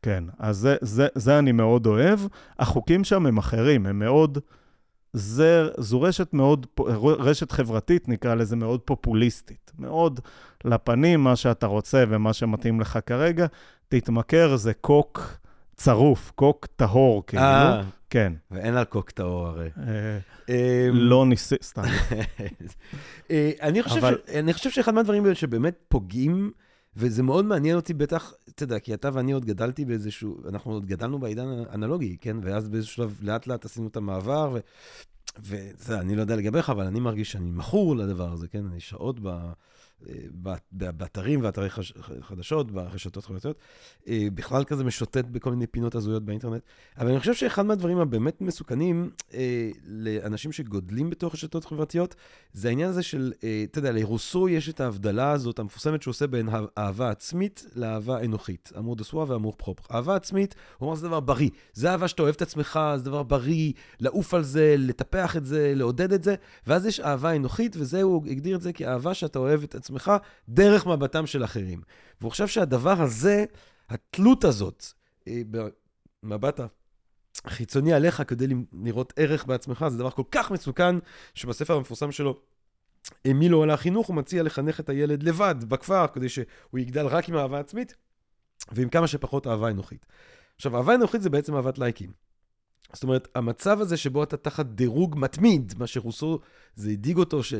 כן, 0.03 0.25
אז 0.39 0.57
זה, 0.57 0.77
זה, 0.81 1.07
זה 1.15 1.39
אני 1.39 1.53
מאוד 1.53 1.87
אוהב. 1.87 2.21
החוקים 2.59 3.05
שם 3.05 3.27
הם 3.27 3.39
אחרים, 3.39 3.87
הם 3.87 3.99
מאוד... 3.99 4.39
זה, 5.13 5.69
זו 5.79 6.03
רשת 6.03 6.33
מאוד, 6.33 6.67
רשת 7.19 7.53
חברתית, 7.53 8.09
נקרא 8.09 8.35
לזה, 8.35 8.57
מאוד 8.57 8.81
פופוליסטית. 8.81 9.73
מאוד 9.79 10.21
לפנים, 10.65 11.25
מה 11.25 11.37
שאתה 11.37 11.67
רוצה 11.67 12.05
ומה 12.09 12.33
שמתאים 12.33 12.81
לך 12.81 12.99
כרגע. 13.07 13.47
תתמכר, 13.89 14.57
זה 14.57 14.75
קוק 14.75 15.39
צרוף, 15.77 16.33
קוק 16.35 16.67
טהור, 16.77 17.27
כאילו. 17.27 17.43
אה, 17.43 17.83
כן. 18.11 18.33
ואין 18.51 18.77
על 18.77 18.85
קוק 18.85 19.11
טהור 19.11 19.47
הרי. 19.47 19.69
אה, 19.79 20.19
אמ, 20.49 20.55
לא 20.93 21.27
ניסי, 21.27 21.55
סתם. 21.63 21.83
אה, 23.31 23.51
אני 24.35 24.53
חושב 24.53 24.71
שאחד 24.71 24.95
מהדברים 24.95 25.35
שבאמת 25.35 25.75
פוגעים, 25.89 26.51
וזה 26.99 27.23
מאוד 27.23 27.45
מעניין 27.45 27.77
אותי, 27.77 27.95
בטח, 27.95 28.33
אתה 28.49 28.63
יודע, 28.63 28.79
כי 28.79 28.95
אתה 28.95 29.11
ואני 29.13 29.33
עוד 29.33 29.45
גדלתי 29.45 29.85
באיזשהו, 29.85 30.49
אנחנו 30.49 30.73
עוד 30.73 30.87
גדלנו 30.87 31.19
בעידן 31.19 31.47
אנלוגי, 31.75 32.17
כן? 32.21 32.37
ואז 32.43 32.69
באיזשהו 32.69 32.95
שלב, 32.95 33.19
לאט 33.23 33.47
לאט 33.47 33.65
עשינו 33.65 33.89
את 33.89 33.97
המעבר, 33.97 34.51
ו... 34.55 34.59
וזה, 35.41 36.01
אני 36.01 36.17
לא 36.17 36.21
יודע 36.21 36.37
לגביך, 36.37 36.71
אבל 36.71 36.85
אני 36.87 37.01
מרגיש 37.01 37.33
שאני 37.33 37.51
מכור 37.51 37.97
לדבר 37.97 38.33
הזה, 38.33 38.49
כן? 38.49 38.67
אני 38.67 38.81
שעות 38.81 39.21
ב... 39.23 39.53
באתרים 40.73 41.41
ואתרי 41.43 41.69
חדשות, 42.21 42.71
ברשתות 42.71 43.25
חברתיות, 43.25 43.59
אה, 44.09 44.27
בכלל 44.35 44.65
כזה 44.65 44.85
משוטט 44.85 45.25
בכל 45.25 45.51
מיני 45.51 45.67
פינות 45.67 45.95
הזויות 45.95 46.25
באינטרנט. 46.25 46.63
אבל 46.99 47.09
אני 47.09 47.21
חושב 47.21 47.35
שאחד 47.35 47.67
מהדברים 47.67 47.99
הבאמת 47.99 48.41
מסוכנים 48.41 49.11
אה, 49.35 49.71
לאנשים 49.85 50.53
שגודלים 50.53 51.11
בתוך 51.11 51.35
רשתות 51.35 51.65
חברתיות, 51.65 52.15
זה 52.53 52.69
העניין 52.69 52.89
הזה 52.89 53.03
של, 53.03 53.33
אה, 53.45 53.65
אתה 53.71 53.79
יודע, 53.79 53.93
לרוסו 53.93 54.49
יש 54.49 54.69
את 54.69 54.81
ההבדלה 54.81 55.31
הזאת 55.31 55.59
המפורסמת 55.59 56.03
שהוא 56.03 56.13
עושה 56.13 56.27
בין 56.27 56.49
אהבה 56.79 57.11
עצמית 57.11 57.67
לאהבה 57.77 58.25
אנוכית. 58.25 58.73
אמור 58.79 58.97
דסואה 58.97 59.25
ואמור 59.29 59.55
פרופר. 59.57 59.95
אהבה 59.95 60.17
עצמית, 60.17 60.55
הוא 60.79 60.87
אומר, 60.87 60.97
זה 60.97 61.07
דבר 61.07 61.21
בריא. 61.21 61.51
זה 61.73 61.91
אהבה 61.91 62.09
שאתה 62.09 62.23
אוהב 62.23 62.35
את 62.35 62.43
עצמך, 62.43 62.81
זה 62.97 63.05
דבר 63.05 63.23
בריא, 63.23 63.73
לעוף 64.01 64.35
על 64.35 64.45
זה, 64.45 64.75
לטפח 64.79 65.37
את 65.37 65.47
זה, 65.47 65.73
לעודד 65.77 66.13
את 66.13 66.25
זה. 66.25 66.35
ואז 66.67 66.87
יש 66.87 67.01
אהבה 67.01 67.37
אנוכית, 67.37 67.77
וזה, 67.79 68.03
הוא 68.03 68.27
הגדיר 68.27 68.57
את 68.57 68.63
זה 68.63 68.73
כאהבה 68.73 69.15
שאתה 69.15 69.39
אוהב 69.39 69.63
את 69.63 69.75
דרך 70.49 70.87
מבטם 70.87 71.27
של 71.27 71.45
אחרים. 71.45 71.81
והוא 72.21 72.31
חושב 72.31 72.49
שהדבר 72.49 73.03
הזה, 73.03 73.45
התלות 73.89 74.45
הזאת, 74.45 74.85
במבט 76.23 76.61
החיצוני 77.45 77.93
עליך 77.93 78.23
כדי 78.27 78.47
לראות 78.73 79.13
ערך 79.17 79.47
בעצמך, 79.47 79.85
זה 79.89 79.99
דבר 79.99 80.11
כל 80.11 80.23
כך 80.31 80.51
מסוכן, 80.51 80.97
שבספר 81.35 81.77
המפורסם 81.77 82.13
שלו, 82.13 82.41
מי 83.27 83.49
לא 83.49 83.57
עולה 83.57 83.75
החינוך, 83.75 84.07
הוא 84.07 84.17
מציע 84.17 84.43
לחנך 84.43 84.81
את 84.81 84.89
הילד 84.89 85.23
לבד, 85.23 85.55
בכפר, 85.69 86.07
כדי 86.07 86.29
שהוא 86.29 86.79
יגדל 86.79 87.07
רק 87.07 87.29
עם 87.29 87.37
אהבה 87.37 87.61
עצמית, 87.61 87.95
ועם 88.73 88.89
כמה 88.89 89.07
שפחות 89.07 89.47
אהבה 89.47 89.71
אנוכית. 89.71 90.07
עכשיו, 90.57 90.77
אהבה 90.77 90.95
אנוכית 90.95 91.23
זה 91.23 91.31
בעצם 91.31 91.57
אהבת 91.57 91.79
לייקים. 91.79 92.13
זאת 92.93 93.03
אומרת, 93.03 93.29
המצב 93.35 93.81
הזה 93.81 93.97
שבו 93.97 94.23
אתה 94.23 94.37
תחת 94.37 94.67
דירוג 94.67 95.15
מתמיד, 95.19 95.75
מה 95.79 95.87
שרוסו, 95.87 96.39
זה 96.75 96.91
הדאיג 96.91 97.17
אותו, 97.17 97.43
ש... 97.43 97.55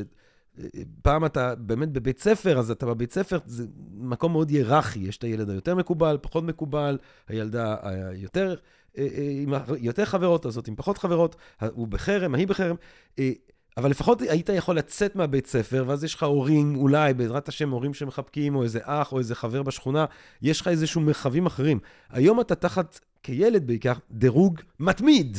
פעם 1.01 1.25
אתה 1.25 1.55
באמת 1.55 1.91
בבית 1.91 2.19
ספר, 2.19 2.59
אז 2.59 2.71
אתה 2.71 2.85
בבית 2.85 3.11
ספר, 3.11 3.37
זה 3.45 3.65
מקום 3.93 4.31
מאוד 4.31 4.49
היררכי. 4.49 4.99
יש 4.99 5.17
את 5.17 5.23
הילד 5.23 5.49
היותר 5.49 5.75
מקובל, 5.75 6.17
פחות 6.21 6.43
מקובל, 6.43 6.97
הילדה 7.27 7.75
היותר, 7.81 8.55
אה, 8.97 9.07
אה, 9.17 9.29
עם 9.41 9.53
יותר 9.79 10.05
חברות, 10.05 10.45
הזאת 10.45 10.67
עם 10.67 10.75
פחות 10.75 10.97
חברות, 10.97 11.35
הוא 11.71 11.87
בחרם, 11.87 12.35
ההיא 12.35 12.47
בחרם. 12.47 12.75
אה, 13.19 13.31
אבל 13.77 13.89
לפחות 13.89 14.21
היית 14.21 14.49
יכול 14.49 14.77
לצאת 14.77 15.15
מהבית 15.15 15.47
ספר, 15.47 15.83
ואז 15.87 16.03
יש 16.03 16.15
לך 16.15 16.23
הורים, 16.23 16.75
אולי, 16.75 17.13
בעזרת 17.13 17.47
השם, 17.47 17.69
הורים 17.69 17.93
שמחבקים, 17.93 18.55
או 18.55 18.63
איזה 18.63 18.79
אח, 18.83 19.11
או 19.11 19.19
איזה 19.19 19.35
חבר 19.35 19.63
בשכונה, 19.63 20.05
יש 20.41 20.61
לך 20.61 20.67
איזשהו 20.67 21.01
מרחבים 21.01 21.45
אחרים. 21.45 21.79
היום 22.09 22.41
אתה 22.41 22.55
תחת, 22.55 22.99
כילד 23.23 23.67
בעיקר, 23.67 23.93
דירוג 24.11 24.59
מתמיד. 24.79 25.37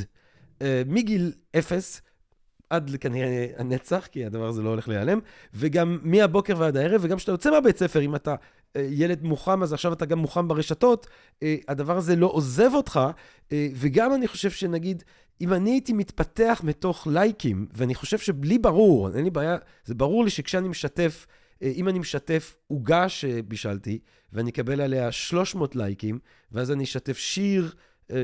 מגיל 0.87 1.33
אפס 1.59 2.03
עד 2.71 2.97
כנראה 3.01 3.47
הנצח, 3.57 4.09
כי 4.13 4.25
הדבר 4.25 4.49
הזה 4.49 4.63
לא 4.63 4.69
הולך 4.69 4.89
להיעלם, 4.89 5.19
וגם 5.55 5.99
מהבוקר 6.03 6.55
ועד 6.59 6.77
הערב, 6.77 7.01
וגם 7.05 7.17
כשאתה 7.17 7.33
יוצא 7.33 7.51
מהבית 7.51 7.79
ספר, 7.79 8.01
אם 8.01 8.15
אתה 8.15 8.35
אה, 8.77 8.87
ילד 8.91 9.23
מוחם, 9.23 9.63
אז 9.63 9.73
עכשיו 9.73 9.93
אתה 9.93 10.07
גם 10.07 10.19
מוחם 10.19 10.49
ברשתות, 10.49 11.07
אה, 11.43 11.57
הדבר 11.69 11.97
הזה 11.97 12.17
לא 12.17 12.27
עוזב 12.27 12.71
אותך, 12.75 13.01
אה, 13.53 13.69
וגם 13.75 14.15
אני 14.15 14.29
חושב 14.29 14.51
שנגיד, 14.51 15.03
אם 15.41 15.53
אני 15.53 15.71
הייתי 15.71 15.93
מתפתח 15.93 16.61
מתוך 16.65 17.07
לייקים, 17.11 17.67
ואני 17.73 17.95
חושב 17.95 18.19
שבלי 18.19 18.59
ברור, 18.59 19.17
אין 19.17 19.25
לי 19.25 19.31
בעיה, 19.31 19.57
זה 19.85 19.95
ברור 19.95 20.25
לי 20.25 20.31
שכשאני 20.31 20.69
משתף, 20.69 21.27
אם 21.63 21.89
אני 21.89 21.99
משתף 21.99 22.57
עוגה 22.67 23.09
שבישלתי, 23.09 23.99
ואני 24.33 24.51
אקבל 24.51 24.81
עליה 24.81 25.13
300 25.13 25.77
לייקים, 25.77 26.19
ואז 26.53 26.71
אני 26.71 26.85
אשתף 26.85 27.19
שיר 27.19 27.75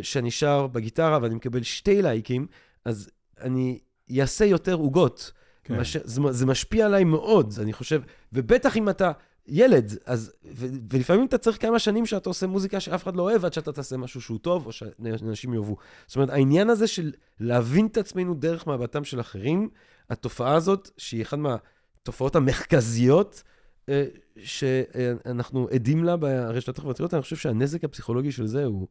שאני 0.02 0.30
שר 0.30 0.66
בגיטרה 0.66 1.18
ואני 1.22 1.34
מקבל 1.34 1.62
שתי 1.62 2.02
לייקים, 2.02 2.46
אז 2.84 3.10
אני 3.40 3.78
יעשה 4.08 4.44
יותר 4.44 4.74
עוגות. 4.74 5.32
כן. 5.64 5.80
מש... 5.80 5.96
זה, 5.96 6.20
זה 6.30 6.46
משפיע 6.46 6.86
עליי 6.86 7.04
מאוד, 7.04 7.54
אני 7.62 7.72
חושב, 7.72 8.02
ובטח 8.32 8.76
אם 8.76 8.88
אתה 8.88 9.12
ילד, 9.48 9.92
אז, 10.06 10.32
ו, 10.54 10.66
ולפעמים 10.90 11.26
אתה 11.26 11.38
צריך 11.38 11.62
כמה 11.62 11.78
שנים 11.78 12.06
שאתה 12.06 12.30
עושה 12.30 12.46
מוזיקה 12.46 12.80
שאף 12.80 13.02
אחד 13.02 13.16
לא 13.16 13.22
אוהב, 13.22 13.44
עד 13.44 13.52
שאתה 13.52 13.72
תעשה 13.72 13.96
משהו 13.96 14.20
שהוא 14.20 14.38
טוב, 14.38 14.66
או 14.66 14.72
שאנשים 14.72 15.54
יאהבו. 15.54 15.76
זאת 16.06 16.16
אומרת, 16.16 16.30
העניין 16.30 16.70
הזה 16.70 16.86
של 16.86 17.12
להבין 17.40 17.86
את 17.86 17.96
עצמנו 17.96 18.34
דרך 18.34 18.66
מבטם 18.66 19.04
של 19.04 19.20
אחרים, 19.20 19.68
התופעה 20.10 20.54
הזאת, 20.54 20.90
שהיא 20.96 21.22
אחת 21.22 21.38
מהתופעות 21.38 22.36
המרכזיות, 22.36 23.42
אה, 23.88 24.04
שאנחנו 24.36 25.68
עדים 25.72 26.04
לה 26.04 26.16
ברשתות 26.16 26.78
החברתיות, 26.78 27.14
אני 27.14 27.22
חושב 27.22 27.36
שהנזק 27.36 27.84
הפסיכולוגי 27.84 28.32
של 28.32 28.46
זה 28.46 28.64
הוא, 28.64 28.88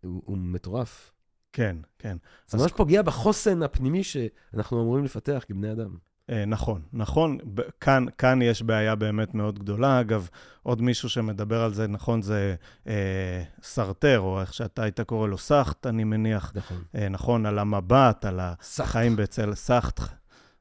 הוא, 0.00 0.22
הוא 0.24 0.38
מטורף. 0.38 1.12
כן, 1.52 1.76
כן. 1.98 2.16
זה 2.46 2.58
ממש 2.58 2.72
פוגע 2.72 3.02
בחוסן 3.02 3.62
הפנימי 3.62 4.02
שאנחנו 4.04 4.82
אמורים 4.82 5.04
לפתח 5.04 5.44
כבני 5.46 5.72
אדם. 5.72 5.96
אה, 6.30 6.44
נכון, 6.44 6.82
נכון. 6.92 7.38
כאן, 7.80 8.04
כאן 8.18 8.42
יש 8.42 8.62
בעיה 8.62 8.94
באמת 8.94 9.34
מאוד 9.34 9.58
גדולה. 9.58 10.00
אגב, 10.00 10.28
עוד 10.62 10.82
מישהו 10.82 11.08
שמדבר 11.08 11.60
על 11.62 11.74
זה, 11.74 11.86
נכון, 11.86 12.22
זה 12.22 12.54
אה, 12.86 13.42
סרטר, 13.62 14.20
או 14.20 14.40
איך 14.40 14.54
שאתה 14.54 14.82
היית 14.82 15.00
קורא 15.00 15.28
לו, 15.28 15.38
סאחט, 15.38 15.86
אני 15.86 16.04
מניח. 16.04 16.52
נכון. 16.54 16.82
אה, 16.94 17.08
נכון, 17.08 17.46
על 17.46 17.58
המבט, 17.58 18.24
על 18.24 18.40
החיים 18.40 19.16
בצל 19.16 19.54
סאחט. 19.54 20.00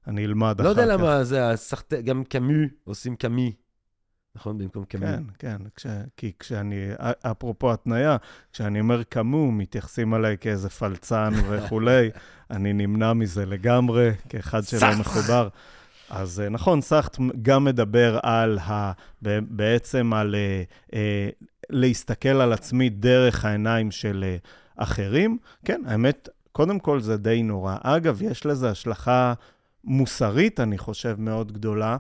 אני 0.08 0.26
אלמד 0.26 0.62
לא 0.62 0.72
אחר 0.72 0.74
כך. 0.74 0.78
לא 0.78 0.84
יודע 0.84 0.98
למה 0.98 1.24
זה 1.24 1.50
הסאחט, 1.50 1.94
גם 1.94 2.24
קאמי, 2.24 2.68
עושים 2.84 3.16
קאמי. 3.16 3.54
נכון? 4.38 4.58
במקום 4.58 4.86
קאמו. 4.86 5.06
כן, 5.06 5.24
כן, 5.40 5.58
כש, 5.76 5.86
כי 6.18 6.32
כשאני, 6.40 6.90
אפרופו 7.22 7.72
התניה, 7.74 8.18
כשאני 8.54 8.80
אומר 8.80 9.04
קאמו, 9.04 9.52
מתייחסים 9.52 10.14
עליי 10.14 10.38
כאיזה 10.42 10.70
פלצן 10.70 11.34
וכולי, 11.50 12.10
אני 12.52 12.74
נמנע 12.74 13.14
מזה 13.14 13.46
לגמרי, 13.46 14.12
כאחד 14.30 14.64
שלא 14.64 14.96
מחובר. 15.00 15.48
אז 16.10 16.40
אה, 16.40 16.50
נכון, 16.50 16.82
סאחט 16.82 17.18
גם 17.42 17.64
מדבר 17.64 18.20
על 18.24 18.60
ה... 18.60 18.92
בעצם 19.22 20.14
על 20.14 20.36
אה, 20.36 20.64
אה, 20.94 21.30
להסתכל 21.70 22.42
על 22.42 22.54
עצמי 22.54 22.90
דרך 22.90 23.46
העיניים 23.46 23.92
של 23.92 24.26
אה, 24.28 24.38
אחרים. 24.76 25.38
כן, 25.66 25.82
האמת, 25.86 26.30
קודם 26.52 26.80
כל 26.80 27.00
זה 27.00 27.18
די 27.18 27.44
נורא. 27.44 27.78
אגב, 27.84 28.22
יש 28.22 28.46
לזה 28.46 28.70
השלכה 28.70 29.34
מוסרית, 29.84 30.60
אני 30.60 30.78
חושב, 30.78 31.16
מאוד 31.20 31.52
גדולה. 31.52 31.98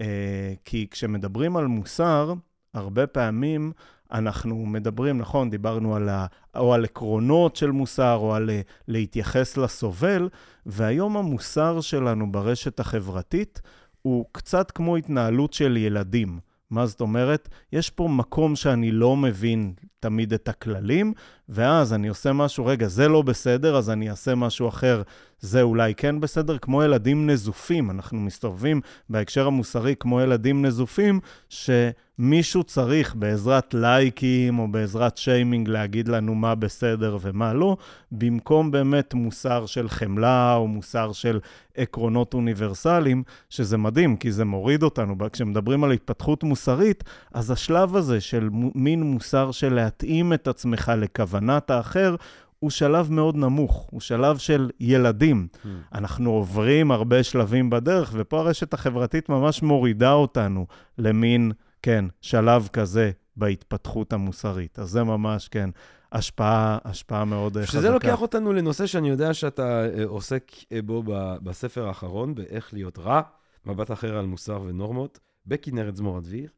אה, 0.00 0.54
כי 0.64 0.86
כשמדברים 0.90 1.56
על 1.56 1.66
מוסר, 1.66 2.34
הרבה 2.74 3.06
פעמים 3.06 3.72
אנחנו 4.12 4.66
מדברים, 4.66 5.18
נכון, 5.18 5.50
דיברנו 5.50 5.96
על 5.96 6.08
ה, 6.08 6.26
או 6.56 6.74
על 6.74 6.84
עקרונות 6.84 7.56
של 7.56 7.70
מוסר, 7.70 8.16
או 8.16 8.34
על 8.34 8.50
אה, 8.50 8.60
להתייחס 8.88 9.56
לסובל, 9.56 10.28
והיום 10.66 11.16
המוסר 11.16 11.80
שלנו 11.80 12.32
ברשת 12.32 12.80
החברתית 12.80 13.60
הוא 14.02 14.24
קצת 14.32 14.70
כמו 14.70 14.96
התנהלות 14.96 15.52
של 15.52 15.76
ילדים. 15.76 16.40
מה 16.70 16.86
זאת 16.86 17.00
אומרת? 17.00 17.48
יש 17.72 17.90
פה 17.90 18.08
מקום 18.08 18.56
שאני 18.56 18.90
לא 18.90 19.16
מבין 19.16 19.72
תמיד 20.00 20.32
את 20.32 20.48
הכללים, 20.48 21.12
ואז 21.50 21.92
אני 21.92 22.08
עושה 22.08 22.32
משהו, 22.32 22.66
רגע, 22.66 22.88
זה 22.88 23.08
לא 23.08 23.22
בסדר, 23.22 23.76
אז 23.76 23.90
אני 23.90 24.10
אעשה 24.10 24.34
משהו 24.34 24.68
אחר, 24.68 25.02
זה 25.40 25.62
אולי 25.62 25.94
כן 25.94 26.20
בסדר, 26.20 26.58
כמו 26.58 26.82
ילדים 26.82 27.30
נזופים. 27.30 27.90
אנחנו 27.90 28.20
מסתובבים 28.20 28.80
בהקשר 29.08 29.46
המוסרי 29.46 29.94
כמו 30.00 30.20
ילדים 30.20 30.64
נזופים, 30.64 31.20
שמישהו 31.48 32.62
צריך 32.62 33.14
בעזרת 33.14 33.74
לייקים 33.74 34.58
או 34.58 34.68
בעזרת 34.68 35.16
שיימינג 35.16 35.68
להגיד 35.68 36.08
לנו 36.08 36.34
מה 36.34 36.54
בסדר 36.54 37.18
ומה 37.20 37.52
לא, 37.52 37.76
במקום 38.12 38.70
באמת 38.70 39.14
מוסר 39.14 39.66
של 39.66 39.88
חמלה 39.88 40.54
או 40.54 40.68
מוסר 40.68 41.12
של 41.12 41.38
עקרונות 41.76 42.34
אוניברסליים, 42.34 43.22
שזה 43.50 43.76
מדהים, 43.76 44.16
כי 44.16 44.32
זה 44.32 44.44
מוריד 44.44 44.82
אותנו. 44.82 45.16
כשמדברים 45.32 45.84
על 45.84 45.92
התפתחות 45.92 46.42
מוסרית, 46.42 47.04
אז 47.34 47.50
השלב 47.50 47.96
הזה 47.96 48.20
של 48.20 48.48
מין 48.74 49.02
מוסר 49.02 49.50
של 49.50 49.74
להתאים 49.74 50.32
את 50.32 50.48
עצמך 50.48 50.92
לכוונת 51.40 51.70
האחר, 51.70 52.16
הוא 52.58 52.70
שלב 52.70 53.12
מאוד 53.12 53.36
נמוך, 53.36 53.88
הוא 53.90 54.00
שלב 54.00 54.38
של 54.38 54.70
ילדים. 54.80 55.48
Mm. 55.52 55.68
אנחנו 55.94 56.30
עוברים 56.30 56.90
הרבה 56.90 57.22
שלבים 57.22 57.70
בדרך, 57.70 58.10
ופה 58.14 58.40
הרשת 58.40 58.74
החברתית 58.74 59.28
ממש 59.28 59.62
מורידה 59.62 60.12
אותנו 60.12 60.66
למין, 60.98 61.52
כן, 61.82 62.04
שלב 62.20 62.68
כזה 62.72 63.10
בהתפתחות 63.36 64.12
המוסרית. 64.12 64.78
אז 64.78 64.88
זה 64.88 65.04
ממש, 65.04 65.48
כן, 65.48 65.70
השפעה, 66.12 66.78
השפעה 66.84 67.24
מאוד 67.24 67.56
חזקה. 67.56 67.72
שזה 67.72 67.90
לוקח 67.90 68.20
אותנו 68.22 68.52
לנושא 68.52 68.86
שאני 68.86 69.08
יודע 69.08 69.34
שאתה 69.34 69.84
אה, 69.84 70.04
עוסק 70.04 70.52
אה, 70.72 70.82
בו 70.82 71.02
בספר 71.42 71.86
האחרון, 71.86 72.34
באיך 72.34 72.74
להיות 72.74 72.98
רע, 72.98 73.20
מבט 73.66 73.90
אחר 73.90 74.16
על 74.16 74.26
מוסר 74.26 74.62
ונורמות, 74.62 75.18
בכנרת 75.46 75.96
זמור 75.96 76.20
דביר. 76.20 76.48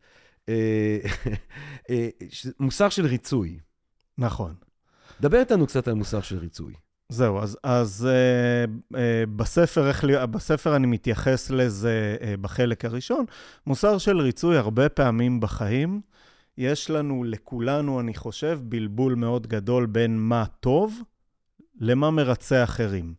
אה, 0.49 0.99
מוסר 2.61 2.89
של 2.89 3.07
ריצוי. 3.07 3.59
נכון. 4.19 4.55
דבר 5.21 5.41
איתנו 5.41 5.67
קצת 5.67 5.89
על 5.89 5.95
מוסר 5.95 6.21
של 6.21 6.39
ריצוי. 6.39 6.75
זהו, 7.09 7.39
אז, 7.39 7.59
אז 7.63 8.09
uh, 8.09 8.95
uh, 8.95 8.97
בספר, 9.37 9.89
איך, 9.89 10.05
בספר 10.31 10.77
אני 10.77 10.87
מתייחס 10.87 11.51
לזה 11.51 12.17
uh, 12.21 12.41
בחלק 12.41 12.85
הראשון. 12.85 13.25
מוסר 13.67 13.99
של 13.99 14.21
ריצוי, 14.21 14.57
הרבה 14.57 14.89
פעמים 14.89 15.41
בחיים, 15.41 16.01
יש 16.59 16.91
לנו, 16.91 17.25
לכולנו, 17.25 18.01
אני 18.01 18.15
חושב, 18.15 18.61
בלבול 18.63 19.15
מאוד 19.15 19.47
גדול 19.47 19.87
בין 19.87 20.19
מה 20.19 20.45
טוב 20.61 21.03
למה 21.81 22.11
מרצה 22.11 22.65
אחרים. 22.65 23.15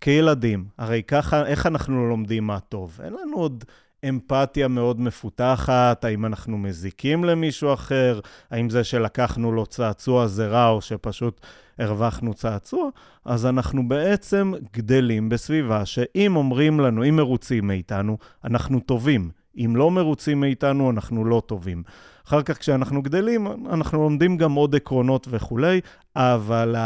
כילדים, 0.00 0.64
הרי 0.78 1.02
ככה, 1.02 1.46
איך 1.46 1.66
אנחנו 1.66 2.08
לומדים 2.08 2.46
מה 2.46 2.60
טוב? 2.60 2.98
אין 3.04 3.12
לנו 3.12 3.36
עוד 3.36 3.64
אמפתיה 4.08 4.68
מאוד 4.68 5.00
מפותחת, 5.00 6.04
האם 6.04 6.26
אנחנו 6.26 6.58
מזיקים 6.58 7.24
למישהו 7.24 7.74
אחר, 7.74 8.20
האם 8.50 8.70
זה 8.70 8.84
שלקחנו 8.84 9.52
לו 9.52 9.66
צעצוע 9.66 10.26
זה 10.26 10.46
רע 10.46 10.68
או 10.68 10.80
שפשוט 10.80 11.40
הרווחנו 11.78 12.34
צעצוע, 12.34 12.88
אז 13.24 13.46
אנחנו 13.46 13.88
בעצם 13.88 14.52
גדלים 14.72 15.28
בסביבה 15.28 15.86
שאם 15.86 16.36
אומרים 16.36 16.80
לנו, 16.80 17.04
אם 17.04 17.16
מרוצים 17.16 17.66
מאיתנו, 17.66 18.18
אנחנו 18.44 18.80
טובים. 18.80 19.30
אם 19.56 19.72
לא 19.76 19.90
מרוצים 19.90 20.40
מאיתנו, 20.40 20.90
אנחנו 20.90 21.24
לא 21.24 21.42
טובים. 21.46 21.82
אחר 22.26 22.42
כך 22.42 22.58
כשאנחנו 22.58 23.02
גדלים, 23.02 23.46
אנחנו 23.70 24.02
לומדים 24.02 24.36
גם 24.36 24.52
עוד 24.52 24.74
עקרונות 24.74 25.26
וכולי, 25.30 25.80
אבל 26.16 26.76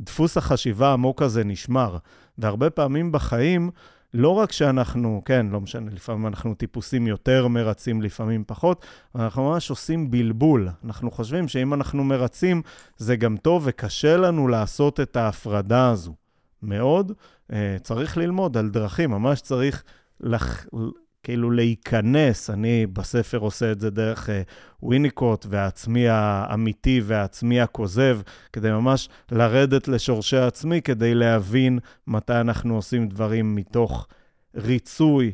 דפוס 0.00 0.36
החשיבה 0.36 0.88
העמוק 0.88 1.22
הזה 1.22 1.44
נשמר. 1.44 1.96
והרבה 2.38 2.70
פעמים 2.70 3.12
בחיים, 3.12 3.70
לא 4.16 4.28
רק 4.28 4.52
שאנחנו, 4.52 5.22
כן, 5.24 5.46
לא 5.50 5.60
משנה, 5.60 5.90
לפעמים 5.90 6.26
אנחנו 6.26 6.54
טיפוסים 6.54 7.06
יותר 7.06 7.48
מרצים, 7.48 8.02
לפעמים 8.02 8.44
פחות, 8.46 8.86
אנחנו 9.14 9.50
ממש 9.50 9.70
עושים 9.70 10.10
בלבול. 10.10 10.68
אנחנו 10.84 11.10
חושבים 11.10 11.48
שאם 11.48 11.74
אנחנו 11.74 12.04
מרצים, 12.04 12.62
זה 12.96 13.16
גם 13.16 13.36
טוב 13.36 13.62
וקשה 13.66 14.16
לנו 14.16 14.48
לעשות 14.48 15.00
את 15.00 15.16
ההפרדה 15.16 15.90
הזו. 15.90 16.14
מאוד. 16.62 17.12
Uh, 17.50 17.54
צריך 17.82 18.16
ללמוד 18.16 18.56
על 18.56 18.68
דרכים, 18.68 19.10
ממש 19.10 19.40
צריך 19.40 19.82
לח... 20.20 20.66
כאילו 21.26 21.50
להיכנס, 21.50 22.50
אני 22.50 22.86
בספר 22.86 23.38
עושה 23.38 23.72
את 23.72 23.80
זה 23.80 23.90
דרך 23.90 24.28
וויניקוט 24.82 25.46
והעצמי 25.48 26.08
האמיתי 26.08 27.00
והעצמי 27.04 27.60
הכוזב, 27.60 28.20
כדי 28.52 28.70
ממש 28.70 29.08
לרדת 29.32 29.88
לשורשי 29.88 30.36
העצמי, 30.36 30.82
כדי 30.82 31.14
להבין 31.14 31.78
מתי 32.06 32.40
אנחנו 32.40 32.76
עושים 32.76 33.08
דברים 33.08 33.54
מתוך 33.54 34.08
ריצוי 34.54 35.32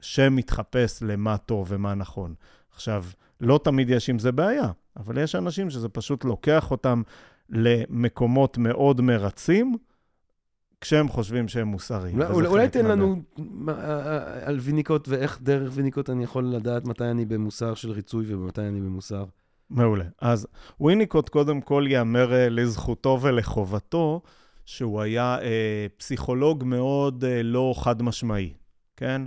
שמתחפש 0.00 1.02
למה 1.02 1.36
טוב 1.36 1.66
ומה 1.70 1.94
נכון. 1.94 2.34
עכשיו, 2.74 3.04
לא 3.40 3.60
תמיד 3.64 3.90
יש 3.90 4.10
עם 4.10 4.18
זה 4.18 4.32
בעיה, 4.32 4.68
אבל 4.96 5.18
יש 5.18 5.34
אנשים 5.34 5.70
שזה 5.70 5.88
פשוט 5.88 6.24
לוקח 6.24 6.70
אותם 6.70 7.02
למקומות 7.50 8.58
מאוד 8.58 9.00
מרצים, 9.00 9.76
כשהם 10.84 11.08
חושבים 11.08 11.48
שהם 11.48 11.68
מוסריים. 11.68 12.22
אולי, 12.22 12.46
אולי 12.46 12.68
תן 12.68 12.86
לנו 12.86 13.22
על 14.44 14.58
ויניקות 14.60 15.08
ואיך 15.08 15.38
דרך 15.42 15.72
ויניקות 15.74 16.10
אני 16.10 16.24
יכול 16.24 16.44
לדעת 16.44 16.84
מתי 16.84 17.04
אני 17.04 17.24
במוסר 17.24 17.74
של 17.74 17.90
ריצוי 17.90 18.34
ומתי 18.34 18.60
אני 18.60 18.80
במוסר. 18.80 19.24
מעולה. 19.70 20.04
אז 20.20 20.46
ויניקוט 20.80 21.28
קודם 21.28 21.60
כל 21.60 21.84
ייאמר 21.88 22.32
אה, 22.34 22.48
לזכותו 22.48 23.18
ולחובתו, 23.22 24.22
שהוא 24.66 25.00
היה 25.00 25.38
אה, 25.42 25.86
פסיכולוג 25.96 26.64
מאוד 26.64 27.24
אה, 27.24 27.42
לא 27.42 27.74
חד-משמעי, 27.76 28.52
כן? 28.96 29.22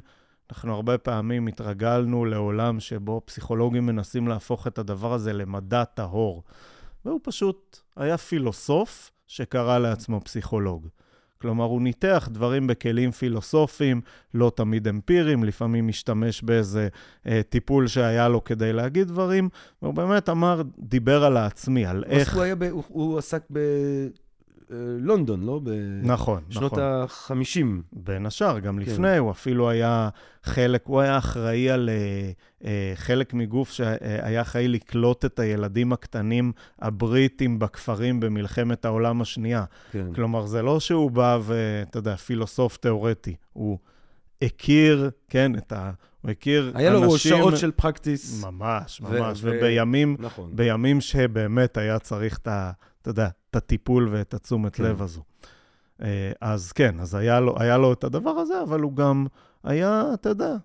אנחנו 0.52 0.74
הרבה 0.74 0.98
פעמים 0.98 1.48
התרגלנו 1.48 2.26
לעולם 2.26 2.80
שבו 2.80 3.22
פסיכולוגים 3.26 3.86
מנסים 3.86 4.28
להפוך 4.28 4.68
את 4.68 4.78
הדבר 4.78 5.14
הזה 5.14 5.34
למדע 5.34 5.84
טהור. 5.84 6.44
והוא 7.06 7.20
פשוט 7.24 7.80
היה 7.96 8.18
פילוסוף 8.18 9.12
שקרא 9.28 9.78
לעצמו 9.78 10.22
פסיכולוג. 10.22 10.88
כלומר, 11.42 11.66
הוא 11.66 11.82
ניתח 11.82 12.30
דברים 12.32 12.68
בכלים 12.68 13.12
פילוסופיים, 13.12 14.02
לא 14.34 14.52
תמיד 14.56 14.88
אמפיריים, 14.88 15.44
לפעמים 15.44 15.88
משתמש 15.88 16.42
באיזה 16.44 16.88
אה, 17.28 17.42
טיפול 17.50 17.88
שהיה 17.88 18.28
לו 18.28 18.44
כדי 18.44 18.74
להגיד 18.74 19.08
דברים, 19.08 19.50
והוא 19.82 19.94
באמת 19.94 20.30
אמר, 20.30 20.62
דיבר 20.80 21.24
על 21.24 21.38
העצמי, 21.38 21.86
על 21.86 22.04
איך... 22.08 22.36
הוא, 22.36 22.44
ב... 22.58 22.64
הוא, 22.64 22.84
הוא 22.88 23.18
עסק 23.18 23.42
ב... 23.52 23.60
לונדון, 25.00 25.44
לא? 25.44 25.62
נכון, 26.04 26.42
בשנות 26.50 26.74
נכון. 26.74 26.84
ה-50. 26.84 27.66
בין 27.94 28.26
השאר, 28.26 28.60
גם 28.60 28.76
כן. 28.76 28.82
לפני, 28.82 29.18
הוא 29.18 29.32
אפילו 29.32 29.70
היה 29.70 30.10
חלק, 30.44 30.82
הוא 30.86 31.02
היה 31.02 31.18
אחראי 31.18 31.70
על 31.70 31.90
uh, 31.90 32.64
uh, 32.64 32.66
חלק 32.96 33.34
מגוף 33.34 33.72
שהיה 33.72 34.42
אחראי 34.42 34.68
לקלוט 34.68 35.26
את 35.26 35.40
הילדים 35.40 35.94
הקטנים 35.94 36.52
הבריטים 36.80 37.60
בכפרים 37.60 38.20
במלחמת 38.20 38.86
העולם 38.86 39.22
השנייה. 39.22 39.64
כן. 39.92 40.14
כלומר, 40.16 40.46
זה 40.46 40.62
לא 40.62 40.80
שהוא 40.80 41.12
בא 41.12 41.40
ואתה 41.42 42.00
יודע, 42.00 42.16
פילוסוף 42.16 42.78
תיאורטי, 42.78 43.36
הוא 43.54 43.78
הכיר, 44.42 45.10
כן, 45.30 45.56
את 45.56 45.72
ה... 45.72 45.92
הוא 46.22 46.32
הכיר 46.32 46.72
היה 46.76 46.90
אנשים... 46.90 47.04
היה 47.04 47.12
לו 47.12 47.18
שעות 47.18 47.58
של 47.58 47.72
פרקטיס. 47.72 48.44
ממש, 48.44 49.02
ממש, 49.02 49.40
ו- 49.44 49.52
ובימים 49.54 50.16
נכון. 50.20 50.50
בימים 50.56 51.02
שבאמת 51.02 51.78
היה 51.78 52.00
צריך 52.00 52.38
את 52.38 52.48
ה... 52.48 52.72
אתה 53.02 53.10
יודע, 53.10 53.30
את 53.50 53.56
הטיפול 53.56 54.10
ואת 54.12 54.34
התשומת 54.34 54.76
כן. 54.76 54.84
לב 54.84 55.02
הזו. 55.02 55.22
אה, 56.02 56.32
אז 56.42 56.72
כן, 56.72 57.00
אז 57.00 57.16
היה 57.16 57.40
לו, 57.40 57.56
היה 57.60 57.78
לו 57.78 57.94
את 57.94 58.04
הדבר 58.04 58.30
הזה, 58.30 58.62
אבל 58.64 58.80
הוא 58.80 58.96
גם 58.96 59.28
היה, 59.64 60.04
אתה 60.14 60.30
יודע, 60.30 60.56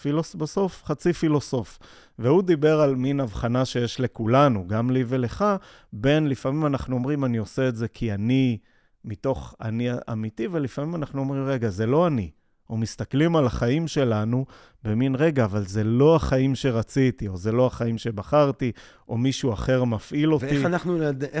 פילוס, 0.00 0.34
בסוף 0.34 0.84
חצי 0.84 1.12
פילוסוף. 1.12 1.78
והוא 2.18 2.42
דיבר 2.42 2.80
על 2.80 2.94
מין 2.94 3.20
הבחנה 3.20 3.64
שיש 3.64 4.00
לכולנו, 4.00 4.66
גם 4.66 4.90
לי 4.90 5.04
ולך, 5.08 5.44
בין 5.92 6.28
לפעמים 6.28 6.66
אנחנו 6.66 6.96
אומרים, 6.96 7.24
אני 7.24 7.36
עושה 7.36 7.68
את 7.68 7.76
זה 7.76 7.88
כי 7.88 8.14
אני, 8.14 8.58
מתוך 9.04 9.54
אני 9.60 9.88
אמיתי, 10.12 10.46
ולפעמים 10.52 10.94
אנחנו 10.94 11.20
אומרים, 11.20 11.44
רגע, 11.44 11.68
זה 11.68 11.86
לא 11.86 12.06
אני. 12.06 12.30
או 12.70 12.76
מסתכלים 12.76 13.36
על 13.36 13.46
החיים 13.46 13.88
שלנו 13.88 14.46
במין 14.84 15.14
רגע, 15.14 15.44
אבל 15.44 15.66
זה 15.66 15.84
לא 15.84 16.16
החיים 16.16 16.54
שרציתי, 16.54 17.28
או 17.28 17.36
זה 17.36 17.52
לא 17.52 17.66
החיים 17.66 17.98
שבחרתי, 17.98 18.72
או 19.08 19.18
מישהו 19.18 19.52
אחר 19.52 19.84
מפעיל 19.84 20.32
אותי. 20.32 20.46
ואיך 20.46 20.66
אנחנו, 20.66 20.98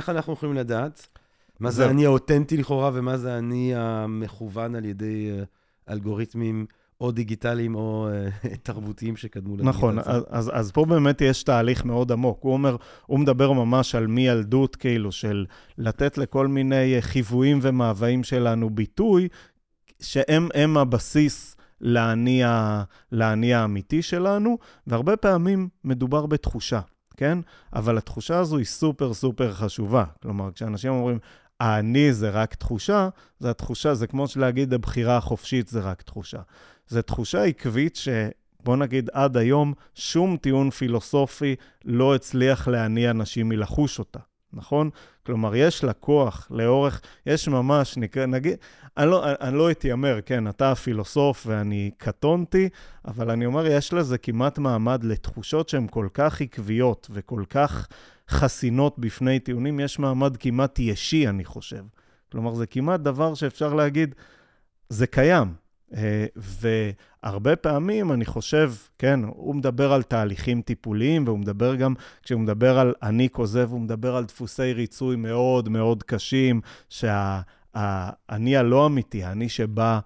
אנחנו 0.08 0.32
יכולים 0.32 0.54
לדעת? 0.54 1.08
מה 1.60 1.70
זה, 1.70 1.76
זה 1.76 1.90
אני 1.90 2.06
האותנטי 2.06 2.56
לכאורה, 2.56 2.90
ומה 2.94 3.16
זה 3.16 3.38
אני 3.38 3.72
המכוון 3.76 4.74
על 4.74 4.84
ידי 4.84 5.30
uh, 5.42 5.92
אלגוריתמים 5.92 6.66
או 7.00 7.12
דיגיטליים 7.12 7.74
או 7.74 8.08
uh, 8.08 8.48
תרבותיים 8.62 9.16
שקדמו 9.16 9.56
לדיגיטציה? 9.56 9.78
נכון, 9.78 9.98
אז, 9.98 10.24
אז, 10.28 10.50
אז 10.54 10.70
פה 10.72 10.84
באמת 10.84 11.20
יש 11.20 11.42
תהליך 11.42 11.84
מאוד 11.84 12.12
עמוק. 12.12 12.38
הוא 12.42 12.52
אומר, 12.52 12.76
הוא 13.06 13.18
מדבר 13.18 13.52
ממש 13.52 13.94
על 13.94 14.06
מילדות, 14.06 14.76
כאילו, 14.76 15.12
של 15.12 15.46
לתת 15.78 16.18
לכל 16.18 16.46
מיני 16.46 16.96
חיוויים 17.00 17.58
ומאוויים 17.62 18.24
שלנו 18.24 18.70
ביטוי, 18.70 19.28
שהם 20.00 20.76
הבסיס 20.76 21.56
לאני, 21.80 23.54
האמיתי 23.54 24.02
שלנו, 24.02 24.58
והרבה 24.86 25.16
פעמים 25.16 25.68
מדובר 25.84 26.26
בתחושה, 26.26 26.80
כן? 27.16 27.38
אבל 27.72 27.98
התחושה 27.98 28.38
הזו 28.38 28.56
היא 28.56 28.66
סופר 28.66 29.14
סופר 29.14 29.52
חשובה. 29.52 30.04
כלומר, 30.22 30.52
כשאנשים 30.52 30.92
אומרים, 30.92 31.18
האני 31.60 32.12
זה 32.12 32.30
רק 32.30 32.54
תחושה, 32.54 33.08
זה 33.38 33.50
התחושה, 33.50 33.94
זה 33.94 34.06
כמו 34.06 34.24
להגיד, 34.36 34.74
הבחירה 34.74 35.16
החופשית 35.16 35.68
זה 35.68 35.80
רק 35.80 36.02
תחושה. 36.02 36.40
זו 36.88 37.02
תחושה 37.02 37.44
עקבית 37.44 37.96
ש... 37.96 38.08
בוא 38.64 38.76
נגיד, 38.76 39.10
עד 39.12 39.36
היום 39.36 39.72
שום 39.94 40.36
טיעון 40.36 40.70
פילוסופי 40.70 41.56
לא 41.84 42.14
הצליח 42.14 42.68
להניע 42.68 43.10
אנשים 43.10 43.48
מלחוש 43.48 43.98
אותה. 43.98 44.18
נכון? 44.56 44.90
כלומר, 45.26 45.56
יש 45.56 45.84
לה 45.84 45.92
כוח 45.92 46.48
לאורך, 46.50 47.00
יש 47.26 47.48
ממש, 47.48 47.96
נקרא, 47.96 48.26
נגיד, 48.26 48.56
אני 48.96 49.10
לא, 49.10 49.24
אני 49.40 49.56
לא 49.56 49.70
אתיימר, 49.70 50.20
כן, 50.26 50.48
אתה 50.48 50.72
הפילוסוף 50.72 51.46
ואני 51.46 51.90
קטונתי, 51.96 52.68
אבל 53.04 53.30
אני 53.30 53.46
אומר, 53.46 53.66
יש 53.66 53.92
לזה 53.92 54.18
כמעט 54.18 54.58
מעמד 54.58 55.04
לתחושות 55.04 55.68
שהן 55.68 55.86
כל 55.90 56.08
כך 56.14 56.40
עקביות 56.40 57.08
וכל 57.10 57.44
כך 57.50 57.88
חסינות 58.30 58.98
בפני 58.98 59.38
טיעונים, 59.38 59.80
יש 59.80 59.98
מעמד 59.98 60.36
כמעט 60.36 60.78
ישי, 60.78 61.28
אני 61.28 61.44
חושב. 61.44 61.84
כלומר, 62.32 62.54
זה 62.54 62.66
כמעט 62.66 63.00
דבר 63.00 63.34
שאפשר 63.34 63.74
להגיד, 63.74 64.14
זה 64.88 65.06
קיים, 65.06 65.54
והרבה 66.36 67.56
פעמים, 67.56 68.12
אני 68.12 68.24
חושב, 68.24 68.72
כן, 68.98 69.20
הוא 69.24 69.54
מדבר 69.54 69.92
על 69.92 70.02
תהליכים 70.02 70.62
טיפוליים, 70.62 71.24
והוא 71.26 71.38
מדבר 71.38 71.74
גם, 71.74 71.94
כשהוא 72.22 72.40
מדבר 72.40 72.78
על 72.78 72.94
אני 73.02 73.28
כוזב, 73.28 73.68
הוא 73.70 73.80
מדבר 73.80 74.16
על 74.16 74.24
דפוסי 74.24 74.72
ריצוי 74.72 75.16
מאוד 75.16 75.68
מאוד 75.68 76.02
קשים, 76.02 76.60
שהאני 76.88 78.56
הלא 78.56 78.86
אמיתי, 78.86 79.24
האני 79.24 79.48
שבא 79.48 80.00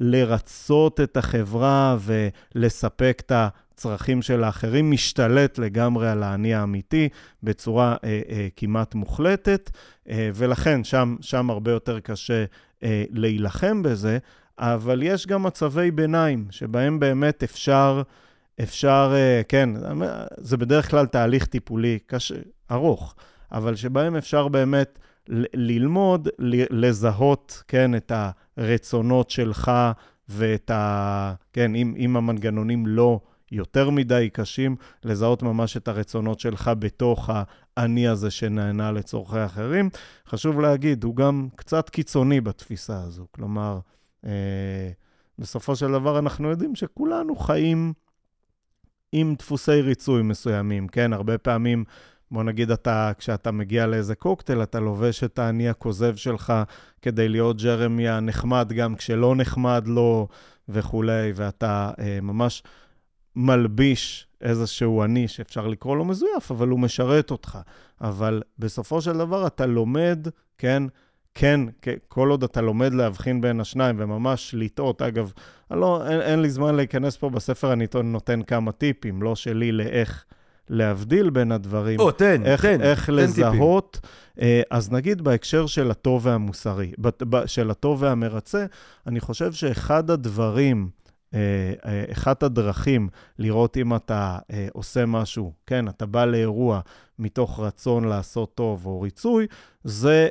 לרצות 0.00 1.00
את 1.00 1.16
החברה 1.16 1.96
ולספק 2.00 3.22
את 3.26 3.32
הצרכים 3.34 4.22
של 4.22 4.44
האחרים, 4.44 4.90
משתלט 4.90 5.58
לגמרי 5.58 6.10
על 6.10 6.22
האני 6.22 6.54
האמיתי 6.54 7.08
בצורה 7.42 7.96
אה, 8.04 8.20
אה, 8.28 8.48
כמעט 8.56 8.94
מוחלטת, 8.94 9.70
אה, 10.08 10.30
ולכן 10.34 10.84
שם, 10.84 11.16
שם 11.20 11.50
הרבה 11.50 11.70
יותר 11.70 12.00
קשה 12.00 12.44
אה, 12.82 13.04
להילחם 13.10 13.82
בזה. 13.82 14.18
אבל 14.60 15.02
יש 15.02 15.26
גם 15.26 15.42
מצבי 15.42 15.90
ביניים, 15.90 16.46
שבהם 16.50 17.00
באמת 17.00 17.42
אפשר, 17.42 18.02
אפשר, 18.62 19.12
אה, 19.14 19.42
כן, 19.48 19.70
זה 20.36 20.56
בדרך 20.56 20.90
כלל 20.90 21.06
תהליך 21.06 21.46
טיפולי 21.46 21.98
קשה, 22.06 22.34
ארוך, 22.70 23.14
אבל 23.52 23.74
שבהם 23.74 24.16
אפשר 24.16 24.48
באמת 24.48 24.98
ללמוד, 25.54 26.28
לזהות, 26.70 27.62
כן, 27.68 27.94
את 27.94 28.12
הרצונות 28.56 29.30
שלך 29.30 29.72
ואת 30.28 30.70
ה... 30.70 31.34
כן, 31.52 31.74
אם, 31.74 31.94
אם 31.96 32.16
המנגנונים 32.16 32.86
לא 32.86 33.20
יותר 33.52 33.90
מדי 33.90 34.28
קשים, 34.32 34.76
לזהות 35.04 35.42
ממש 35.42 35.76
את 35.76 35.88
הרצונות 35.88 36.40
שלך 36.40 36.70
בתוך 36.78 37.30
האני 37.76 38.08
הזה 38.08 38.30
שנהנה 38.30 38.92
לצורכי 38.92 39.44
אחרים. 39.44 39.90
חשוב 40.28 40.60
להגיד, 40.60 41.04
הוא 41.04 41.16
גם 41.16 41.48
קצת 41.56 41.88
קיצוני 41.88 42.40
בתפיסה 42.40 43.02
הזו. 43.02 43.26
כלומר, 43.32 43.78
בסופו 45.38 45.76
של 45.76 45.92
דבר 45.92 46.18
אנחנו 46.18 46.50
יודעים 46.50 46.74
שכולנו 46.74 47.36
חיים 47.36 47.92
עם 49.12 49.34
דפוסי 49.38 49.80
ריצוי 49.80 50.22
מסוימים, 50.22 50.88
כן? 50.88 51.12
הרבה 51.12 51.38
פעמים, 51.38 51.84
בוא 52.30 52.42
נגיד 52.42 52.70
אתה, 52.70 53.12
כשאתה 53.18 53.50
מגיע 53.50 53.86
לאיזה 53.86 54.14
קוקטייל, 54.14 54.62
אתה 54.62 54.80
לובש 54.80 55.24
את 55.24 55.38
האני 55.38 55.68
הכוזב 55.68 56.16
שלך 56.16 56.52
כדי 57.02 57.28
להיות 57.28 57.62
ג'רמי 57.62 58.08
הנחמד, 58.08 58.72
גם 58.72 58.94
כשלא 58.94 59.36
נחמד 59.36 59.82
לו 59.86 60.28
וכולי, 60.68 61.32
ואתה 61.34 61.90
אה, 61.98 62.18
ממש 62.22 62.62
מלביש 63.36 64.26
איזשהו 64.40 65.04
אני 65.04 65.28
שאפשר 65.28 65.66
לקרוא 65.66 65.96
לו 65.96 66.04
מזויף, 66.04 66.50
אבל 66.50 66.68
הוא 66.68 66.80
משרת 66.80 67.30
אותך. 67.30 67.58
אבל 68.00 68.42
בסופו 68.58 69.00
של 69.00 69.18
דבר 69.18 69.46
אתה 69.46 69.66
לומד, 69.66 70.28
כן? 70.58 70.82
כן, 71.34 71.60
כל 72.08 72.30
עוד 72.30 72.44
אתה 72.44 72.60
לומד 72.60 72.94
להבחין 72.94 73.40
בין 73.40 73.60
השניים 73.60 73.96
וממש 73.98 74.54
לטעות, 74.58 75.02
אגב, 75.02 75.32
לא, 75.70 76.08
אין, 76.08 76.20
אין 76.20 76.42
לי 76.42 76.50
זמן 76.50 76.74
להיכנס 76.74 77.16
פה 77.16 77.30
בספר, 77.30 77.72
אני 77.72 77.86
נותן 78.04 78.42
כמה 78.42 78.72
טיפים, 78.72 79.22
לא 79.22 79.36
שלי 79.36 79.72
לאיך 79.72 80.24
להבדיל 80.70 81.30
בין 81.30 81.52
הדברים. 81.52 82.00
או, 82.00 82.10
תן, 82.10 82.42
איך, 82.44 82.62
תן, 82.62 82.80
איך 82.80 83.06
תן 83.06 83.14
לזהות. 83.14 83.98
טיפים. 84.02 84.10
אה, 84.40 84.62
אז 84.70 84.92
נגיד 84.92 85.22
בהקשר 85.22 85.66
של 85.66 85.90
הטוב 85.90 86.26
והמוסרי, 86.26 86.92
של 87.46 87.70
הטוב 87.70 88.02
והמרצה, 88.02 88.66
אני 89.06 89.20
חושב 89.20 89.52
שאחד 89.52 90.10
הדברים, 90.10 90.88
אה, 91.34 91.38
אה, 91.86 92.04
אחת 92.12 92.42
הדרכים 92.42 93.08
לראות 93.38 93.76
אם 93.76 93.94
אתה 93.94 94.38
עושה 94.72 95.06
משהו, 95.06 95.52
כן, 95.66 95.88
אתה 95.88 96.06
בא 96.06 96.24
לאירוע 96.24 96.80
מתוך 97.18 97.60
רצון 97.60 98.04
לעשות 98.04 98.54
טוב 98.54 98.86
או 98.86 99.00
ריצוי, 99.00 99.46
זה 99.84 100.28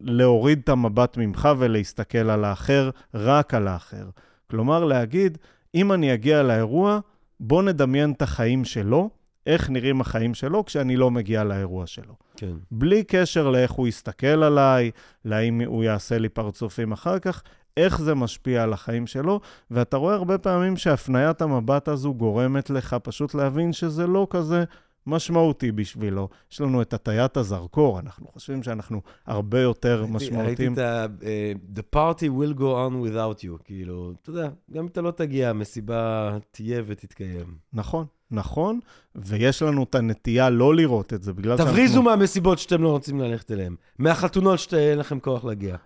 להוריד 0.00 0.60
את 0.64 0.68
המבט 0.68 1.16
ממך 1.16 1.48
ולהסתכל 1.58 2.30
על 2.30 2.44
האחר, 2.44 2.90
רק 3.14 3.54
על 3.54 3.68
האחר. 3.68 4.06
כלומר, 4.50 4.84
להגיד, 4.84 5.38
אם 5.74 5.92
אני 5.92 6.14
אגיע 6.14 6.42
לאירוע, 6.42 6.98
בוא 7.40 7.62
נדמיין 7.62 8.12
את 8.12 8.22
החיים 8.22 8.64
שלו, 8.64 9.10
איך 9.46 9.70
נראים 9.70 10.00
החיים 10.00 10.34
שלו 10.34 10.64
כשאני 10.64 10.96
לא 10.96 11.10
מגיע 11.10 11.44
לאירוע 11.44 11.86
שלו. 11.86 12.14
כן. 12.36 12.52
בלי 12.70 13.04
קשר 13.04 13.50
לאיך 13.50 13.70
הוא 13.70 13.88
יסתכל 13.88 14.26
עליי, 14.26 14.90
לאם 15.24 15.60
הוא 15.66 15.84
יעשה 15.84 16.18
לי 16.18 16.28
פרצופים 16.28 16.92
אחר 16.92 17.18
כך, 17.18 17.42
איך 17.76 18.00
זה 18.00 18.14
משפיע 18.14 18.62
על 18.62 18.72
החיים 18.72 19.06
שלו, 19.06 19.40
ואתה 19.70 19.96
רואה 19.96 20.14
הרבה 20.14 20.38
פעמים 20.38 20.76
שהפניית 20.76 21.42
המבט 21.42 21.88
הזו 21.88 22.14
גורמת 22.14 22.70
לך 22.70 22.96
פשוט 23.02 23.34
להבין 23.34 23.72
שזה 23.72 24.06
לא 24.06 24.26
כזה 24.30 24.64
משמעותי 25.06 25.72
בשבילו. 25.72 26.28
יש 26.52 26.60
לנו 26.60 26.82
את 26.82 26.94
הטיית 26.94 27.36
הזרקור, 27.36 28.00
אנחנו 28.00 28.26
חושבים 28.32 28.62
שאנחנו 28.62 29.00
הרבה 29.26 29.60
יותר 29.60 30.06
משמעותיים. 30.06 30.46
ראיתי 30.46 30.68
את 30.68 30.78
ה... 30.78 31.06
uh, 31.20 31.78
The 31.78 31.96
party 31.96 32.28
will 32.28 32.58
go 32.58 32.62
on 32.62 33.08
without 33.08 33.44
you, 33.44 33.62
כאילו, 33.64 34.12
אתה 34.22 34.30
יודע, 34.30 34.48
גם 34.72 34.82
אם 34.82 34.86
אתה 34.86 35.00
לא 35.00 35.10
תגיע, 35.10 35.50
המסיבה 35.50 36.30
תהיה 36.50 36.82
ותתקיים. 36.86 37.54
נכון, 37.72 38.06
נכון, 38.30 38.80
ויש 39.14 39.62
לנו 39.62 39.82
את 39.82 39.94
הנטייה 39.94 40.50
לא 40.50 40.74
לראות 40.74 41.12
את 41.12 41.22
זה, 41.22 41.32
בגלל 41.32 41.56
שאנחנו... 41.56 41.72
תבריזו 41.72 42.02
מהמסיבות 42.02 42.58
שאתם 42.58 42.82
לא 42.82 42.88
רוצים 42.88 43.20
ללכת 43.20 43.50
אליהן, 43.50 43.74
מהחתונות 43.98 44.58
שאין 44.58 44.98
לכם 44.98 45.20
כוח 45.20 45.44
להגיע. 45.44 45.76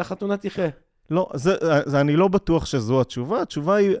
החתונה 0.00 0.36
תחיה. 0.36 0.68
לא, 1.10 1.30
זה, 1.34 1.54
זה, 1.86 2.00
אני 2.00 2.16
לא 2.16 2.28
בטוח 2.28 2.66
שזו 2.66 3.00
התשובה. 3.00 3.42
התשובה 3.42 3.74
היא 3.74 3.96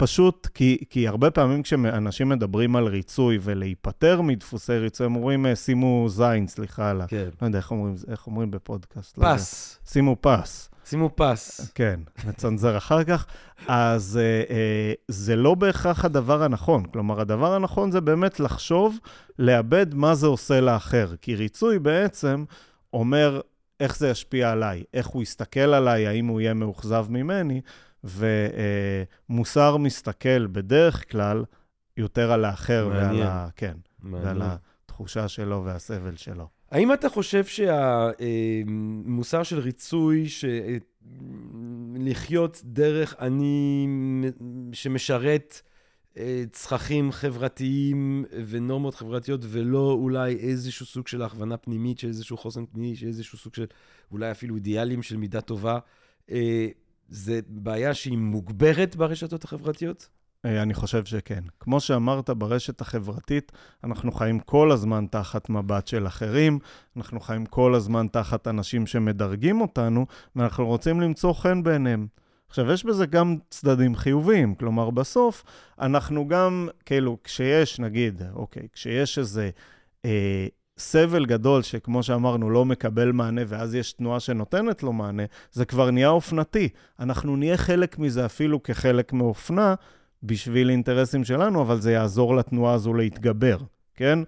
פשוט 0.00 0.48
כי, 0.54 0.78
כי 0.90 1.08
הרבה 1.08 1.30
פעמים 1.30 1.62
כשאנשים 1.62 2.28
מדברים 2.28 2.76
על 2.76 2.86
ריצוי 2.86 3.38
ולהיפטר 3.42 4.20
מדפוסי 4.20 4.78
ריצוי, 4.78 5.06
הם 5.06 5.16
אומרים, 5.16 5.46
אה, 5.46 5.56
שימו 5.56 6.06
זין, 6.08 6.46
סליחה 6.46 6.90
על 6.90 7.00
ה... 7.00 7.06
כן. 7.06 7.28
לא 7.42 7.46
יודע 7.46 7.58
איך 7.58 7.70
אומרים, 7.70 7.94
איך 8.10 8.26
אומרים 8.26 8.50
בפודקאסט. 8.50 9.18
פס. 9.18 9.78
לא 9.82 9.90
שימו 9.90 10.16
פס. 10.20 10.70
שימו 10.84 11.10
פס. 11.14 11.70
כן, 11.74 12.00
נצנזר 12.26 12.76
אחר 12.76 13.04
כך. 13.04 13.26
אז 13.66 14.18
אה, 14.22 14.54
אה, 14.56 14.92
זה 15.08 15.36
לא 15.36 15.54
בהכרח 15.54 16.04
הדבר 16.04 16.42
הנכון. 16.42 16.84
כלומר, 16.84 17.20
הדבר 17.20 17.54
הנכון 17.54 17.90
זה 17.90 18.00
באמת 18.00 18.40
לחשוב, 18.40 18.98
לאבד 19.38 19.94
מה 19.94 20.14
זה 20.14 20.26
עושה 20.26 20.60
לאחר. 20.60 21.14
כי 21.22 21.34
ריצוי 21.34 21.78
בעצם 21.78 22.44
אומר, 22.92 23.40
איך 23.80 23.96
זה 23.96 24.08
ישפיע 24.08 24.50
עליי, 24.50 24.84
איך 24.94 25.06
הוא 25.06 25.22
יסתכל 25.22 25.60
עליי, 25.60 26.06
האם 26.06 26.26
הוא 26.26 26.40
יהיה 26.40 26.54
מאוכזב 26.54 27.06
ממני, 27.08 27.60
ומוסר 28.04 29.76
מסתכל 29.76 30.46
בדרך 30.46 31.10
כלל 31.10 31.44
יותר 31.96 32.32
על 32.32 32.44
האחר 32.44 32.88
ועל, 32.92 33.22
ה... 33.22 33.48
כן, 33.56 33.76
ועל 34.02 34.42
התחושה 34.42 35.28
שלו 35.28 35.62
והסבל 35.64 36.16
שלו. 36.16 36.48
האם 36.70 36.92
אתה 36.92 37.08
חושב 37.08 37.44
שהמוסר 37.44 39.42
של 39.42 39.58
ריצוי, 39.58 40.26
לחיות 41.94 42.60
דרך 42.64 43.14
אני 43.18 43.86
שמשרת 44.72 45.60
אה, 46.16 46.44
צרכים 46.52 47.12
חברתיים 47.12 48.24
ונורמות 48.46 48.94
חברתיות, 48.94 49.40
ולא 49.44 49.92
אולי 49.92 50.36
איזשהו 50.36 50.86
סוג 50.86 51.08
של 51.08 51.22
הכוונה 51.22 51.56
פנימית, 51.56 51.98
של 51.98 52.08
איזשהו 52.08 52.36
חוסן 52.36 52.66
פנימי, 52.66 52.96
של 52.96 53.06
איזשהו 53.06 53.38
סוג 53.38 53.54
של 53.54 53.66
אולי 54.12 54.30
אפילו 54.30 54.54
אידיאלים 54.54 55.02
של 55.02 55.16
מידה 55.16 55.40
טובה. 55.40 55.78
זה 57.10 57.40
בעיה 57.48 57.94
שהיא 57.94 58.18
מוגברת 58.18 58.96
ברשתות 58.96 59.44
החברתיות? 59.44 60.08
אה, 60.44 60.62
אני 60.62 60.74
חושב 60.74 61.04
שכן. 61.04 61.44
כמו 61.60 61.80
שאמרת, 61.80 62.30
ברשת 62.30 62.80
החברתית, 62.80 63.52
אנחנו 63.84 64.12
חיים 64.12 64.38
כל 64.40 64.72
הזמן 64.72 65.06
תחת 65.10 65.50
מבט 65.50 65.86
של 65.86 66.06
אחרים, 66.06 66.58
אנחנו 66.96 67.20
חיים 67.20 67.46
כל 67.46 67.74
הזמן 67.74 68.06
תחת 68.12 68.48
אנשים 68.48 68.86
שמדרגים 68.86 69.60
אותנו, 69.60 70.06
ואנחנו 70.36 70.66
רוצים 70.66 71.00
למצוא 71.00 71.32
חן 71.32 71.62
בעיניהם. 71.62 72.06
עכשיו, 72.48 72.72
יש 72.72 72.84
בזה 72.84 73.06
גם 73.06 73.36
צדדים 73.50 73.96
חיוביים, 73.96 74.54
כלומר, 74.54 74.90
בסוף 74.90 75.44
אנחנו 75.80 76.28
גם, 76.28 76.68
כאילו, 76.86 77.18
כשיש, 77.24 77.80
נגיד, 77.80 78.22
אוקיי, 78.34 78.68
כשיש 78.72 79.18
איזה 79.18 79.50
אה, 80.04 80.46
סבל 80.80 81.26
גדול 81.26 81.62
שכמו 81.62 82.02
שאמרנו, 82.02 82.50
לא 82.50 82.64
מקבל 82.64 83.12
מענה, 83.12 83.42
ואז 83.46 83.74
יש 83.74 83.92
תנועה 83.92 84.20
שנותנת 84.20 84.82
לו 84.82 84.92
מענה, 84.92 85.22
זה 85.52 85.64
כבר 85.64 85.90
נהיה 85.90 86.08
אופנתי. 86.08 86.68
אנחנו 87.00 87.36
נהיה 87.36 87.56
חלק 87.56 87.98
מזה 87.98 88.26
אפילו 88.26 88.62
כחלק 88.62 89.12
מאופנה 89.12 89.74
בשביל 90.22 90.70
אינטרסים 90.70 91.24
שלנו, 91.24 91.62
אבל 91.62 91.80
זה 91.80 91.92
יעזור 91.92 92.36
לתנועה 92.36 92.74
הזו 92.74 92.94
להתגבר, 92.94 93.56
כן? 93.94 94.18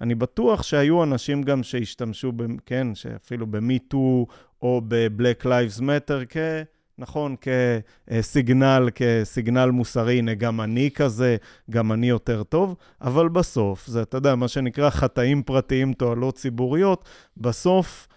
אני 0.00 0.14
בטוח 0.14 0.62
שהיו 0.62 1.02
אנשים 1.02 1.42
גם 1.42 1.62
שהשתמשו, 1.62 2.32
ב, 2.32 2.42
כן, 2.66 2.94
שאפילו 2.94 3.46
ב-MeToo 3.46 4.26
או 4.62 4.80
ב-Black 4.88 5.44
Lives 5.44 5.80
Matter 5.80 6.26
כ... 6.28 6.36
נכון, 7.02 7.36
כסיגנל, 8.08 8.88
כסיגנל 8.94 9.70
מוסרי, 9.70 10.18
הנה, 10.18 10.34
גם 10.34 10.60
אני 10.60 10.90
כזה, 10.94 11.36
גם 11.70 11.92
אני 11.92 12.08
יותר 12.08 12.42
טוב, 12.42 12.76
אבל 13.00 13.28
בסוף, 13.28 13.86
זה, 13.86 14.02
אתה 14.02 14.16
יודע, 14.16 14.34
מה 14.34 14.48
שנקרא 14.48 14.90
חטאים 14.90 15.42
פרטיים, 15.42 15.92
תועלות 15.92 16.34
ציבוריות, 16.34 17.04
בסוף, 17.36 18.08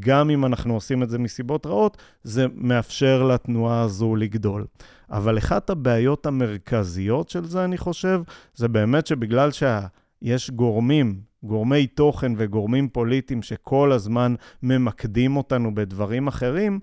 גם 0.00 0.30
אם 0.30 0.44
אנחנו 0.44 0.74
עושים 0.74 1.02
את 1.02 1.10
זה 1.10 1.18
מסיבות 1.18 1.66
רעות, 1.66 1.96
זה 2.22 2.46
מאפשר 2.54 3.22
לתנועה 3.22 3.82
הזו 3.82 4.16
לגדול. 4.16 4.66
אבל 5.10 5.38
אחת 5.38 5.70
הבעיות 5.70 6.26
המרכזיות 6.26 7.28
של 7.28 7.44
זה, 7.44 7.64
אני 7.64 7.78
חושב, 7.78 8.22
זה 8.54 8.68
באמת 8.68 9.06
שבגלל 9.06 9.50
שיש 9.50 10.50
גורמים, 10.50 11.20
גורמי 11.42 11.86
תוכן 11.86 12.32
וגורמים 12.36 12.88
פוליטיים 12.88 13.42
שכל 13.42 13.92
הזמן 13.92 14.34
ממקדים 14.62 15.36
אותנו 15.36 15.74
בדברים 15.74 16.26
אחרים, 16.26 16.80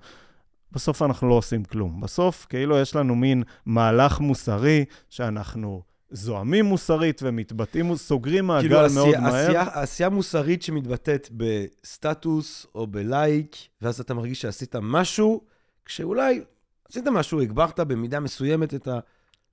בסוף 0.71 1.01
אנחנו 1.01 1.29
לא 1.29 1.33
עושים 1.33 1.63
כלום. 1.63 2.01
בסוף, 2.01 2.45
כאילו 2.49 2.77
יש 2.77 2.95
לנו 2.95 3.15
מין 3.15 3.43
מהלך 3.65 4.19
מוסרי 4.19 4.85
שאנחנו 5.09 5.81
זועמים 6.11 6.65
מוסרית 6.65 7.21
ומתבטאים, 7.23 7.95
סוגרים 7.95 8.45
מעגל 8.45 8.67
כאילו 8.67 8.93
מאוד 8.93 9.15
עשייה, 9.15 9.21
מהר. 9.21 9.35
עשייה, 9.35 9.65
עשייה 9.73 10.09
מוסרית 10.09 10.61
שמתבטאת 10.61 11.29
בסטטוס 11.31 12.67
או 12.75 12.87
בלייק, 12.87 13.55
ואז 13.81 13.99
אתה 13.99 14.13
מרגיש 14.13 14.41
שעשית 14.41 14.75
משהו, 14.81 15.41
כשאולי 15.85 16.41
עשית 16.89 17.07
משהו, 17.07 17.41
הגברת 17.41 17.79
במידה 17.79 18.19
מסוימת 18.19 18.73
את 18.73 18.87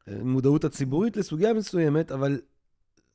המודעות 0.06 0.64
הציבורית 0.64 1.16
לסוגיה 1.16 1.54
מסוימת, 1.54 2.12
אבל 2.12 2.40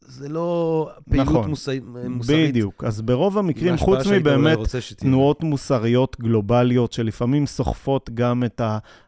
זה 0.07 0.29
לא 0.29 0.89
פעילות 1.09 1.27
נכון, 1.27 1.49
מוסר... 1.49 1.71
מוסרית. 2.09 2.49
בדיוק. 2.49 2.83
אז 2.83 3.01
ברוב 3.01 3.37
המקרים, 3.37 3.77
חוץ 3.77 4.07
מבאמת 4.07 4.57
תנועות 4.97 5.43
מוסריות 5.43 6.17
גלובליות, 6.19 6.93
שלפעמים 6.93 7.45
סוחפות 7.45 8.09
גם 8.13 8.43
את 8.43 8.61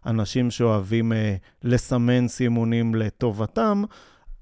האנשים 0.05 0.51
שאוהבים 0.51 1.13
אה, 1.13 1.35
לסמן 1.63 2.27
סימונים 2.27 2.95
לטובתם, 2.95 3.83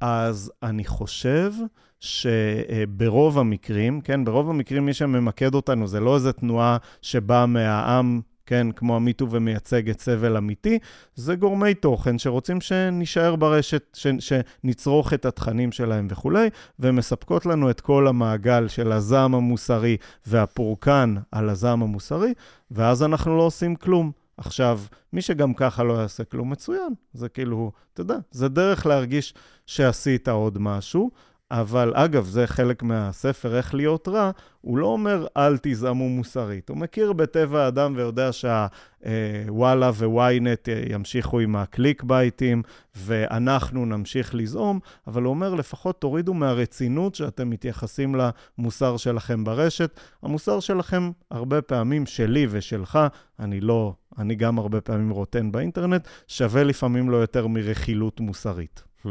אז 0.02 0.52
אני 0.64 0.86
חושב 0.86 1.54
שברוב 2.00 3.40
המקרים, 3.40 4.02
כן, 4.02 4.26
ברוב 4.26 4.50
המקרים 4.50 4.86
מי 4.86 4.94
שממקד 4.94 5.56
אותנו 5.56 5.88
זה 5.88 6.00
לא 6.00 6.16
איזה 6.16 6.34
תנועה 6.34 6.78
שבאה 7.02 7.46
מהעם 7.46 8.22
כן, 8.46 8.68
כמו 8.72 8.96
המיטו 8.96 9.32
ומייצגת 9.32 10.00
סבל 10.00 10.38
אמיתי, 10.38 10.80
זה 11.16 11.36
גורמי 11.36 11.74
תוכן 11.74 12.18
שרוצים 12.18 12.62
שנישאר 12.62 13.36
ברשת, 13.36 13.84
ש, 13.94 14.08
שנצרוך 14.20 15.14
את 15.14 15.26
התכנים 15.26 15.72
שלהם 15.72 16.08
וכולי, 16.10 16.50
ומספקות 16.80 17.46
לנו 17.46 17.70
את 17.70 17.82
כל 17.82 18.08
המעגל 18.08 18.68
של 18.68 18.92
הזעם 18.92 19.36
המוסרי 19.36 19.98
והפורקן 20.26 21.16
על 21.32 21.50
הזעם 21.50 21.84
המוסרי, 21.84 22.34
ואז 22.72 23.04
אנחנו 23.04 23.38
לא 23.38 23.44
עושים 23.44 23.76
כלום. 23.76 24.12
עכשיו, 24.38 24.80
מי 25.14 25.22
שגם 25.22 25.54
ככה 25.54 25.84
לא 25.84 25.94
יעשה 25.94 26.24
כלום, 26.24 26.50
מצוין. 26.50 26.94
זה 27.14 27.30
כאילו, 27.30 27.72
אתה 27.94 28.02
יודע, 28.02 28.18
זה 28.32 28.48
דרך 28.48 28.86
להרגיש 28.86 29.34
שעשית 29.66 30.28
עוד 30.28 30.58
משהו, 30.58 31.12
אבל 31.54 31.94
אגב, 31.96 32.26
זה 32.26 32.48
חלק 32.48 32.84
מהספר, 32.84 33.58
איך 33.58 33.74
להיות 33.74 34.08
רע, 34.08 34.32
הוא 34.62 34.78
לא 34.78 34.86
אומר 34.86 35.28
אל 35.38 35.58
תזעמו 35.62 36.10
מוסרית. 36.10 36.70
הוא 36.70 36.78
מכיר 36.78 37.14
בטבע 37.14 37.66
האדם 37.66 37.94
ויודע 37.96 38.30
שהוואלה 38.32 39.90
וויינט 39.90 40.68
ימשיכו 40.90 41.40
עם 41.40 41.56
הקליק 41.56 42.04
בייטים, 42.04 42.62
ואנחנו 42.96 43.86
נמשיך 43.86 44.36
לזעום, 44.36 44.80
אבל 45.08 45.24
הוא 45.24 45.30
אומר, 45.30 45.54
לפחות 45.54 46.02
תורידו 46.02 46.34
מהרצינות 46.34 47.16
שאתם 47.16 47.50
מתייחסים 47.50 48.16
למוסר 48.16 48.98
שלכם 48.98 49.44
ברשת. 49.44 50.00
המוסר 50.24 50.60
שלכם, 50.60 51.12
הרבה 51.32 51.62
פעמים 51.62 52.06
שלי 52.06 52.48
ושלך, 52.50 53.00
אני 53.40 53.60
לא, 53.60 53.94
אני 54.18 54.36
גם 54.36 54.60
הרבה 54.60 54.82
פעמים 54.82 55.10
רוטן 55.10 55.52
באינטרנט, 55.52 56.08
שווה 56.28 56.64
לפעמים 56.64 57.10
לא 57.10 57.18
יותר 57.18 57.48
מרכילות 57.48 58.20
מוסרית. 58.20 58.84
Hmm. 59.06 59.10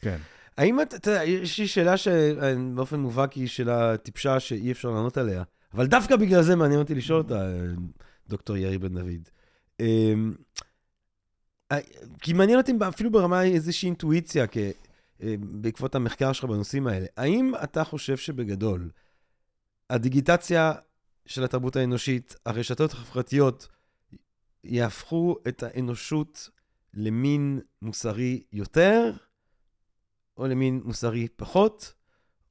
כן. 0.00 0.18
האם 0.58 0.80
אתה, 0.80 0.96
אתה 0.96 1.10
יודע, 1.10 1.24
יש 1.24 1.58
לי 1.58 1.66
שאלה 1.66 1.96
שבאופן 1.96 3.00
מובהק 3.00 3.32
היא 3.32 3.48
שאלה 3.48 3.96
טיפשה 3.96 4.40
שאי 4.40 4.72
אפשר 4.72 4.90
לענות 4.90 5.16
עליה, 5.16 5.42
אבל 5.74 5.86
דווקא 5.86 6.16
בגלל 6.16 6.42
זה 6.42 6.56
מעניין 6.56 6.80
אותי 6.80 6.94
לשאול 6.94 7.18
אותה, 7.18 7.50
דוקטור 8.28 8.56
ירי 8.56 8.78
בן 8.78 8.94
דוד. 8.94 9.28
אמ, 9.80 10.34
אה, 11.72 11.78
כי 12.20 12.32
מעניין 12.32 12.58
אותי 12.58 12.72
אפילו 12.88 13.10
ברמה 13.10 13.42
איזושהי 13.42 13.86
אינטואיציה. 13.86 14.46
אה, 15.22 15.34
בעקבות 15.40 15.94
המחקר 15.94 16.32
שלך 16.32 16.44
בנושאים 16.44 16.86
האלה. 16.86 17.06
האם 17.16 17.52
אתה 17.64 17.84
חושב 17.84 18.16
שבגדול, 18.16 18.90
הדיגיטציה 19.90 20.72
של 21.26 21.44
התרבות 21.44 21.76
האנושית, 21.76 22.36
הרשתות 22.46 22.92
החברתיות, 22.92 23.68
יהפכו 24.64 25.36
את 25.48 25.62
האנושות 25.62 26.50
למין 26.94 27.60
מוסרי 27.82 28.42
יותר, 28.52 29.12
או 30.38 30.46
למין 30.46 30.80
מוסרי 30.84 31.28
פחות, 31.36 31.92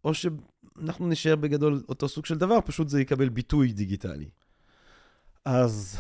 או 0.06 0.14
שאנחנו 0.14 1.08
נשאר 1.08 1.36
בגדול 1.36 1.84
אותו 1.90 2.08
סוג 2.08 2.26
של 2.26 2.38
דבר, 2.38 2.62
פשוט 2.66 2.90
זה 2.90 3.02
יקבל 3.02 3.30
ביטוי 3.30 3.72
דיגיטלי. 3.72 4.30
אז, 5.46 5.98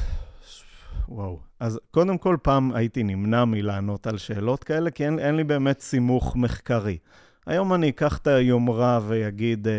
וואו. 1.09 1.39
אז 1.59 1.79
קודם 1.91 2.17
כל, 2.17 2.38
פעם 2.41 2.71
הייתי 2.73 3.03
נמנע 3.03 3.45
מלענות 3.45 4.07
על 4.07 4.17
שאלות 4.17 4.63
כאלה, 4.63 4.91
כי 4.91 5.05
אין, 5.05 5.19
אין 5.19 5.35
לי 5.35 5.43
באמת 5.43 5.79
סימוך 5.79 6.35
מחקרי. 6.35 6.97
היום 7.45 7.73
אני 7.73 7.89
אקח 7.89 8.17
את 8.17 8.27
היומרה 8.27 8.99
ויגיד, 9.07 9.67
אה, 9.67 9.73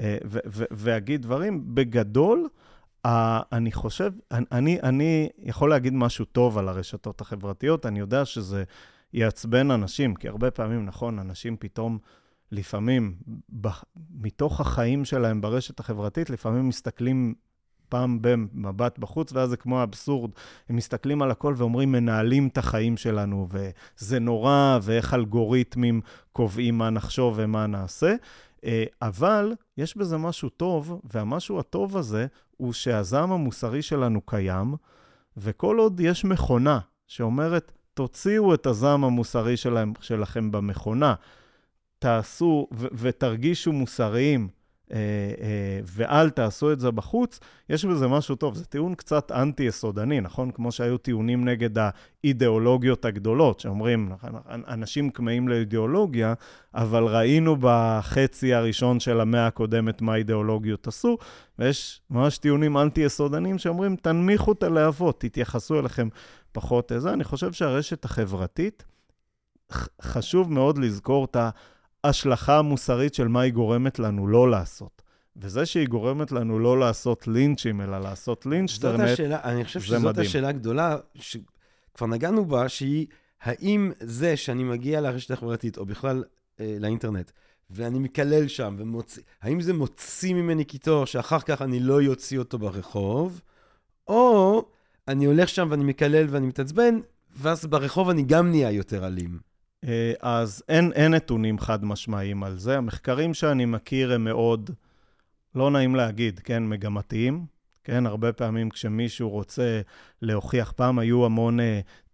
אה, 0.00 0.18
ו, 0.24 0.38
ו, 0.46 0.64
ואגיד 0.70 1.22
דברים. 1.22 1.74
בגדול, 1.74 2.48
אה, 3.06 3.40
אני 3.52 3.72
חושב, 3.72 4.12
אני, 4.30 4.80
אני 4.82 5.28
יכול 5.38 5.70
להגיד 5.70 5.92
משהו 5.92 6.24
טוב 6.24 6.58
על 6.58 6.68
הרשתות 6.68 7.20
החברתיות. 7.20 7.86
אני 7.86 8.00
יודע 8.00 8.24
שזה 8.24 8.64
יעצבן 9.12 9.70
אנשים, 9.70 10.14
כי 10.14 10.28
הרבה 10.28 10.50
פעמים, 10.50 10.84
נכון, 10.84 11.18
אנשים 11.18 11.56
פתאום... 11.56 11.98
לפעמים, 12.52 13.14
ב, 13.60 13.68
מתוך 14.10 14.60
החיים 14.60 15.04
שלהם 15.04 15.40
ברשת 15.40 15.80
החברתית, 15.80 16.30
לפעמים 16.30 16.68
מסתכלים 16.68 17.34
פעם 17.88 18.18
במבט 18.20 18.98
בחוץ, 18.98 19.32
ואז 19.32 19.50
זה 19.50 19.56
כמו 19.56 19.82
אבסורד. 19.82 20.30
הם 20.68 20.76
מסתכלים 20.76 21.22
על 21.22 21.30
הכל 21.30 21.54
ואומרים, 21.56 21.92
מנהלים 21.92 22.48
את 22.48 22.58
החיים 22.58 22.96
שלנו, 22.96 23.48
וזה 23.50 24.18
נורא, 24.18 24.78
ואיך 24.82 25.14
אלגוריתמים 25.14 26.00
קובעים 26.32 26.78
מה 26.78 26.90
נחשוב 26.90 27.34
ומה 27.36 27.66
נעשה. 27.66 28.14
אה, 28.64 28.84
אבל 29.02 29.54
יש 29.76 29.96
בזה 29.96 30.16
משהו 30.16 30.48
טוב, 30.48 31.00
והמשהו 31.14 31.58
הטוב 31.58 31.96
הזה 31.96 32.26
הוא 32.56 32.72
שהזעם 32.72 33.32
המוסרי 33.32 33.82
שלנו 33.82 34.20
קיים, 34.20 34.74
וכל 35.36 35.78
עוד 35.78 36.00
יש 36.00 36.24
מכונה 36.24 36.78
שאומרת, 37.06 37.72
תוציאו 38.00 38.54
את 38.54 38.66
הזעם 38.66 39.04
המוסרי 39.04 39.56
שלהם, 39.56 39.92
שלכם 40.00 40.50
במכונה, 40.50 41.14
תעשו 41.98 42.68
ו- 42.72 42.86
ותרגישו 42.92 43.72
מוסריים, 43.72 44.48
ואל 45.84 46.30
תעשו 46.30 46.72
את 46.72 46.80
זה 46.80 46.90
בחוץ, 46.90 47.40
יש 47.68 47.84
בזה 47.84 48.08
משהו 48.08 48.36
טוב. 48.36 48.54
זה 48.54 48.64
טיעון 48.64 48.94
קצת 48.94 49.32
אנטי-יסודני, 49.32 50.20
נכון? 50.20 50.50
כמו 50.50 50.72
שהיו 50.72 50.98
טיעונים 50.98 51.48
נגד 51.48 51.70
האידיאולוגיות 51.78 53.04
הגדולות, 53.04 53.60
שאומרים, 53.60 54.08
נכון, 54.08 54.30
אנשים 54.48 55.10
כמהים 55.10 55.48
לאידיאולוגיה, 55.48 56.34
אבל 56.74 57.04
ראינו 57.04 57.56
בחצי 57.60 58.54
הראשון 58.54 59.00
של 59.00 59.20
המאה 59.20 59.46
הקודמת 59.46 60.02
מה 60.02 60.14
אידיאולוגיות 60.14 60.86
עשו, 60.86 61.18
ויש 61.58 62.00
ממש 62.10 62.38
טיעונים 62.38 62.76
אנטי-יסודניים 62.76 63.58
שאומרים, 63.58 63.96
תנמיכו 63.96 64.52
את 64.52 64.62
הלהבות, 64.62 65.20
תתייחסו 65.20 65.80
אליכם 65.80 66.08
פחות 66.52 66.90
לזה. 66.90 67.12
אני 67.12 67.24
חושב 67.24 67.52
שהרשת 67.52 68.04
החברתית, 68.04 68.84
חשוב 70.02 70.52
מאוד 70.52 70.78
לזכור 70.78 71.24
את 71.24 71.36
ה... 71.36 71.50
ההשלכה 72.04 72.58
המוסרית 72.58 73.14
של 73.14 73.28
מה 73.28 73.40
היא 73.40 73.52
גורמת 73.52 73.98
לנו 73.98 74.26
לא 74.26 74.50
לעשות. 74.50 75.02
וזה 75.36 75.66
שהיא 75.66 75.88
גורמת 75.88 76.32
לנו 76.32 76.58
לא 76.58 76.80
לעשות 76.80 77.28
לינצ'ים, 77.28 77.80
אלא 77.80 77.98
לעשות 77.98 78.46
לינצ'טרנט, 78.46 79.16
זה 79.16 79.28
מדהים. 79.28 79.32
אני 79.44 79.64
חושב 79.64 79.80
שזאת 79.80 80.00
מדהים. 80.00 80.26
השאלה 80.26 80.48
הגדולה, 80.48 80.96
שכבר 81.14 82.06
נגענו 82.06 82.44
בה, 82.44 82.68
שהיא, 82.68 83.06
האם 83.42 83.92
זה 84.00 84.36
שאני 84.36 84.64
מגיע 84.64 85.00
לרשת 85.00 85.30
החברתית, 85.30 85.78
או 85.78 85.86
בכלל 85.86 86.24
אה, 86.60 86.76
לאינטרנט, 86.80 87.30
ואני 87.70 87.98
מקלל 87.98 88.48
שם, 88.48 88.76
ומוציא, 88.78 89.22
האם 89.42 89.60
זה 89.60 89.72
מוציא 89.72 90.34
ממני 90.34 90.64
קיטור 90.64 91.04
שאחר 91.04 91.40
כך 91.40 91.62
אני 91.62 91.80
לא 91.80 92.02
יוציא 92.02 92.38
אותו 92.38 92.58
ברחוב, 92.58 93.40
או 94.08 94.64
אני 95.08 95.24
הולך 95.24 95.48
שם 95.48 95.68
ואני 95.70 95.84
מקלל 95.84 96.26
ואני 96.28 96.46
מתעצבן, 96.46 97.00
ואז 97.36 97.66
ברחוב 97.66 98.08
אני 98.08 98.22
גם 98.22 98.50
נהיה 98.50 98.70
יותר 98.70 99.06
אלים. 99.06 99.49
אה, 99.84 100.12
אז 100.20 100.62
אין, 100.68 100.92
אין 100.92 101.14
נתונים 101.14 101.58
חד 101.58 101.84
משמעיים 101.84 102.42
על 102.42 102.58
זה. 102.58 102.78
המחקרים 102.78 103.34
שאני 103.34 103.64
מכיר 103.64 104.12
הם 104.12 104.24
מאוד, 104.24 104.70
לא 105.54 105.70
נעים 105.70 105.94
להגיד, 105.94 106.38
כן, 106.38 106.66
מגמתיים. 106.66 107.46
כן, 107.84 108.06
הרבה 108.06 108.32
פעמים 108.32 108.70
כשמישהו 108.70 109.28
רוצה 109.28 109.80
להוכיח, 110.22 110.72
פעם 110.72 110.98
היו 110.98 111.24
המון 111.24 111.60
uh, 111.60 111.62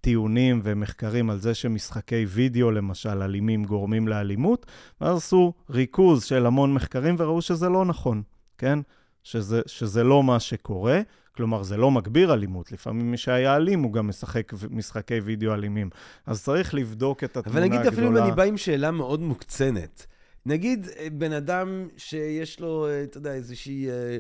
טיעונים 0.01 0.61
ומחקרים 0.63 1.31
על 1.31 1.39
זה 1.39 1.55
שמשחקי 1.55 2.25
וידאו, 2.29 2.71
למשל, 2.71 3.23
אלימים 3.23 3.65
גורמים 3.65 4.09
לאלימות, 4.09 4.67
ואז 5.01 5.17
עשו 5.17 5.53
ריכוז 5.71 6.25
של 6.25 6.47
המון 6.47 6.75
מחקרים 6.75 7.15
וראו 7.19 7.43
שזה 7.43 7.69
לא 7.69 7.85
נכון, 7.85 8.23
כן? 8.59 8.79
שזה, 9.23 9.61
שזה 9.67 10.05
לא 10.05 10.23
מה 10.23 10.41
שקורה. 10.41 11.01
כלומר, 11.37 11.63
זה 11.63 11.77
לא 11.77 11.91
מגביר 11.91 12.33
אלימות, 12.33 12.73
לפעמים 12.73 13.11
מי 13.11 13.17
שהיה 13.17 13.57
אלים 13.57 13.83
הוא 13.83 13.93
גם 13.93 14.09
משחק 14.09 14.53
משחקי 14.71 15.21
וידאו 15.21 15.55
אלימים. 15.55 15.91
אז 16.27 16.45
צריך 16.45 16.75
לבדוק 16.75 17.25
את 17.25 17.37
התמונה 17.37 17.61
הגדולה. 17.61 17.77
אבל 17.77 17.85
נגיד 17.85 17.93
אפילו 17.93 18.09
אם 18.09 18.17
אני 18.17 18.37
בא 18.37 18.43
עם 18.43 18.57
שאלה 18.57 18.91
מאוד 18.91 19.21
מוקצנת. 19.21 20.07
נגיד 20.47 20.89
אה, 20.97 21.11
בן 21.13 21.33
אדם 21.33 21.89
שיש 21.97 22.61
לו, 22.61 22.87
אה, 22.87 23.03
אתה 23.03 23.19
יודע, 23.19 23.35
איזושהי... 23.35 23.89
אה, 23.91 24.19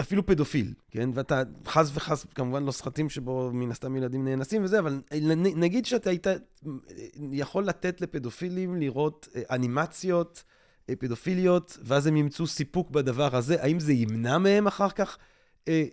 אפילו 0.00 0.26
פדופיל, 0.26 0.74
כן? 0.90 1.10
ואתה 1.14 1.42
חס 1.66 1.90
וחס, 1.94 2.26
כמובן 2.34 2.64
לא 2.64 2.72
סחטים 2.72 3.08
שבו 3.08 3.50
מן 3.52 3.70
הסתם 3.70 3.96
ילדים 3.96 4.24
נאנסים 4.24 4.64
וזה, 4.64 4.78
אבל 4.78 5.00
נגיד 5.56 5.86
שאתה 5.86 6.10
היית 6.10 6.26
יכול 7.32 7.64
לתת 7.64 8.00
לפדופילים 8.00 8.76
לראות 8.76 9.28
אנימציות 9.50 10.44
פדופיליות, 10.98 11.78
ואז 11.82 12.06
הם 12.06 12.16
ימצאו 12.16 12.46
סיפוק 12.46 12.90
בדבר 12.90 13.36
הזה, 13.36 13.62
האם 13.62 13.80
זה 13.80 13.92
ימנע 13.92 14.38
מהם 14.38 14.66
אחר 14.66 14.90
כך 14.90 15.18
אה, 15.68 15.84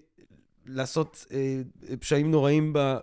לעשות 0.66 1.26
אה, 1.32 1.62
פשעים 2.00 2.32
נוראים 2.32 2.74
ב, 2.74 2.98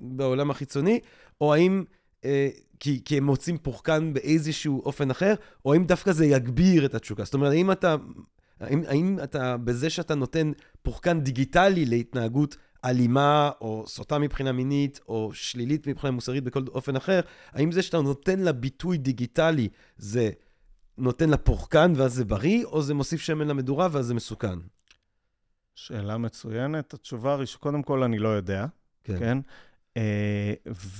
בעולם 0.00 0.50
החיצוני, 0.50 1.00
או 1.40 1.54
האם, 1.54 1.84
אה, 2.24 2.48
כי, 2.80 3.00
כי 3.04 3.16
הם 3.16 3.24
מוצאים 3.24 3.58
פורקן 3.58 4.12
באיזשהו 4.12 4.82
אופן 4.84 5.10
אחר, 5.10 5.34
או 5.64 5.72
האם 5.72 5.84
דווקא 5.84 6.12
זה 6.12 6.26
יגביר 6.26 6.86
את 6.86 6.94
התשוקה? 6.94 7.24
זאת 7.24 7.34
אומרת, 7.34 7.52
האם 7.52 7.72
אתה, 7.72 7.96
האם, 8.60 8.82
האם 8.86 9.18
אתה, 9.24 9.56
בזה 9.56 9.90
שאתה 9.90 10.14
נותן 10.14 10.52
פורקן 10.82 11.20
דיגיטלי 11.20 11.84
להתנהגות 11.84 12.56
אלימה, 12.84 13.50
או 13.60 13.84
סוטה 13.86 14.18
מבחינה 14.18 14.52
מינית, 14.52 15.00
או 15.08 15.30
שלילית 15.34 15.86
מבחינה 15.86 16.10
מוסרית 16.10 16.44
בכל 16.44 16.64
אופן 16.68 16.96
אחר, 16.96 17.20
האם 17.52 17.72
זה 17.72 17.82
שאתה 17.82 18.00
נותן 18.00 18.40
לה 18.40 18.52
ביטוי 18.52 18.98
דיגיטלי, 18.98 19.68
זה 19.96 20.30
נותן 20.98 21.30
לה 21.30 21.36
פורקן 21.36 21.92
ואז 21.96 22.14
זה 22.14 22.24
בריא, 22.24 22.64
או 22.64 22.82
זה 22.82 22.94
מוסיף 22.94 23.20
שמן 23.20 23.48
למדורה 23.48 23.88
ואז 23.92 24.06
זה 24.06 24.14
מסוכן? 24.14 24.58
שאלה 25.74 26.18
מצוינת. 26.18 26.94
התשובה 26.94 27.32
הראשונה, 27.32 27.62
קודם 27.62 27.82
כל, 27.82 28.02
אני 28.02 28.18
לא 28.18 28.28
יודע, 28.28 28.66
כן? 29.04 29.18
כן? 29.18 29.38
Uh, 29.94 29.98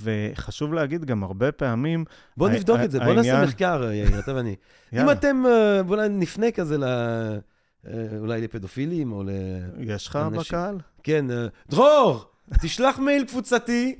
וחשוב 0.02 0.72
להגיד 0.72 1.04
גם 1.04 1.24
הרבה 1.24 1.52
פעמים... 1.52 2.04
בוא 2.36 2.48
נבדוק 2.48 2.78
את 2.84 2.90
זה, 2.90 3.00
בוא 3.00 3.14
נעשה 3.14 3.44
מחקר, 3.44 3.82
יאיר, 3.92 4.18
אתה 4.18 4.34
ואני. 4.34 4.56
אם 4.92 5.10
אתם, 5.10 5.42
uh, 5.44 5.82
בואו 5.82 6.08
נפנה 6.08 6.50
כזה 6.50 6.78
ל... 6.78 6.84
Uh, 6.84 7.88
אולי 8.18 8.40
לפדופילים 8.40 9.12
או 9.12 9.22
ל... 9.22 9.30
יש 9.78 10.06
לך 10.06 10.16
בקהל? 10.16 10.78
כן. 11.02 11.26
Uh, 11.30 11.70
דרור, 11.70 12.24
תשלח 12.62 12.98
מייל 12.98 13.24
קבוצתי 13.24 13.96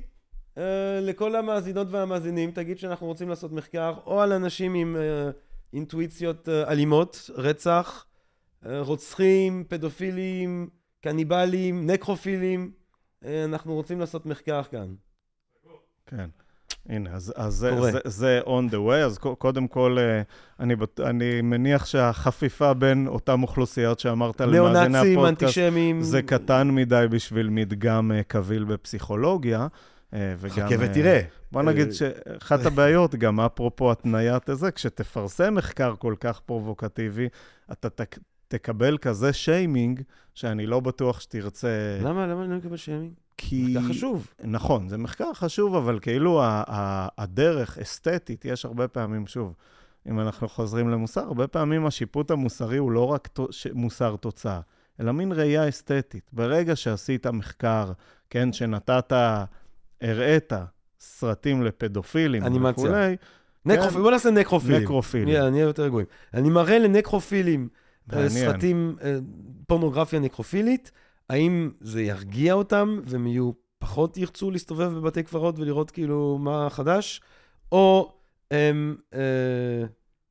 uh, 0.55 0.59
לכל 1.01 1.35
המאזינות 1.35 1.87
והמאזינים, 1.91 2.51
תגיד 2.51 2.79
שאנחנו 2.79 3.07
רוצים 3.07 3.29
לעשות 3.29 3.51
מחקר, 3.51 3.93
או 4.05 4.21
על 4.21 4.33
אנשים 4.33 4.73
עם... 4.73 4.95
אינטואיציות 5.73 6.49
אה, 6.49 6.71
אלימות, 6.71 7.29
רצח, 7.35 8.05
אה, 8.65 8.81
רוצחים, 8.81 9.63
פדופילים, 9.67 10.69
קניבלים, 11.01 11.89
נקרופילים. 11.89 12.71
אה, 13.25 13.43
אנחנו 13.45 13.73
רוצים 13.73 13.99
לעשות 13.99 14.25
מחקר 14.25 14.63
כאן. 14.63 14.93
כן. 16.05 16.29
הנה, 16.89 17.09
אז, 17.13 17.33
אז 17.35 17.53
זה, 17.53 17.91
זה, 17.91 17.99
זה 18.05 18.41
on 18.45 18.71
the 18.71 18.75
way, 18.75 19.05
אז 19.05 19.17
קודם 19.17 19.67
כל, 19.67 19.97
אני, 20.59 20.73
אני 20.99 21.41
מניח 21.41 21.85
שהחפיפה 21.85 22.73
בין 22.73 23.07
אותן 23.07 23.41
אוכלוסיות 23.41 23.99
שאמרת 23.99 24.41
למאזיני 24.41 24.97
הפודקאסט, 24.97 25.43
אנטישמים. 25.43 26.01
זה 26.01 26.21
קטן 26.21 26.71
מדי 26.71 27.05
בשביל 27.09 27.49
מדגם 27.49 28.11
קביל 28.27 28.63
בפסיכולוגיה. 28.63 29.67
אה, 30.13 30.35
וגם... 30.37 30.67
חכה 30.67 30.75
ותראה. 30.79 31.15
אה, 31.15 31.21
בוא 31.51 31.61
נגיד 31.61 31.91
שאחת 31.91 32.65
הבעיות, 32.65 33.15
גם 33.15 33.39
אפרופו 33.39 33.91
התניית 33.91 34.49
הזה, 34.49 34.71
כשתפרסם 34.71 35.55
מחקר 35.55 35.95
כל 35.95 36.15
כך 36.19 36.39
פרובוקטיבי, 36.39 37.27
אתה 37.71 37.89
ת, 37.89 38.17
תקבל 38.47 38.97
כזה 38.97 39.33
שיימינג, 39.33 40.01
שאני 40.33 40.65
לא 40.65 40.79
בטוח 40.79 41.19
שתרצה... 41.19 41.99
למה? 42.01 42.27
למה 42.27 42.43
אני 42.43 42.51
לא 42.51 42.57
מקבל 42.57 42.77
שיימינג? 42.77 43.13
כי... 43.37 43.75
מחקר 43.77 43.89
חשוב. 43.89 44.27
נכון, 44.43 44.89
זה 44.89 44.97
מחקר 44.97 45.33
חשוב, 45.33 45.75
אבל 45.75 45.99
כאילו 45.99 46.41
הדרך, 47.17 47.77
אסתטית, 47.77 48.45
יש 48.45 48.65
הרבה 48.65 48.87
פעמים, 48.87 49.27
שוב, 49.27 49.53
אם 50.09 50.19
אנחנו 50.19 50.47
חוזרים 50.49 50.89
למוסר, 50.89 51.21
הרבה 51.21 51.47
פעמים 51.47 51.85
השיפוט 51.85 52.31
המוסרי 52.31 52.77
הוא 52.77 52.91
לא 52.91 53.05
רק 53.05 53.29
מוסר 53.73 54.15
תוצאה, 54.15 54.59
אלא 54.99 55.11
מין 55.11 55.31
ראייה 55.31 55.69
אסתטית. 55.69 56.29
ברגע 56.33 56.75
שעשית 56.75 57.27
מחקר, 57.27 57.91
כן, 58.29 58.53
שנתת... 58.53 59.13
הראית 60.01 60.53
סרטים 60.99 61.63
לפדופילים 61.63 62.43
וכולי. 62.63 63.15
נקרופ... 63.65 63.93
כן. 63.93 63.99
בוא 63.99 64.11
נעשה 64.11 64.31
נקרופילים. 64.31 64.81
נקרופילים. 64.81 65.27
יאללה, 65.27 65.49
נהיה 65.49 65.63
יותר 65.63 65.83
רגועים. 65.83 66.07
אני 66.33 66.49
מראה 66.49 66.79
לנקרופילים 66.79 67.67
אה, 68.13 68.29
סרטים, 68.29 68.95
אה, 69.03 69.17
פורנוגרפיה 69.67 70.19
נקרופילית, 70.19 70.91
האם 71.29 71.71
זה 71.81 72.01
ירגיע 72.01 72.53
אותם 72.53 72.99
והם 73.05 73.27
יהיו 73.27 73.51
פחות 73.79 74.17
ירצו 74.17 74.51
להסתובב 74.51 74.93
בבתי 74.93 75.23
קברות 75.23 75.59
ולראות 75.59 75.91
כאילו 75.91 76.37
מה 76.41 76.69
חדש, 76.69 77.21
או 77.71 78.13
הם, 78.51 78.95
אה, 79.13 79.19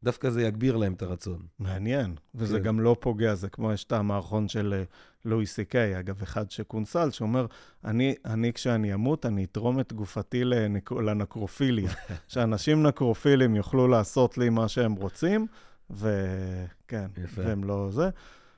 דווקא 0.03 0.31
זה 0.31 0.43
יגביר 0.43 0.77
להם 0.77 0.93
את 0.93 1.03
הרצון. 1.03 1.39
מעניין, 1.59 2.15
וזה 2.35 2.59
כן. 2.59 2.65
גם 2.65 2.81
לא 2.81 2.97
פוגע, 3.01 3.35
זה 3.35 3.49
כמו 3.49 3.73
יש 3.73 3.85
את 3.85 3.93
המערכון 3.93 4.49
של 4.49 4.75
אה, 4.79 4.83
לואי 5.27 5.47
סי 5.47 5.65
קיי, 5.65 5.99
אגב, 5.99 6.23
אחד 6.23 6.51
שכונסל, 6.51 7.11
שאומר, 7.11 7.47
אני, 7.85 8.15
אני 8.25 8.53
כשאני 8.53 8.95
אמות, 8.95 9.27
אני 9.27 9.45
אתרום 9.45 9.81
את 9.81 9.93
גופתי 9.93 10.45
לנק... 10.45 10.93
לנקרופיליה, 10.93 11.91
שאנשים 12.29 12.87
נקרופילים 12.87 13.57
יוכלו 13.57 13.89
לעשות 13.89 14.39
לי 14.39 14.49
מה 14.49 14.69
שהם 14.69 14.93
רוצים, 14.93 15.47
וכן, 15.91 17.07
יפה. 17.25 17.43
והם 17.45 17.65
לא 17.65 17.89
זה. 17.91 18.11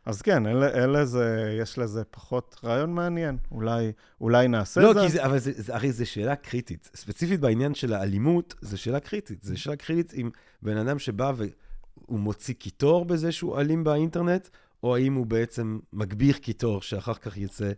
אז 0.07 0.23
כן, 0.23 0.47
אלה, 0.47 0.69
אלה 0.69 1.05
זה, 1.05 1.57
יש 1.61 1.79
לזה 1.79 2.05
פחות 2.05 2.57
רעיון 2.65 2.93
מעניין. 2.93 3.37
אולי, 3.53 3.93
אולי 4.21 4.49
נעשה 4.49 4.81
לא, 4.81 4.93
זה. 4.93 5.09
זה, 5.09 5.25
אבל 5.25 5.39
זה, 5.39 5.53
זה, 5.57 5.75
הרי 5.75 5.93
זו 5.93 6.07
שאלה 6.07 6.37
קריטית. 6.37 6.91
ספציפית 6.95 7.41
בעניין 7.41 7.75
של 7.75 7.93
האלימות, 7.93 8.55
זו 8.61 8.79
שאלה 8.79 9.01
קריטית. 9.01 9.43
זו 9.43 9.61
שאלה 9.61 9.77
קריטית 9.77 10.15
אם 10.15 10.31
בן 10.63 10.77
אדם 10.77 10.99
שבא 10.99 11.33
והוא 11.37 12.19
מוציא 12.19 12.55
קיטור 12.55 13.05
בזה 13.05 13.33
שהוא 13.33 13.61
אלים 13.61 13.85
באינטרנט, 13.85 14.49
או 14.83 14.97
האם 14.97 15.15
הוא 15.15 15.27
בעצם 15.27 15.79
מגביר 15.93 16.37
קיטור 16.37 16.83
שאחר 16.83 17.15
כך 17.15 17.37
יצא 17.37 17.73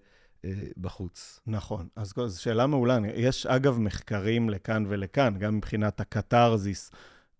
אה, 0.45 0.51
בחוץ. 0.77 1.41
נכון, 1.47 1.89
אז 1.97 2.13
זו 2.27 2.43
שאלה 2.43 2.67
מעולה. 2.67 2.99
יש 3.15 3.47
אגב 3.47 3.79
מחקרים 3.79 4.51
לכאן 4.51 4.85
ולכאן, 4.89 5.35
גם 5.39 5.57
מבחינת 5.57 6.01
הקתרזיס, 6.01 6.91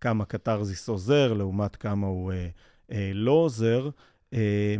כמה 0.01 0.25
קתרזיס 0.25 0.89
עוזר 0.89 1.33
לעומת 1.33 1.75
כמה 1.75 2.07
הוא 2.07 2.31
אה, 2.31 2.47
אה, 2.91 3.11
לא 3.13 3.31
עוזר. 3.31 3.89
אה, 4.33 4.75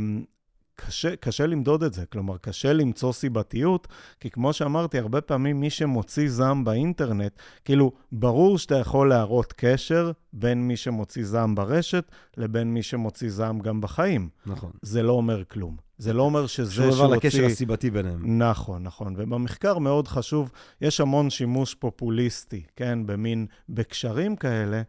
קשה, 0.85 1.15
קשה 1.15 1.45
למדוד 1.45 1.83
את 1.83 1.93
זה, 1.93 2.05
כלומר, 2.05 2.37
קשה 2.37 2.73
למצוא 2.73 3.13
סיבתיות, 3.13 3.87
כי 4.19 4.29
כמו 4.29 4.53
שאמרתי, 4.53 4.99
הרבה 4.99 5.21
פעמים 5.21 5.59
מי 5.59 5.69
שמוציא 5.69 6.29
זעם 6.29 6.63
באינטרנט, 6.63 7.31
כאילו, 7.65 7.91
ברור 8.11 8.57
שאתה 8.57 8.75
יכול 8.75 9.09
להראות 9.09 9.53
קשר 9.57 10.11
בין 10.33 10.67
מי 10.67 10.77
שמוציא 10.77 11.25
זעם 11.25 11.55
ברשת 11.55 12.11
לבין 12.37 12.73
מי 12.73 12.83
שמוציא 12.83 13.29
זעם 13.29 13.59
גם 13.59 13.81
בחיים. 13.81 14.29
נכון. 14.45 14.71
זה 14.81 15.03
לא 15.03 15.11
אומר 15.11 15.43
כלום. 15.43 15.77
זה 15.97 16.13
לא 16.13 16.23
אומר 16.23 16.47
שזה 16.47 16.71
שום 16.71 16.85
דבר 16.85 16.95
שהוציא... 16.95 17.15
לקשר 17.15 17.45
הסיבתי 17.45 17.91
ביניהם. 17.91 18.41
נכון, 18.41 18.83
נכון. 18.83 19.13
ובמחקר 19.17 19.77
מאוד 19.77 20.07
חשוב, 20.07 20.51
יש 20.81 21.01
המון 21.01 21.29
שימוש 21.29 21.75
פופוליסטי, 21.75 22.63
כן, 22.75 23.05
במין, 23.05 23.45
בקשרים 23.69 24.35
כאלה, 24.35 24.81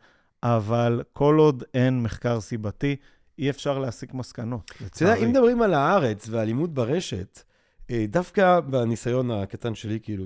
אבל 0.42 1.02
כל 1.12 1.36
עוד 1.38 1.64
אין 1.74 2.02
מחקר 2.02 2.40
סיבתי, 2.40 2.96
אי 3.42 3.50
אפשר 3.50 3.78
להסיק 3.78 4.14
מסקנות, 4.14 4.64
אתה 4.64 4.82
יודע, 4.82 4.86
לצערי. 4.86 5.24
אם 5.24 5.30
מדברים 5.30 5.62
על 5.62 5.74
הארץ 5.74 6.26
ואלימות 6.30 6.74
ברשת, 6.74 7.42
אה, 7.90 8.04
דווקא 8.08 8.60
בניסיון 8.60 9.30
הקטן 9.30 9.74
שלי, 9.74 9.98
כאילו, 10.02 10.24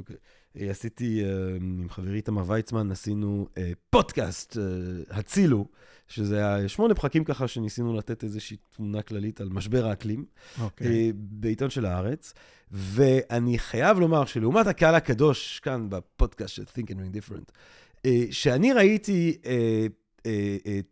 אה, 0.60 0.70
עשיתי 0.70 1.24
אה, 1.24 1.56
עם 1.56 1.86
חברי 1.88 2.22
תמר 2.22 2.42
ויצמן, 2.46 2.90
עשינו 2.90 3.48
פודקאסט, 3.90 4.56
הצילו, 5.10 5.66
שזה 6.08 6.36
היה 6.36 6.68
שמונה 6.68 6.94
פרקים 6.94 7.24
ככה 7.24 7.48
שניסינו 7.48 7.96
לתת 7.96 8.24
איזושהי 8.24 8.56
תמונה 8.76 9.02
כללית 9.02 9.40
על 9.40 9.48
משבר 9.48 9.86
האקלים, 9.86 10.24
אוקיי. 10.60 10.86
אה, 10.86 11.10
בעיתון 11.14 11.70
של 11.70 11.86
הארץ. 11.86 12.34
ואני 12.70 13.58
חייב 13.58 13.98
לומר 13.98 14.24
שלעומת 14.24 14.66
הקהל 14.66 14.94
הקדוש 14.94 15.60
כאן 15.60 15.86
בפודקאסט 15.90 16.54
של 16.54 16.62
Think 16.62 16.86
and 16.86 16.94
Ring 16.94 17.16
Different, 17.16 17.52
שאני 18.30 18.72
ראיתי 18.72 19.38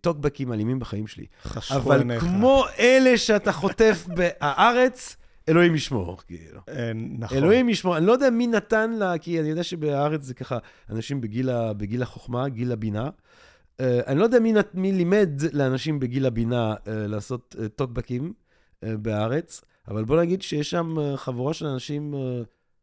טוקבקים 0.01 0.53
אלימים 0.53 0.79
בחיים 0.79 1.07
שלי. 1.07 1.27
חשכו 1.43 1.77
אבל 1.77 1.99
עיניך. 1.99 2.23
כמו 2.23 2.65
אלה 2.79 3.19
שאתה 3.19 3.53
חוטף 3.53 4.07
בהארץ, 4.17 5.17
אלוהים 5.49 5.75
ישמור, 5.75 6.19
כאילו. 6.27 6.61
אה, 6.69 6.93
נכון. 6.95 7.39
אלוהים 7.39 7.69
ישמור. 7.69 7.97
אני 7.97 8.07
לא 8.07 8.13
יודע 8.13 8.31
מי 8.31 8.47
נתן 8.47 8.91
לה, 8.93 9.19
כי 9.19 9.41
אני 9.41 9.49
יודע 9.49 9.63
שבהארץ 9.63 10.23
זה 10.23 10.35
ככה, 10.35 10.59
אנשים 10.91 11.21
בגיל, 11.21 11.51
ה, 11.51 11.73
בגיל 11.73 12.03
החוכמה, 12.03 12.49
גיל 12.49 12.73
הבינה. 12.73 13.09
Uh, 13.09 13.85
אני 14.07 14.19
לא 14.19 14.25
יודע 14.25 14.39
מי, 14.39 14.53
נת, 14.53 14.75
מי 14.75 14.93
לימד 14.93 15.31
לאנשים 15.53 16.01
בגיל 16.01 16.27
הבינה 16.27 16.75
uh, 16.75 16.89
לעשות 16.89 17.57
uh, 17.59 17.69
טוקבקים 17.69 18.33
uh, 18.33 18.89
בארץ, 18.99 19.61
אבל 19.89 20.05
בוא 20.05 20.21
נגיד 20.21 20.43
שיש 20.43 20.71
שם 20.71 20.97
uh, 20.99 21.17
חבורה 21.17 21.55
של 21.55 21.67
אנשים 21.67 22.15
uh, 22.15 22.17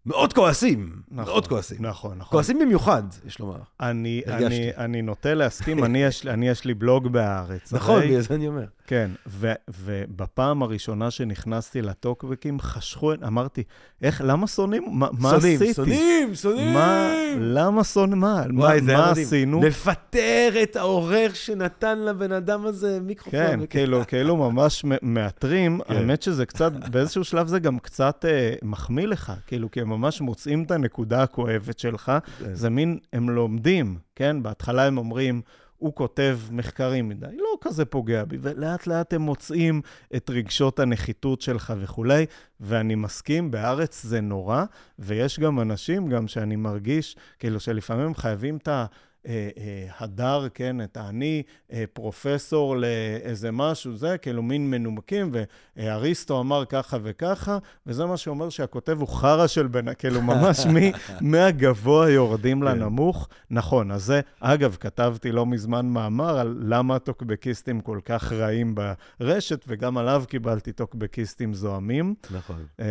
מאוד 0.05 0.33
כועסים. 0.33 0.91
נכון, 1.11 1.25
מאוד 1.33 1.47
כועסים. 1.47 1.77
נכון, 1.85 2.17
נכון. 2.17 2.31
כועסים 2.31 2.59
במיוחד, 2.59 3.03
יש 3.27 3.39
לומר. 3.39 3.55
אני. 3.81 4.21
אני, 4.27 4.69
אני 4.77 5.01
נוטה 5.01 5.33
להסכים, 5.33 5.83
אני 5.83 6.03
יש, 6.03 6.27
אני 6.27 6.49
יש 6.49 6.65
לי 6.65 6.73
בלוג 6.73 7.07
בהארץ. 7.07 7.73
נכון, 7.73 7.95
הרי- 7.97 8.07
בגלל 8.07 8.21
זה 8.21 8.35
אני 8.35 8.47
אומר. 8.47 8.65
כן, 8.87 9.11
ו, 9.27 9.51
ובפעם 9.69 10.63
הראשונה 10.63 11.11
שנכנסתי 11.11 11.81
לטוקבקים, 11.81 12.59
חשכו, 12.59 13.13
אמרתי, 13.27 13.63
איך, 14.01 14.21
למה 14.25 14.47
שונאים? 14.47 14.85
מה, 14.91 15.07
מה 15.19 15.35
עשיתי? 15.35 15.73
שונאים, 15.73 16.35
שונאים. 16.35 16.73
מה, 16.73 17.09
למה 17.39 17.83
שונאים? 17.83 18.19
מה, 18.21 18.43
מה, 18.49 18.59
וואי, 18.63 18.81
מה 18.81 19.09
מדהים. 19.11 19.25
עשינו? 19.25 19.61
לפטר 19.63 20.53
את 20.63 20.75
העורך 20.75 21.35
שנתן 21.35 21.99
לבן 21.99 22.31
אדם 22.31 22.65
הזה 22.65 22.99
מיקרופון. 23.01 23.39
כן. 23.39 23.59
כאילו, 23.69 24.01
כאילו 24.07 24.37
ממש 24.37 24.85
מאתרים. 25.01 25.79
כן. 25.87 25.95
האמת 25.95 26.21
שזה 26.21 26.45
קצת, 26.45 26.71
באיזשהו 26.91 27.23
שלב 27.23 27.47
זה 27.47 27.59
גם 27.59 27.79
קצת 27.79 28.25
אה, 28.27 28.53
מחמיא 28.63 29.05
לך, 29.07 29.33
כאילו, 29.47 29.71
כי 29.71 29.81
הם 29.81 29.90
ממש 29.97 30.21
מוצאים 30.21 30.63
את 30.63 30.71
הנקודה 30.71 31.23
הכואבת 31.23 31.79
שלך. 31.79 32.11
כן. 32.39 32.55
זה 32.55 32.69
מין, 32.69 32.97
הם 33.13 33.29
לומדים, 33.29 33.97
כן? 34.15 34.43
בהתחלה 34.43 34.85
הם 34.85 34.97
אומרים, 34.97 35.41
הוא 35.81 35.95
כותב 35.95 36.39
מחקרים 36.51 37.09
מדי, 37.09 37.37
לא 37.37 37.57
כזה 37.61 37.85
פוגע 37.85 38.23
בי, 38.25 38.37
ולאט 38.41 38.87
לאט 38.87 39.13
הם 39.13 39.21
מוצאים 39.21 39.81
את 40.15 40.29
רגשות 40.29 40.79
הנחיתות 40.79 41.41
שלך 41.41 41.73
וכולי, 41.79 42.25
ואני 42.59 42.95
מסכים, 42.95 43.51
בארץ 43.51 44.03
זה 44.03 44.21
נורא, 44.21 44.63
ויש 44.99 45.39
גם 45.39 45.59
אנשים, 45.59 46.07
גם 46.07 46.27
שאני 46.27 46.55
מרגיש, 46.55 47.15
כאילו 47.39 47.59
שלפעמים 47.59 48.15
חייבים 48.15 48.57
את 48.57 48.67
ה... 48.67 48.85
אה, 49.27 49.49
אה, 49.57 49.87
הדר, 49.99 50.47
כן, 50.53 50.81
את 50.81 50.97
האני, 50.97 51.43
אה, 51.73 51.83
פרופסור 51.93 52.77
לאיזה 52.77 53.51
משהו, 53.51 53.95
זה, 53.95 54.17
כאילו 54.17 54.43
מין 54.43 54.71
מנומקים, 54.71 55.31
ואריסטו 55.77 56.39
אמר 56.39 56.65
ככה 56.65 56.97
וככה, 57.03 57.57
וזה 57.85 58.05
מה 58.05 58.17
שאומר 58.17 58.49
שהכותב 58.49 58.97
הוא 58.99 59.07
חרא 59.07 59.47
של 59.47 59.67
בן, 59.67 59.93
כאילו 59.93 60.21
ממש 60.21 60.65
מ, 60.65 60.75
מהגבוה 61.31 62.09
יורדים 62.09 62.59
כן. 62.59 62.65
לנמוך. 62.65 63.29
נכון, 63.49 63.91
אז 63.91 64.03
זה, 64.03 64.21
אגב, 64.39 64.77
כתבתי 64.79 65.31
לא 65.31 65.45
מזמן 65.45 65.85
מאמר 65.85 66.39
על 66.39 66.57
למה 66.61 66.95
הטוקבקיסטים 66.95 67.81
כל 67.81 67.99
כך 68.05 68.31
רעים 68.31 68.75
ברשת, 69.19 69.65
וגם 69.67 69.97
עליו 69.97 70.23
קיבלתי 70.27 70.71
טוקבקיסטים 70.71 71.53
זועמים. 71.53 72.15
נכון. 72.31 72.65
אה, 72.79 72.85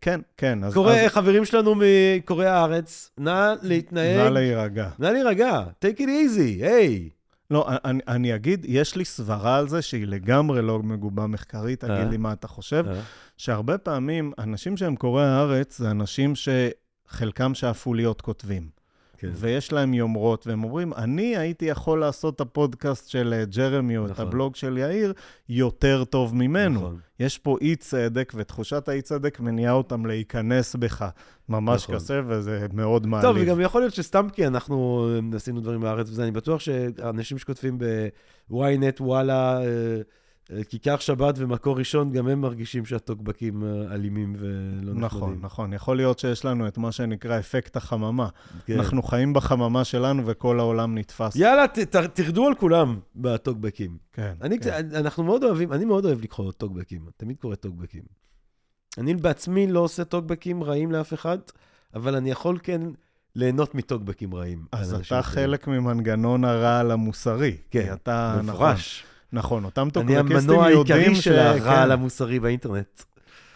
כן, 0.00 0.20
כן, 0.36 0.64
אז... 0.64 0.74
קורא, 0.74 0.94
אז, 0.94 1.10
חברים 1.10 1.44
שלנו 1.44 1.74
מקוראי 1.76 2.46
הארץ, 2.46 3.10
נא 3.18 3.54
להתנהג. 3.62 4.16
נא 4.16 4.28
להירגע. 4.28 4.88
נא 4.98 5.06
להירגע. 5.06 5.69
Take 5.84 5.98
it 5.98 6.06
easy, 6.06 6.64
היי. 6.66 7.08
לא, 7.50 7.68
אני, 7.84 8.00
אני 8.08 8.34
אגיד, 8.34 8.66
יש 8.68 8.96
לי 8.96 9.04
סברה 9.04 9.58
על 9.58 9.68
זה 9.68 9.82
שהיא 9.82 10.06
לגמרי 10.06 10.62
לא 10.62 10.78
מגובה 10.78 11.26
מחקרית, 11.26 11.80
תגיד 11.80 11.94
אה. 11.94 12.04
לי 12.04 12.16
מה 12.16 12.32
אתה 12.32 12.48
חושב, 12.48 12.84
אה, 12.88 13.00
שהרבה 13.36 13.78
פעמים 13.78 14.32
אנשים 14.38 14.76
שהם 14.76 14.96
קוראי 14.96 15.26
הארץ 15.26 15.78
זה 15.78 15.90
אנשים 15.90 16.32
שחלקם 16.36 17.54
שאפו 17.54 17.94
להיות 17.94 18.20
כותבים. 18.20 18.79
כן. 19.20 19.30
ויש 19.34 19.72
להם 19.72 19.94
יומרות, 19.94 20.46
והם 20.46 20.64
אומרים, 20.64 20.94
אני 20.94 21.36
הייתי 21.36 21.64
יכול 21.64 22.00
לעשות 22.00 22.34
את 22.34 22.40
הפודקאסט 22.40 23.08
של 23.08 23.34
אה, 23.36 23.44
ג'רמי 23.44 23.96
או 23.96 24.06
את 24.06 24.10
נכון. 24.10 24.26
הבלוג 24.26 24.56
של 24.56 24.78
יאיר 24.78 25.12
יותר 25.48 26.04
טוב 26.04 26.34
ממנו. 26.34 26.80
נכון. 26.80 26.98
יש 27.20 27.38
פה 27.38 27.56
אי-צדק, 27.60 28.32
ותחושת 28.36 28.88
האי-צדק 28.88 29.40
מניעה 29.40 29.72
אותם 29.72 30.06
להיכנס 30.06 30.76
בך 30.76 31.08
ממש 31.48 31.82
נכון. 31.82 31.96
קשה, 31.96 32.20
וזה 32.26 32.66
מאוד 32.72 33.06
מעליב. 33.06 33.28
טוב, 33.28 33.36
וגם 33.40 33.60
יכול 33.60 33.80
להיות 33.80 33.94
שסתם 33.94 34.28
כי 34.32 34.46
אנחנו 34.46 35.08
אה, 35.32 35.36
עשינו 35.36 35.60
דברים 35.60 35.80
בארץ 35.80 36.08
וזה, 36.10 36.22
אני 36.22 36.30
בטוח 36.30 36.60
שאנשים 36.60 37.38
שכותבים 37.38 37.78
ב-ynet, 37.78 39.00
וואלה, 39.00 39.60
אה, 39.62 40.00
כיכר 40.68 40.96
שבת 40.96 41.34
ומקור 41.38 41.78
ראשון, 41.78 42.12
גם 42.12 42.28
הם 42.28 42.40
מרגישים 42.40 42.84
שהטוקבקים 42.84 43.64
אה, 43.64 43.94
אלימים 43.94 44.36
ולא 44.38 44.94
נחמדים. 44.94 45.04
נכון, 45.04 45.38
נכון. 45.40 45.72
יכול 45.72 45.96
להיות 45.96 46.18
שיש 46.18 46.44
לנו 46.44 46.68
את 46.68 46.78
מה 46.78 46.92
שנקרא 46.92 47.38
אפקט 47.38 47.76
החממה. 47.76 48.28
כן. 48.66 48.78
אנחנו 48.78 49.02
חיים 49.02 49.32
בחממה 49.32 49.84
שלנו 49.84 50.26
וכל 50.26 50.60
העולם 50.60 50.98
נתפס. 50.98 51.36
יאללה, 51.36 51.68
ת, 51.68 51.78
ת, 51.78 51.96
תרדו 51.96 52.46
על 52.46 52.54
כולם 52.54 52.98
בטוקבקים. 53.16 53.98
כן, 54.12 54.32
אני, 54.42 54.58
כן. 54.58 54.88
אנחנו 54.94 55.24
מאוד 55.24 55.44
אוהבים, 55.44 55.72
אני 55.72 55.84
מאוד 55.84 56.04
אוהב 56.04 56.22
לקרוא 56.22 56.52
טוקבקים, 56.52 57.00
תמיד 57.16 57.36
קורא 57.36 57.54
טוקבקים. 57.54 58.02
אני 58.98 59.14
בעצמי 59.14 59.66
לא 59.66 59.80
עושה 59.80 60.04
טוקבקים 60.04 60.62
רעים 60.62 60.92
לאף 60.92 61.14
אחד, 61.14 61.38
אבל 61.94 62.14
אני 62.14 62.30
יכול 62.30 62.58
כן 62.62 62.80
ליהנות 63.36 63.74
מטוקבקים 63.74 64.34
רעים. 64.34 64.64
אז 64.72 64.94
אתה. 64.94 65.22
חלק 65.22 65.68
ממנגנון 65.68 66.44
הרעל 66.44 66.90
המוסרי. 66.90 67.56
כן, 67.70 67.92
אתה, 67.92 68.34
נכון, 68.38 68.54
מפורש. 68.54 69.00
נכון, 69.00 69.09
אותם 69.64 69.82
אני 69.82 69.90
טוקבקיסטים 69.90 70.36
המנוע 70.36 70.70
יודעים 70.70 70.98
העיקרי 70.98 71.14
ש... 71.14 71.24
של 71.24 71.38
הרעל 71.38 71.88
כן, 71.88 71.90
המוסרי 71.90 72.40
באינטרנט. 72.40 73.02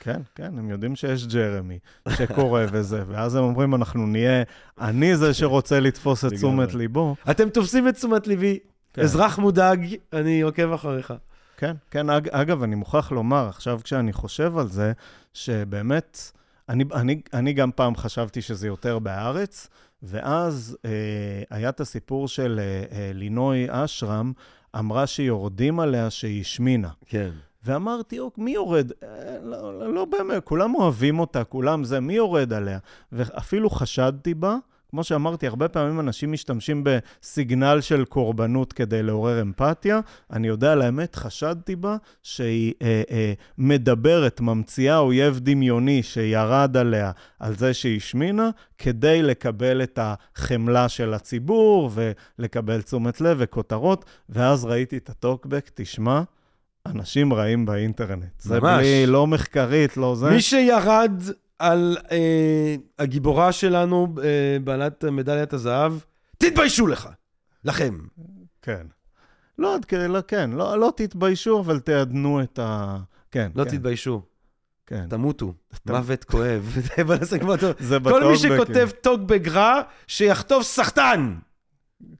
כן, 0.00 0.20
כן, 0.34 0.58
הם 0.58 0.70
יודעים 0.70 0.96
שיש 0.96 1.26
ג'רמי 1.26 1.78
שקורא 2.08 2.62
וזה, 2.72 3.02
ואז 3.06 3.34
הם 3.34 3.44
אומרים, 3.44 3.74
אנחנו 3.74 4.06
נהיה, 4.06 4.42
אני 4.80 5.16
זה 5.16 5.34
שרוצה 5.34 5.80
לתפוס 5.80 6.24
את. 6.24 6.32
תשומת 6.32 6.74
ליבו. 6.74 7.16
אתם 7.30 7.48
תופסים 7.48 7.88
את 7.88 7.94
תשומת 7.94 8.26
ליבי, 8.26 8.58
כן. 8.92 9.02
אזרח 9.02 9.38
מודאג, 9.38 9.94
אני 10.12 10.40
עוקב 10.40 10.72
אחריך. 10.72 11.14
כן, 11.56 11.76
כן, 11.90 12.10
אג, 12.10 12.28
אגב, 12.28 12.62
אני 12.62 12.74
מוכרח 12.74 13.12
לומר, 13.12 13.48
עכשיו 13.48 13.80
כשאני 13.84 14.12
חושב 14.12 14.58
על 14.58 14.68
זה, 14.68 14.92
שבאמת, 15.34 16.32
אני, 16.68 16.84
אני, 16.94 17.20
אני 17.32 17.52
גם 17.52 17.70
פעם 17.72 17.96
חשבתי 17.96 18.42
שזה 18.42 18.66
יותר 18.66 18.98
בהארץ, 18.98 19.68
ואז 20.02 20.76
אה, 20.84 20.90
היה 21.50 21.68
את 21.68 21.80
הסיפור 21.80 22.28
של 22.28 22.60
אה, 22.60 22.98
אה, 22.98 23.10
לינוי 23.14 23.66
אשרם, 23.70 24.32
אמרה 24.78 25.06
שיורדים 25.06 25.80
עליה 25.80 26.10
שהיא 26.10 26.40
השמינה. 26.40 26.88
כן. 27.06 27.30
ואמרתי, 27.64 28.18
מי 28.38 28.50
יורד? 28.50 28.92
אה, 29.02 29.08
לא, 29.42 29.78
לא, 29.78 29.94
לא 29.94 30.04
באמת, 30.04 30.44
כולם 30.44 30.74
אוהבים 30.74 31.18
אותה, 31.18 31.44
כולם 31.44 31.84
זה, 31.84 32.00
מי 32.00 32.12
יורד 32.14 32.52
עליה? 32.52 32.78
ואפילו 33.12 33.70
חשדתי 33.70 34.34
בה, 34.34 34.56
כמו 34.94 35.04
שאמרתי, 35.04 35.46
הרבה 35.46 35.68
פעמים 35.68 36.00
אנשים 36.00 36.32
משתמשים 36.32 36.84
בסיגנל 36.84 37.80
של 37.80 38.04
קורבנות 38.04 38.72
כדי 38.72 39.02
לעורר 39.02 39.40
אמפתיה. 39.40 40.00
אני 40.32 40.48
יודע 40.48 40.72
על 40.72 40.82
האמת, 40.82 41.16
חשדתי 41.16 41.76
בה 41.76 41.96
שהיא 42.22 42.72
אה, 42.82 43.02
אה, 43.10 43.32
מדברת, 43.58 44.40
ממציאה 44.40 44.98
אויב 44.98 45.38
דמיוני 45.38 46.02
שירד 46.02 46.76
עליה 46.76 47.10
על 47.40 47.56
זה 47.56 47.74
שהיא 47.74 47.96
השמינה, 47.96 48.50
כדי 48.78 49.22
לקבל 49.22 49.82
את 49.82 49.98
החמלה 50.02 50.88
של 50.88 51.14
הציבור 51.14 51.90
ולקבל 51.94 52.82
תשומת 52.82 53.20
לב 53.20 53.36
וכותרות. 53.40 54.04
ואז 54.28 54.64
ראיתי 54.64 54.96
את 54.96 55.08
הטוקבק, 55.08 55.70
תשמע, 55.74 56.22
אנשים 56.86 57.32
רעים 57.32 57.66
באינטרנט. 57.66 58.22
ממש. 58.22 58.32
זה 58.38 58.60
בלי, 58.60 59.06
לא 59.06 59.26
מחקרית, 59.26 59.96
לא 59.96 60.14
זה. 60.14 60.30
מי 60.30 60.40
שירד 60.40 61.22
על 61.64 61.96
אה, 62.12 62.74
הגיבורה 62.98 63.52
שלנו, 63.52 64.14
אה, 64.22 64.56
בעלת 64.64 65.04
מדליית 65.04 65.52
הזהב, 65.52 65.92
תתביישו 66.38 66.86
לך, 66.86 67.08
לכם. 67.64 67.98
כן. 68.62 68.86
לא, 69.58 69.76
לא 70.08 70.20
כן, 70.28 70.50
לא, 70.50 70.78
לא 70.78 70.92
תתביישו, 70.96 71.60
אבל 71.60 71.80
תעדנו 71.80 72.42
את 72.42 72.58
ה... 72.58 72.96
כן, 73.30 73.50
לא 73.54 73.64
כן. 73.64 73.70
תתביישו. 73.70 74.22
כן. 74.86 75.06
תמותו, 75.08 75.54
מוות 75.86 76.24
כואב. 76.24 76.76
זה 77.78 77.98
בטוקבקים. 77.98 78.00
כל 78.00 78.24
מי 78.24 78.36
שכותב 78.36 78.88
טוקבק 79.00 79.48
רע, 79.48 79.80
שיכתוב 80.06 80.62
סחטן. 80.62 81.34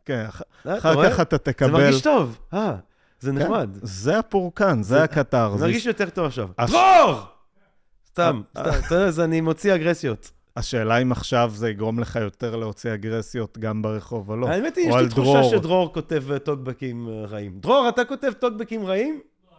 כן, 0.05 0.27
אחר 0.65 1.11
כך 1.11 1.21
אתה 1.21 1.39
תקבל... 1.39 1.69
זה 1.69 1.73
מרגיש 1.73 2.03
טוב, 2.03 2.39
אה, 2.55 2.75
זה 3.21 3.31
כן. 3.31 3.39
נחמד. 3.39 3.71
זה 3.83 4.19
הפורקן, 4.19 4.83
זה 4.83 5.03
הקטר. 5.03 5.57
זה 5.57 5.65
מרגיש 5.65 5.87
יותר 5.87 6.11
טוב 6.11 6.27
עכשיו. 6.27 6.49
דרור! 6.67 7.34
סתם, 8.15 8.43
אתה 8.53 8.61
יודע, 8.61 9.07
אז 9.07 9.21
אני 9.21 9.41
מוציא 9.41 9.75
אגרסיות. 9.75 10.31
השאלה 10.57 10.99
אם 11.03 11.13
עכשיו 11.13 11.53
זה 11.55 11.71
יגרום 11.71 12.01
לך 12.01 12.17
יותר 12.17 12.57
להוציא 12.57 12.95
אגרסיות 12.95 13.59
גם 13.59 13.83
ברחוב 13.83 14.31
או 14.31 14.37
לא. 14.37 14.49
האמת 14.49 14.77
היא, 14.77 14.89
יש 14.89 14.95
לי 14.95 15.09
תחושה 15.09 15.45
שדרור 15.45 15.95
כותב 15.95 16.39
טוקבקים 16.39 17.09
רעים. 17.09 17.61
דרור, 17.61 17.89
אתה 17.89 18.05
כותב 18.05 18.33
טוקבקים 18.39 18.87
רעים? 18.87 19.21
לא. 19.51 19.57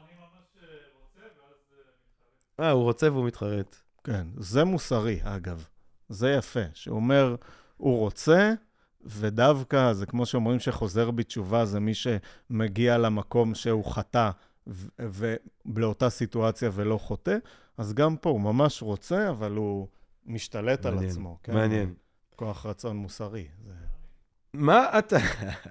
אה, 2.60 2.72
הוא 2.72 2.84
רוצה 2.84 3.12
והוא 3.12 3.26
מתחרט. 3.26 3.76
כן, 4.04 4.28
זה 4.38 4.64
מוסרי, 4.64 5.20
אגב. 5.24 5.66
זה 6.10 6.30
יפה, 6.32 6.64
שהוא 6.74 6.96
אומר, 6.96 7.36
הוא 7.78 8.00
רוצה, 8.00 8.54
ודווקא, 9.06 9.94
זה 9.94 10.06
כמו 10.06 10.26
שאומרים 10.26 10.60
שחוזר 10.60 11.12
בתשובה, 11.12 11.66
זה 11.66 11.80
מי 11.80 11.94
שמגיע 11.94 12.98
למקום 12.98 13.56
שהוא 13.56 13.86
חטא, 13.86 14.30
ולאותה 14.98 16.10
סיטואציה 16.10 16.70
ולא 16.74 16.98
חוטא. 16.98 17.38
אז 17.78 17.94
גם 17.94 18.18
פה 18.18 18.30
הוא 18.30 18.42
ממש 18.42 18.82
רוצה, 18.82 19.30
אבל 19.30 19.52
הוא 19.52 19.88
משתלט 20.26 20.86
מעניין, 20.86 21.04
על 21.04 21.10
עצמו. 21.10 21.38
כן? 21.44 21.54
מעניין. 21.54 21.94
כוח 22.36 22.66
רצון 22.66 22.98
מוסרי. 22.98 23.48
זה... 23.66 23.74
מה 24.56 25.00
אתה, 25.00 25.18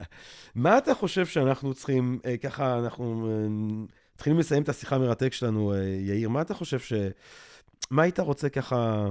מה 0.54 0.78
אתה 0.78 0.94
חושב 0.94 1.26
שאנחנו 1.26 1.74
צריכים, 1.74 2.20
אה, 2.26 2.36
ככה 2.36 2.78
אנחנו 2.78 3.30
אה, 3.30 3.46
מתחילים 4.14 4.38
לסיים 4.38 4.62
את 4.62 4.68
השיחה 4.68 4.96
המרתק 4.96 5.32
שלנו, 5.32 5.72
אה, 5.72 5.78
יאיר, 5.84 6.28
מה 6.28 6.40
אתה 6.40 6.54
חושב 6.54 6.78
ש... 6.78 6.92
מה 7.90 8.02
היית 8.02 8.20
רוצה 8.20 8.48
ככה 8.48 9.06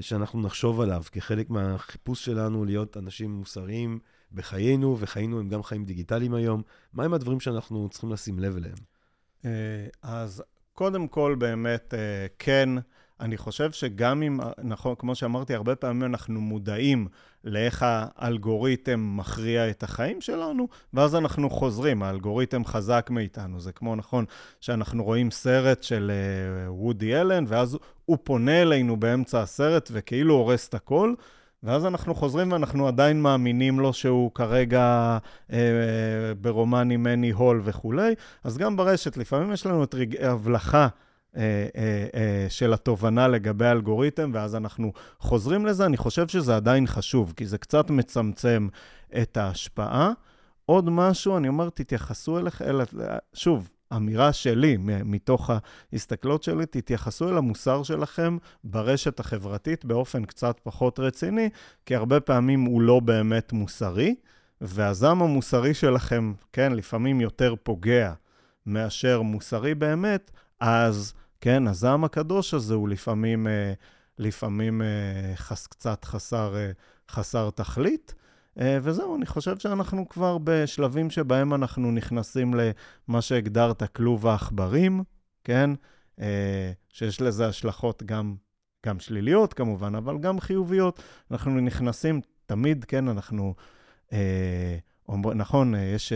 שאנחנו 0.00 0.42
נחשוב 0.42 0.80
עליו 0.80 1.02
כחלק 1.12 1.50
מהחיפוש 1.50 2.24
שלנו 2.24 2.64
להיות 2.64 2.96
אנשים 2.96 3.30
מוסריים 3.30 3.98
בחיינו, 4.32 4.96
וחיינו 5.00 5.40
הם 5.40 5.48
גם 5.48 5.62
חיים 5.62 5.84
דיגיטליים 5.84 6.34
היום? 6.34 6.62
מהם 6.92 7.14
הדברים 7.14 7.40
שאנחנו 7.40 7.88
צריכים 7.88 8.12
לשים 8.12 8.38
לב 8.38 8.56
אליהם? 8.56 8.76
אז 10.02 10.42
קודם 10.78 11.08
כל, 11.08 11.34
באמת, 11.38 11.94
אה, 11.94 12.26
כן, 12.38 12.68
אני 13.20 13.36
חושב 13.36 13.72
שגם 13.72 14.22
אם, 14.22 14.40
נכון, 14.62 14.94
כמו 14.98 15.14
שאמרתי, 15.14 15.54
הרבה 15.54 15.76
פעמים 15.76 16.04
אנחנו 16.04 16.40
מודעים 16.40 17.08
לאיך 17.44 17.84
האלגוריתם 17.88 19.16
מכריע 19.16 19.70
את 19.70 19.82
החיים 19.82 20.20
שלנו, 20.20 20.68
ואז 20.94 21.14
אנחנו 21.14 21.50
חוזרים, 21.50 22.02
האלגוריתם 22.02 22.64
חזק 22.64 23.08
מאיתנו. 23.10 23.60
זה 23.60 23.72
כמו, 23.72 23.96
נכון, 23.96 24.24
שאנחנו 24.60 25.04
רואים 25.04 25.30
סרט 25.30 25.82
של 25.82 26.10
אה, 26.14 26.72
וודי 26.72 27.20
אלן, 27.20 27.44
ואז 27.48 27.78
הוא 28.04 28.18
פונה 28.24 28.62
אלינו 28.62 28.96
באמצע 28.96 29.42
הסרט 29.42 29.88
וכאילו 29.92 30.34
הורס 30.34 30.68
את 30.68 30.74
הכל. 30.74 31.14
ואז 31.62 31.86
אנחנו 31.86 32.14
חוזרים 32.14 32.52
ואנחנו 32.52 32.88
עדיין 32.88 33.22
מאמינים 33.22 33.80
לו 33.80 33.92
שהוא 33.92 34.30
כרגע 34.34 35.18
אה, 35.52 35.58
ברומן 36.40 36.90
עם 36.90 37.02
מני 37.02 37.30
הול 37.30 37.60
וכולי. 37.64 38.14
אז 38.44 38.58
גם 38.58 38.76
ברשת, 38.76 39.16
לפעמים 39.16 39.52
יש 39.52 39.66
לנו 39.66 39.84
את 39.84 39.94
רגעי 39.94 40.26
הבלחה. 40.26 40.88
אה, 41.36 41.66
אה, 41.76 42.06
אה, 42.14 42.46
של 42.48 42.72
התובנה 42.72 43.28
לגבי 43.28 43.66
האלגוריתם, 43.66 44.30
ואז 44.34 44.56
אנחנו 44.56 44.92
חוזרים 45.18 45.66
לזה. 45.66 45.86
אני 45.86 45.96
חושב 45.96 46.28
שזה 46.28 46.56
עדיין 46.56 46.86
חשוב, 46.86 47.32
כי 47.36 47.46
זה 47.46 47.58
קצת 47.58 47.90
מצמצם 47.90 48.68
את 49.22 49.36
ההשפעה. 49.36 50.12
עוד 50.66 50.90
משהו, 50.90 51.36
אני 51.36 51.48
אומר, 51.48 51.70
תתייחסו 51.70 52.38
אליך, 52.38 52.62
אל... 52.62 52.80
שוב, 53.34 53.70
אמירה 53.96 54.32
שלי, 54.32 54.76
מתוך 55.04 55.50
ההסתכלות 55.92 56.42
שלי, 56.42 56.66
תתייחסו 56.66 57.28
אל 57.28 57.36
המוסר 57.36 57.82
שלכם 57.82 58.36
ברשת 58.64 59.20
החברתית 59.20 59.84
באופן 59.84 60.24
קצת 60.24 60.60
פחות 60.62 60.98
רציני, 60.98 61.48
כי 61.86 61.94
הרבה 61.94 62.20
פעמים 62.20 62.60
הוא 62.60 62.82
לא 62.82 63.00
באמת 63.00 63.52
מוסרי, 63.52 64.14
והזעם 64.60 65.22
המוסרי 65.22 65.74
שלכם, 65.74 66.32
כן, 66.52 66.72
לפעמים 66.72 67.20
יותר 67.20 67.54
פוגע 67.62 68.12
מאשר 68.66 69.22
מוסרי 69.22 69.74
באמת, 69.74 70.30
אז 70.60 71.14
כן, 71.40 71.66
הזעם 71.66 72.04
הקדוש 72.04 72.54
הזה 72.54 72.74
הוא 72.74 72.88
לפעמים, 72.88 73.46
אה, 73.46 73.72
לפעמים 74.18 74.82
אה, 74.82 75.36
חס, 75.36 75.66
קצת 75.66 76.04
חסר, 76.04 76.56
אה, 76.56 76.70
חסר 77.10 77.50
תכלית. 77.50 78.14
אה, 78.60 78.78
וזהו, 78.82 79.16
אני 79.16 79.26
חושב 79.26 79.58
שאנחנו 79.58 80.08
כבר 80.08 80.38
בשלבים 80.44 81.10
שבהם 81.10 81.54
אנחנו 81.54 81.92
נכנסים 81.92 82.54
למה 83.08 83.22
שהגדרת 83.22 83.82
כלוב 83.82 84.26
העכברים, 84.26 85.02
כן? 85.44 85.70
אה, 86.20 86.72
שיש 86.88 87.20
לזה 87.20 87.48
השלכות 87.48 88.02
גם, 88.02 88.34
גם 88.86 89.00
שליליות 89.00 89.54
כמובן, 89.54 89.94
אבל 89.94 90.18
גם 90.18 90.40
חיוביות. 90.40 91.02
אנחנו 91.30 91.60
נכנסים, 91.60 92.20
תמיד, 92.46 92.84
כן, 92.84 93.08
אנחנו... 93.08 93.54
אה, 94.12 94.78
נכון, 95.34 95.74
יש 95.74 96.12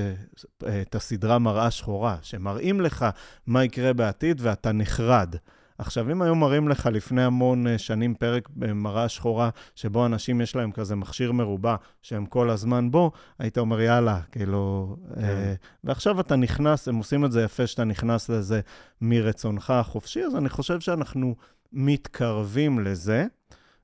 את 0.82 0.95
הסדרה 0.95 1.38
מראה 1.38 1.70
שחורה, 1.70 2.16
שמראים 2.22 2.80
לך 2.80 3.07
מה 3.47 3.64
יקרה 3.64 3.93
בעתיד 3.93 4.40
ואתה 4.40 4.72
נחרד. 4.72 5.36
עכשיו, 5.83 6.12
אם 6.12 6.22
היו 6.22 6.35
מראים 6.35 6.68
לך 6.68 6.89
לפני 6.93 7.24
המון 7.24 7.66
אה, 7.66 7.78
שנים 7.78 8.14
פרק 8.14 8.49
במראה 8.57 9.09
שחורה, 9.09 9.51
שבו 9.74 10.07
אנשים 10.07 10.41
יש 10.41 10.57
להם 10.57 10.72
כזה 10.72 10.97
מכשיר 10.97 11.33
מרובע, 11.33 11.76
שהם 12.03 12.26
כל 12.26 12.51
הזמן 12.51 12.91
בו, 12.91 13.11
היית 13.39 13.59
אומר, 13.59 13.80
יאללה, 13.80 14.20
כאילו... 14.33 14.97
כן. 15.14 15.20
אה, 15.24 15.55
ועכשיו 15.85 16.20
אתה 16.20 16.37
נכנס, 16.37 16.89
הם 16.89 16.97
עושים 16.97 17.24
את 17.24 17.33
זה 17.33 17.43
יפה, 17.43 17.66
שאתה 17.66 17.85
נכנס 17.85 18.28
לזה 18.28 18.61
מרצונך 19.01 19.70
החופשי, 19.70 20.22
אז 20.24 20.37
אני 20.37 20.49
חושב 20.49 20.80
שאנחנו 20.80 21.35
מתקרבים 21.72 22.78
לזה. 22.78 23.26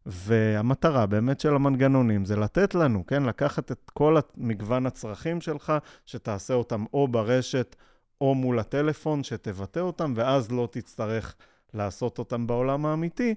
והמטרה 0.07 1.07
באמת 1.07 1.41
של 1.41 1.55
המנגנונים 1.55 2.25
זה 2.25 2.37
לתת 2.37 2.75
לנו, 2.75 3.07
כן? 3.07 3.23
לקחת 3.23 3.73
את 3.73 3.91
כל 3.95 4.17
מגוון 4.37 4.87
הצרכים 4.87 5.41
שלך, 5.41 5.73
שתעשה 6.07 6.55
אותם 6.55 6.85
או 6.95 7.09
ברשת 7.09 7.77
או 8.21 8.35
מול 8.35 8.59
הטלפון, 8.59 9.25
שתבטא 9.25 9.81
אותם, 9.81 10.13
ואז 10.17 10.53
לא 10.53 10.69
תצטרך 10.71 11.35
לעשות 11.75 12.19
אותם 12.19 12.47
בעולם 12.47 12.87
האמיתי. 12.87 13.35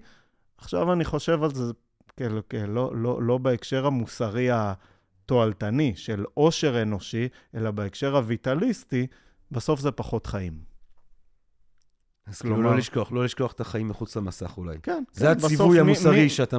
עכשיו 0.57 0.93
אני 0.93 1.05
חושב 1.05 1.43
על 1.43 1.53
זה, 1.53 1.63
כאילו, 2.17 2.41
לא, 2.67 2.91
לא, 2.95 3.23
לא 3.23 3.37
בהקשר 3.37 3.85
המוסרי 3.85 4.49
התועלתני 4.51 5.93
של 5.95 6.25
עושר 6.33 6.81
אנושי, 6.81 7.27
אלא 7.55 7.71
בהקשר 7.71 8.17
הויטליסטי, 8.17 9.07
בסוף 9.51 9.79
זה 9.79 9.91
פחות 9.91 10.25
חיים. 10.25 10.71
אז 12.27 12.41
כאילו 12.41 12.61
לא 12.61 12.77
לשכוח, 12.77 13.11
לא 13.11 13.23
לשכוח 13.23 13.51
את 13.51 13.61
החיים 13.61 13.87
מחוץ 13.87 14.15
למסך 14.15 14.57
אולי. 14.57 14.77
כן. 14.83 15.03
זה 15.13 15.25
כן, 15.25 15.31
הציווי 15.31 15.79
המוסרי 15.79 16.23
מי, 16.23 16.29
שאתה... 16.29 16.57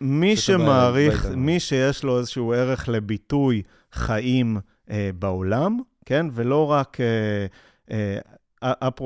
מי 0.00 0.36
שמעריך, 0.36 1.26
מי 1.26 1.60
שיש 1.60 2.04
לו 2.04 2.18
איזשהו 2.18 2.52
ערך 2.52 2.88
לביטוי 2.88 3.62
חיים 3.92 4.56
אה, 4.90 5.10
בעולם, 5.18 5.78
כן? 6.06 6.26
ולא 6.32 6.66
רק... 6.70 7.00
אה, 7.00 7.46
אה, 7.90 8.18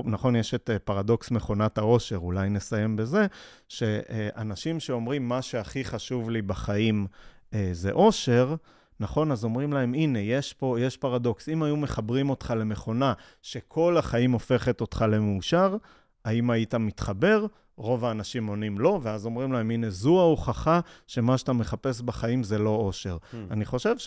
נכון, 0.05 0.37
יש 0.37 0.55
את 0.55 0.71
אה, 0.71 0.79
פרדוקס 0.79 1.31
מכונת 1.31 1.79
העושר, 1.79 2.17
אולי 2.17 2.49
נסיים 2.51 2.97
בזה, 2.97 3.27
שאנשים 3.69 4.81
שאומרים, 4.81 5.29
מה 5.29 5.43
שהכי 5.43 5.85
חשוב 5.85 6.31
לי 6.31 6.43
בחיים 6.43 7.07
אה, 7.55 7.69
זה 7.73 7.93
עושר, 7.93 8.55
נכון? 9.01 9.33
אז 9.33 9.45
אומרים 9.45 9.73
להם, 9.73 9.95
הנה, 9.95 10.19
יש 10.19 10.53
פה, 10.53 10.77
יש 10.81 10.97
פרדוקס. 10.97 11.49
אם 11.49 11.63
היו 11.63 11.77
מחברים 11.77 12.31
אותך 12.31 12.55
למכונה 12.57 13.13
שכל 13.43 13.97
החיים 13.97 14.33
הופכת 14.33 14.81
אותך 14.81 15.05
למאושר, 15.09 15.77
האם 16.25 16.51
היית 16.51 16.75
מתחבר? 16.75 17.47
רוב 17.77 18.05
האנשים 18.05 18.47
עונים 18.47 18.79
לא, 18.79 19.01
ואז 19.03 19.27
אומרים 19.27 19.53
להם, 19.53 19.71
הנה, 19.71 19.91
זו 19.91 20.21
ההוכחה 20.21 20.81
שמה 21.07 21.39
שאתה 21.39 21.53
מחפש 21.53 22.01
בחיים 22.01 22.43
זה 22.43 22.59
לא 22.59 22.71
אושר. 22.71 23.17
Hmm. 23.17 23.37
אני 23.51 23.65
חושב 23.65 23.99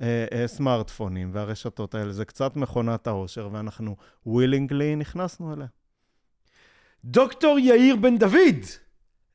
שהסמארטפונים 0.00 1.30
והרשתות 1.32 1.94
האלה 1.94 2.12
זה 2.12 2.24
קצת 2.24 2.56
מכונת 2.56 3.06
האושר, 3.06 3.48
ואנחנו 3.52 3.96
ווילינגלי 4.26 4.96
נכנסנו 4.96 5.54
אליה. 5.54 5.66
דוקטור 7.04 7.58
יאיר 7.58 7.96
בן 7.96 8.18
דוד, 8.18 8.64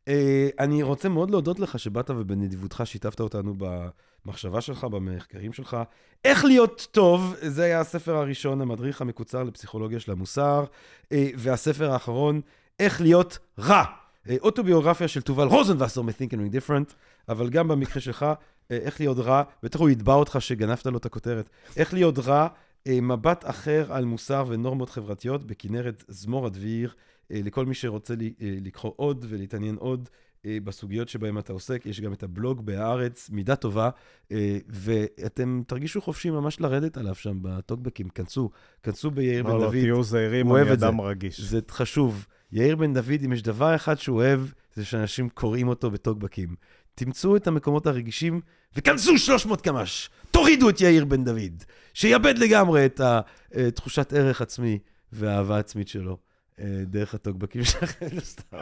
אה, 0.07 0.49
אני 0.59 0.83
רוצה 0.83 1.09
מאוד 1.09 1.31
להודות 1.31 1.59
לך 1.59 1.79
שבאת 1.79 2.09
ובנדיבותך 2.09 2.81
שיתפת 2.85 3.19
אותנו 3.19 3.53
במחשבה 3.57 4.61
שלך, 4.61 4.83
במחקרים 4.83 5.53
שלך. 5.53 5.77
איך 6.25 6.45
להיות 6.45 6.87
טוב, 6.91 7.35
זה 7.41 7.63
היה 7.63 7.79
הספר 7.79 8.15
הראשון, 8.15 8.61
המדריך 8.61 9.01
המקוצר 9.01 9.43
לפסיכולוגיה 9.43 9.99
של 9.99 10.11
המוסר, 10.11 10.65
אה, 11.11 11.29
והספר 11.35 11.91
האחרון, 11.91 12.41
איך 12.79 13.01
להיות 13.01 13.39
רע. 13.59 13.83
אה, 14.29 14.35
אוטוביוגרפיה 14.41 15.07
של 15.07 15.21
תובל 15.21 15.47
רוזנבסר 15.47 16.01
מ-Think 16.01 16.31
and 16.31 16.55
Different, 16.55 16.93
אבל 17.29 17.49
גם 17.49 17.67
במקרה 17.67 18.01
שלך, 18.01 18.23
אה, 18.23 18.33
איך 18.75 18.99
להיות 18.99 19.17
רע, 19.17 19.43
בטח 19.63 19.79
הוא 19.79 19.89
יתבע 19.89 20.13
אותך 20.13 20.37
שגנבת 20.39 20.85
לו 20.85 20.97
את 20.97 21.05
הכותרת. 21.05 21.49
איך 21.77 21.93
להיות 21.93 22.19
רע, 22.19 22.47
אה, 22.87 23.01
מבט 23.01 23.43
אחר 23.49 23.85
על 23.89 24.05
מוסר 24.05 24.45
ונורמות 24.47 24.89
חברתיות 24.89 25.43
בכנרת 25.43 26.03
זמור 26.07 26.45
הדביר. 26.45 26.93
אה, 27.31 27.39
לכל 27.43 27.65
מי 27.65 27.73
שרוצה 27.73 28.13
אה, 28.13 28.27
לקרוא 28.41 28.91
עוד 28.95 29.25
ולהתעניין 29.29 29.75
עוד 29.75 30.09
אה, 30.45 30.57
בסוגיות 30.63 31.09
שבהן 31.09 31.37
אתה 31.37 31.53
עוסק, 31.53 31.85
יש 31.85 32.01
גם 32.01 32.13
את 32.13 32.23
הבלוג 32.23 32.65
בהארץ, 32.65 33.29
מידה 33.29 33.55
טובה, 33.55 33.89
אה, 34.31 34.57
ואתם 34.69 35.61
תרגישו 35.67 36.01
חופשי 36.01 36.29
ממש 36.29 36.61
לרדת 36.61 36.97
עליו 36.97 37.15
שם 37.15 37.37
בטוקבקים. 37.41 38.09
כנסו, 38.09 38.49
כנסו 38.83 39.11
ביאיר 39.11 39.43
בן 39.43 39.49
לא, 39.49 39.59
לא, 39.59 39.65
דוד. 39.65 39.71
תהיו 39.71 40.03
זהירים, 40.03 40.47
הוא 40.47 40.55
אוהב 40.55 40.67
אני. 40.67 40.75
אדם 40.75 41.01
רגיש. 41.01 41.41
זה 41.41 41.59
חשוב. 41.71 42.27
יאיר 42.51 42.75
בן 42.75 42.93
דוד, 42.93 43.23
אם 43.25 43.33
יש 43.33 43.41
דבר 43.41 43.75
אחד 43.75 43.99
שהוא 43.99 44.17
אוהב, 44.17 44.41
זה 44.73 44.85
שאנשים 44.85 45.29
קוראים 45.29 45.67
אותו 45.67 45.91
בטוקבקים. 45.91 46.55
תמצאו 46.95 47.35
את 47.35 47.47
המקומות 47.47 47.87
הרגישים 47.87 48.41
וכנסו 48.75 49.17
300 49.17 49.61
קמ"ש. 49.61 50.09
תורידו 50.31 50.69
את 50.69 50.81
יאיר 50.81 51.05
בן 51.05 51.23
דוד, 51.23 51.63
שיאבד 51.93 52.37
לגמרי 52.37 52.85
את 52.85 53.01
התחושת 53.03 54.13
ערך 54.13 54.41
עצמי 54.41 54.79
והאהבה 55.11 55.59
עצמית 55.59 55.87
שלו. 55.87 56.17
אה, 56.59 56.65
דרך 56.85 57.13
הטוקבקים 57.13 57.63
שלכם. 57.63 58.19
סתם. 58.19 58.57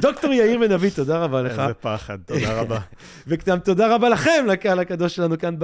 דוקטור 0.00 0.32
יאיר 0.32 0.58
בן 0.58 0.68
דוד, 0.68 0.88
תודה 0.94 1.18
רבה 1.18 1.42
לך. 1.42 1.58
איזה 1.58 1.74
פחד, 1.74 2.18
תודה 2.26 2.60
רבה. 2.60 2.80
וגם 3.26 3.58
תודה 3.58 3.94
רבה 3.94 4.08
לכם, 4.08 4.44
לקהל 4.48 4.78
הקדוש 4.78 5.16
שלנו 5.16 5.38
כאן 5.38 5.58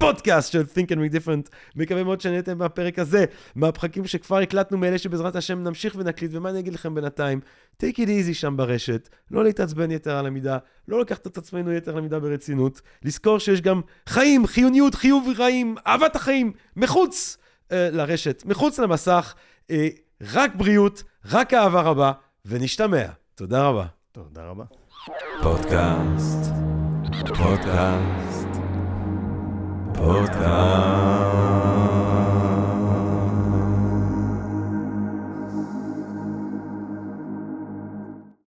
בפודקאסט 0.00 0.52
של 0.52 0.62
Think 0.74 0.86
and 0.86 0.96
Make 0.96 1.14
Different. 1.14 1.54
מקווה 1.76 2.04
מאוד 2.04 2.20
שנהנתם 2.20 2.58
מהפרק 2.58 2.98
הזה, 2.98 3.24
מהפחקים 3.54 4.06
שכבר 4.06 4.38
הקלטנו 4.38 4.78
מאלה 4.78 4.98
שבעזרת 4.98 5.36
השם 5.36 5.62
נמשיך 5.62 5.94
ונקליט, 5.98 6.30
ומה 6.34 6.50
אני 6.50 6.58
אגיד 6.58 6.74
לכם 6.74 6.94
בינתיים? 6.94 7.40
take 7.82 7.96
it 7.96 8.06
easy 8.06 8.32
שם 8.32 8.56
ברשת, 8.56 9.08
לא 9.30 9.44
להתעצבן 9.44 9.90
יתר 9.90 10.16
על 10.16 10.26
המידה, 10.26 10.58
לא 10.88 11.00
לקחת 11.00 11.26
את 11.26 11.38
עצמנו 11.38 11.72
יתר 11.72 11.92
על 11.92 11.98
המידה 11.98 12.18
ברצינות, 12.18 12.80
לזכור 13.02 13.38
שיש 13.38 13.60
גם 13.60 13.80
חיים, 14.08 14.46
חיוניות, 14.46 14.94
חיוב 14.94 15.28
וחיים, 15.32 15.76
אהבת 15.86 16.16
החיים, 16.16 16.52
מחוץ 16.76 17.36
אה, 17.72 17.88
לרשת, 17.92 18.42
מחוץ 18.46 18.78
למסך, 18.78 19.34
אה, 19.70 19.88
רק 20.32 20.54
בריאות, 20.54 21.02
רק 21.30 21.54
אהבה 21.54 21.80
רבה, 21.80 22.12
ונשתמע. 22.44 23.04
תודה 23.34 23.66
רבה. 23.66 23.86
תודה 24.12 24.44
רבה. 24.44 24.64
פודקאסט, 25.42 26.52
פודקאסט, 27.38 28.39
פודקאסט. 30.04 31.69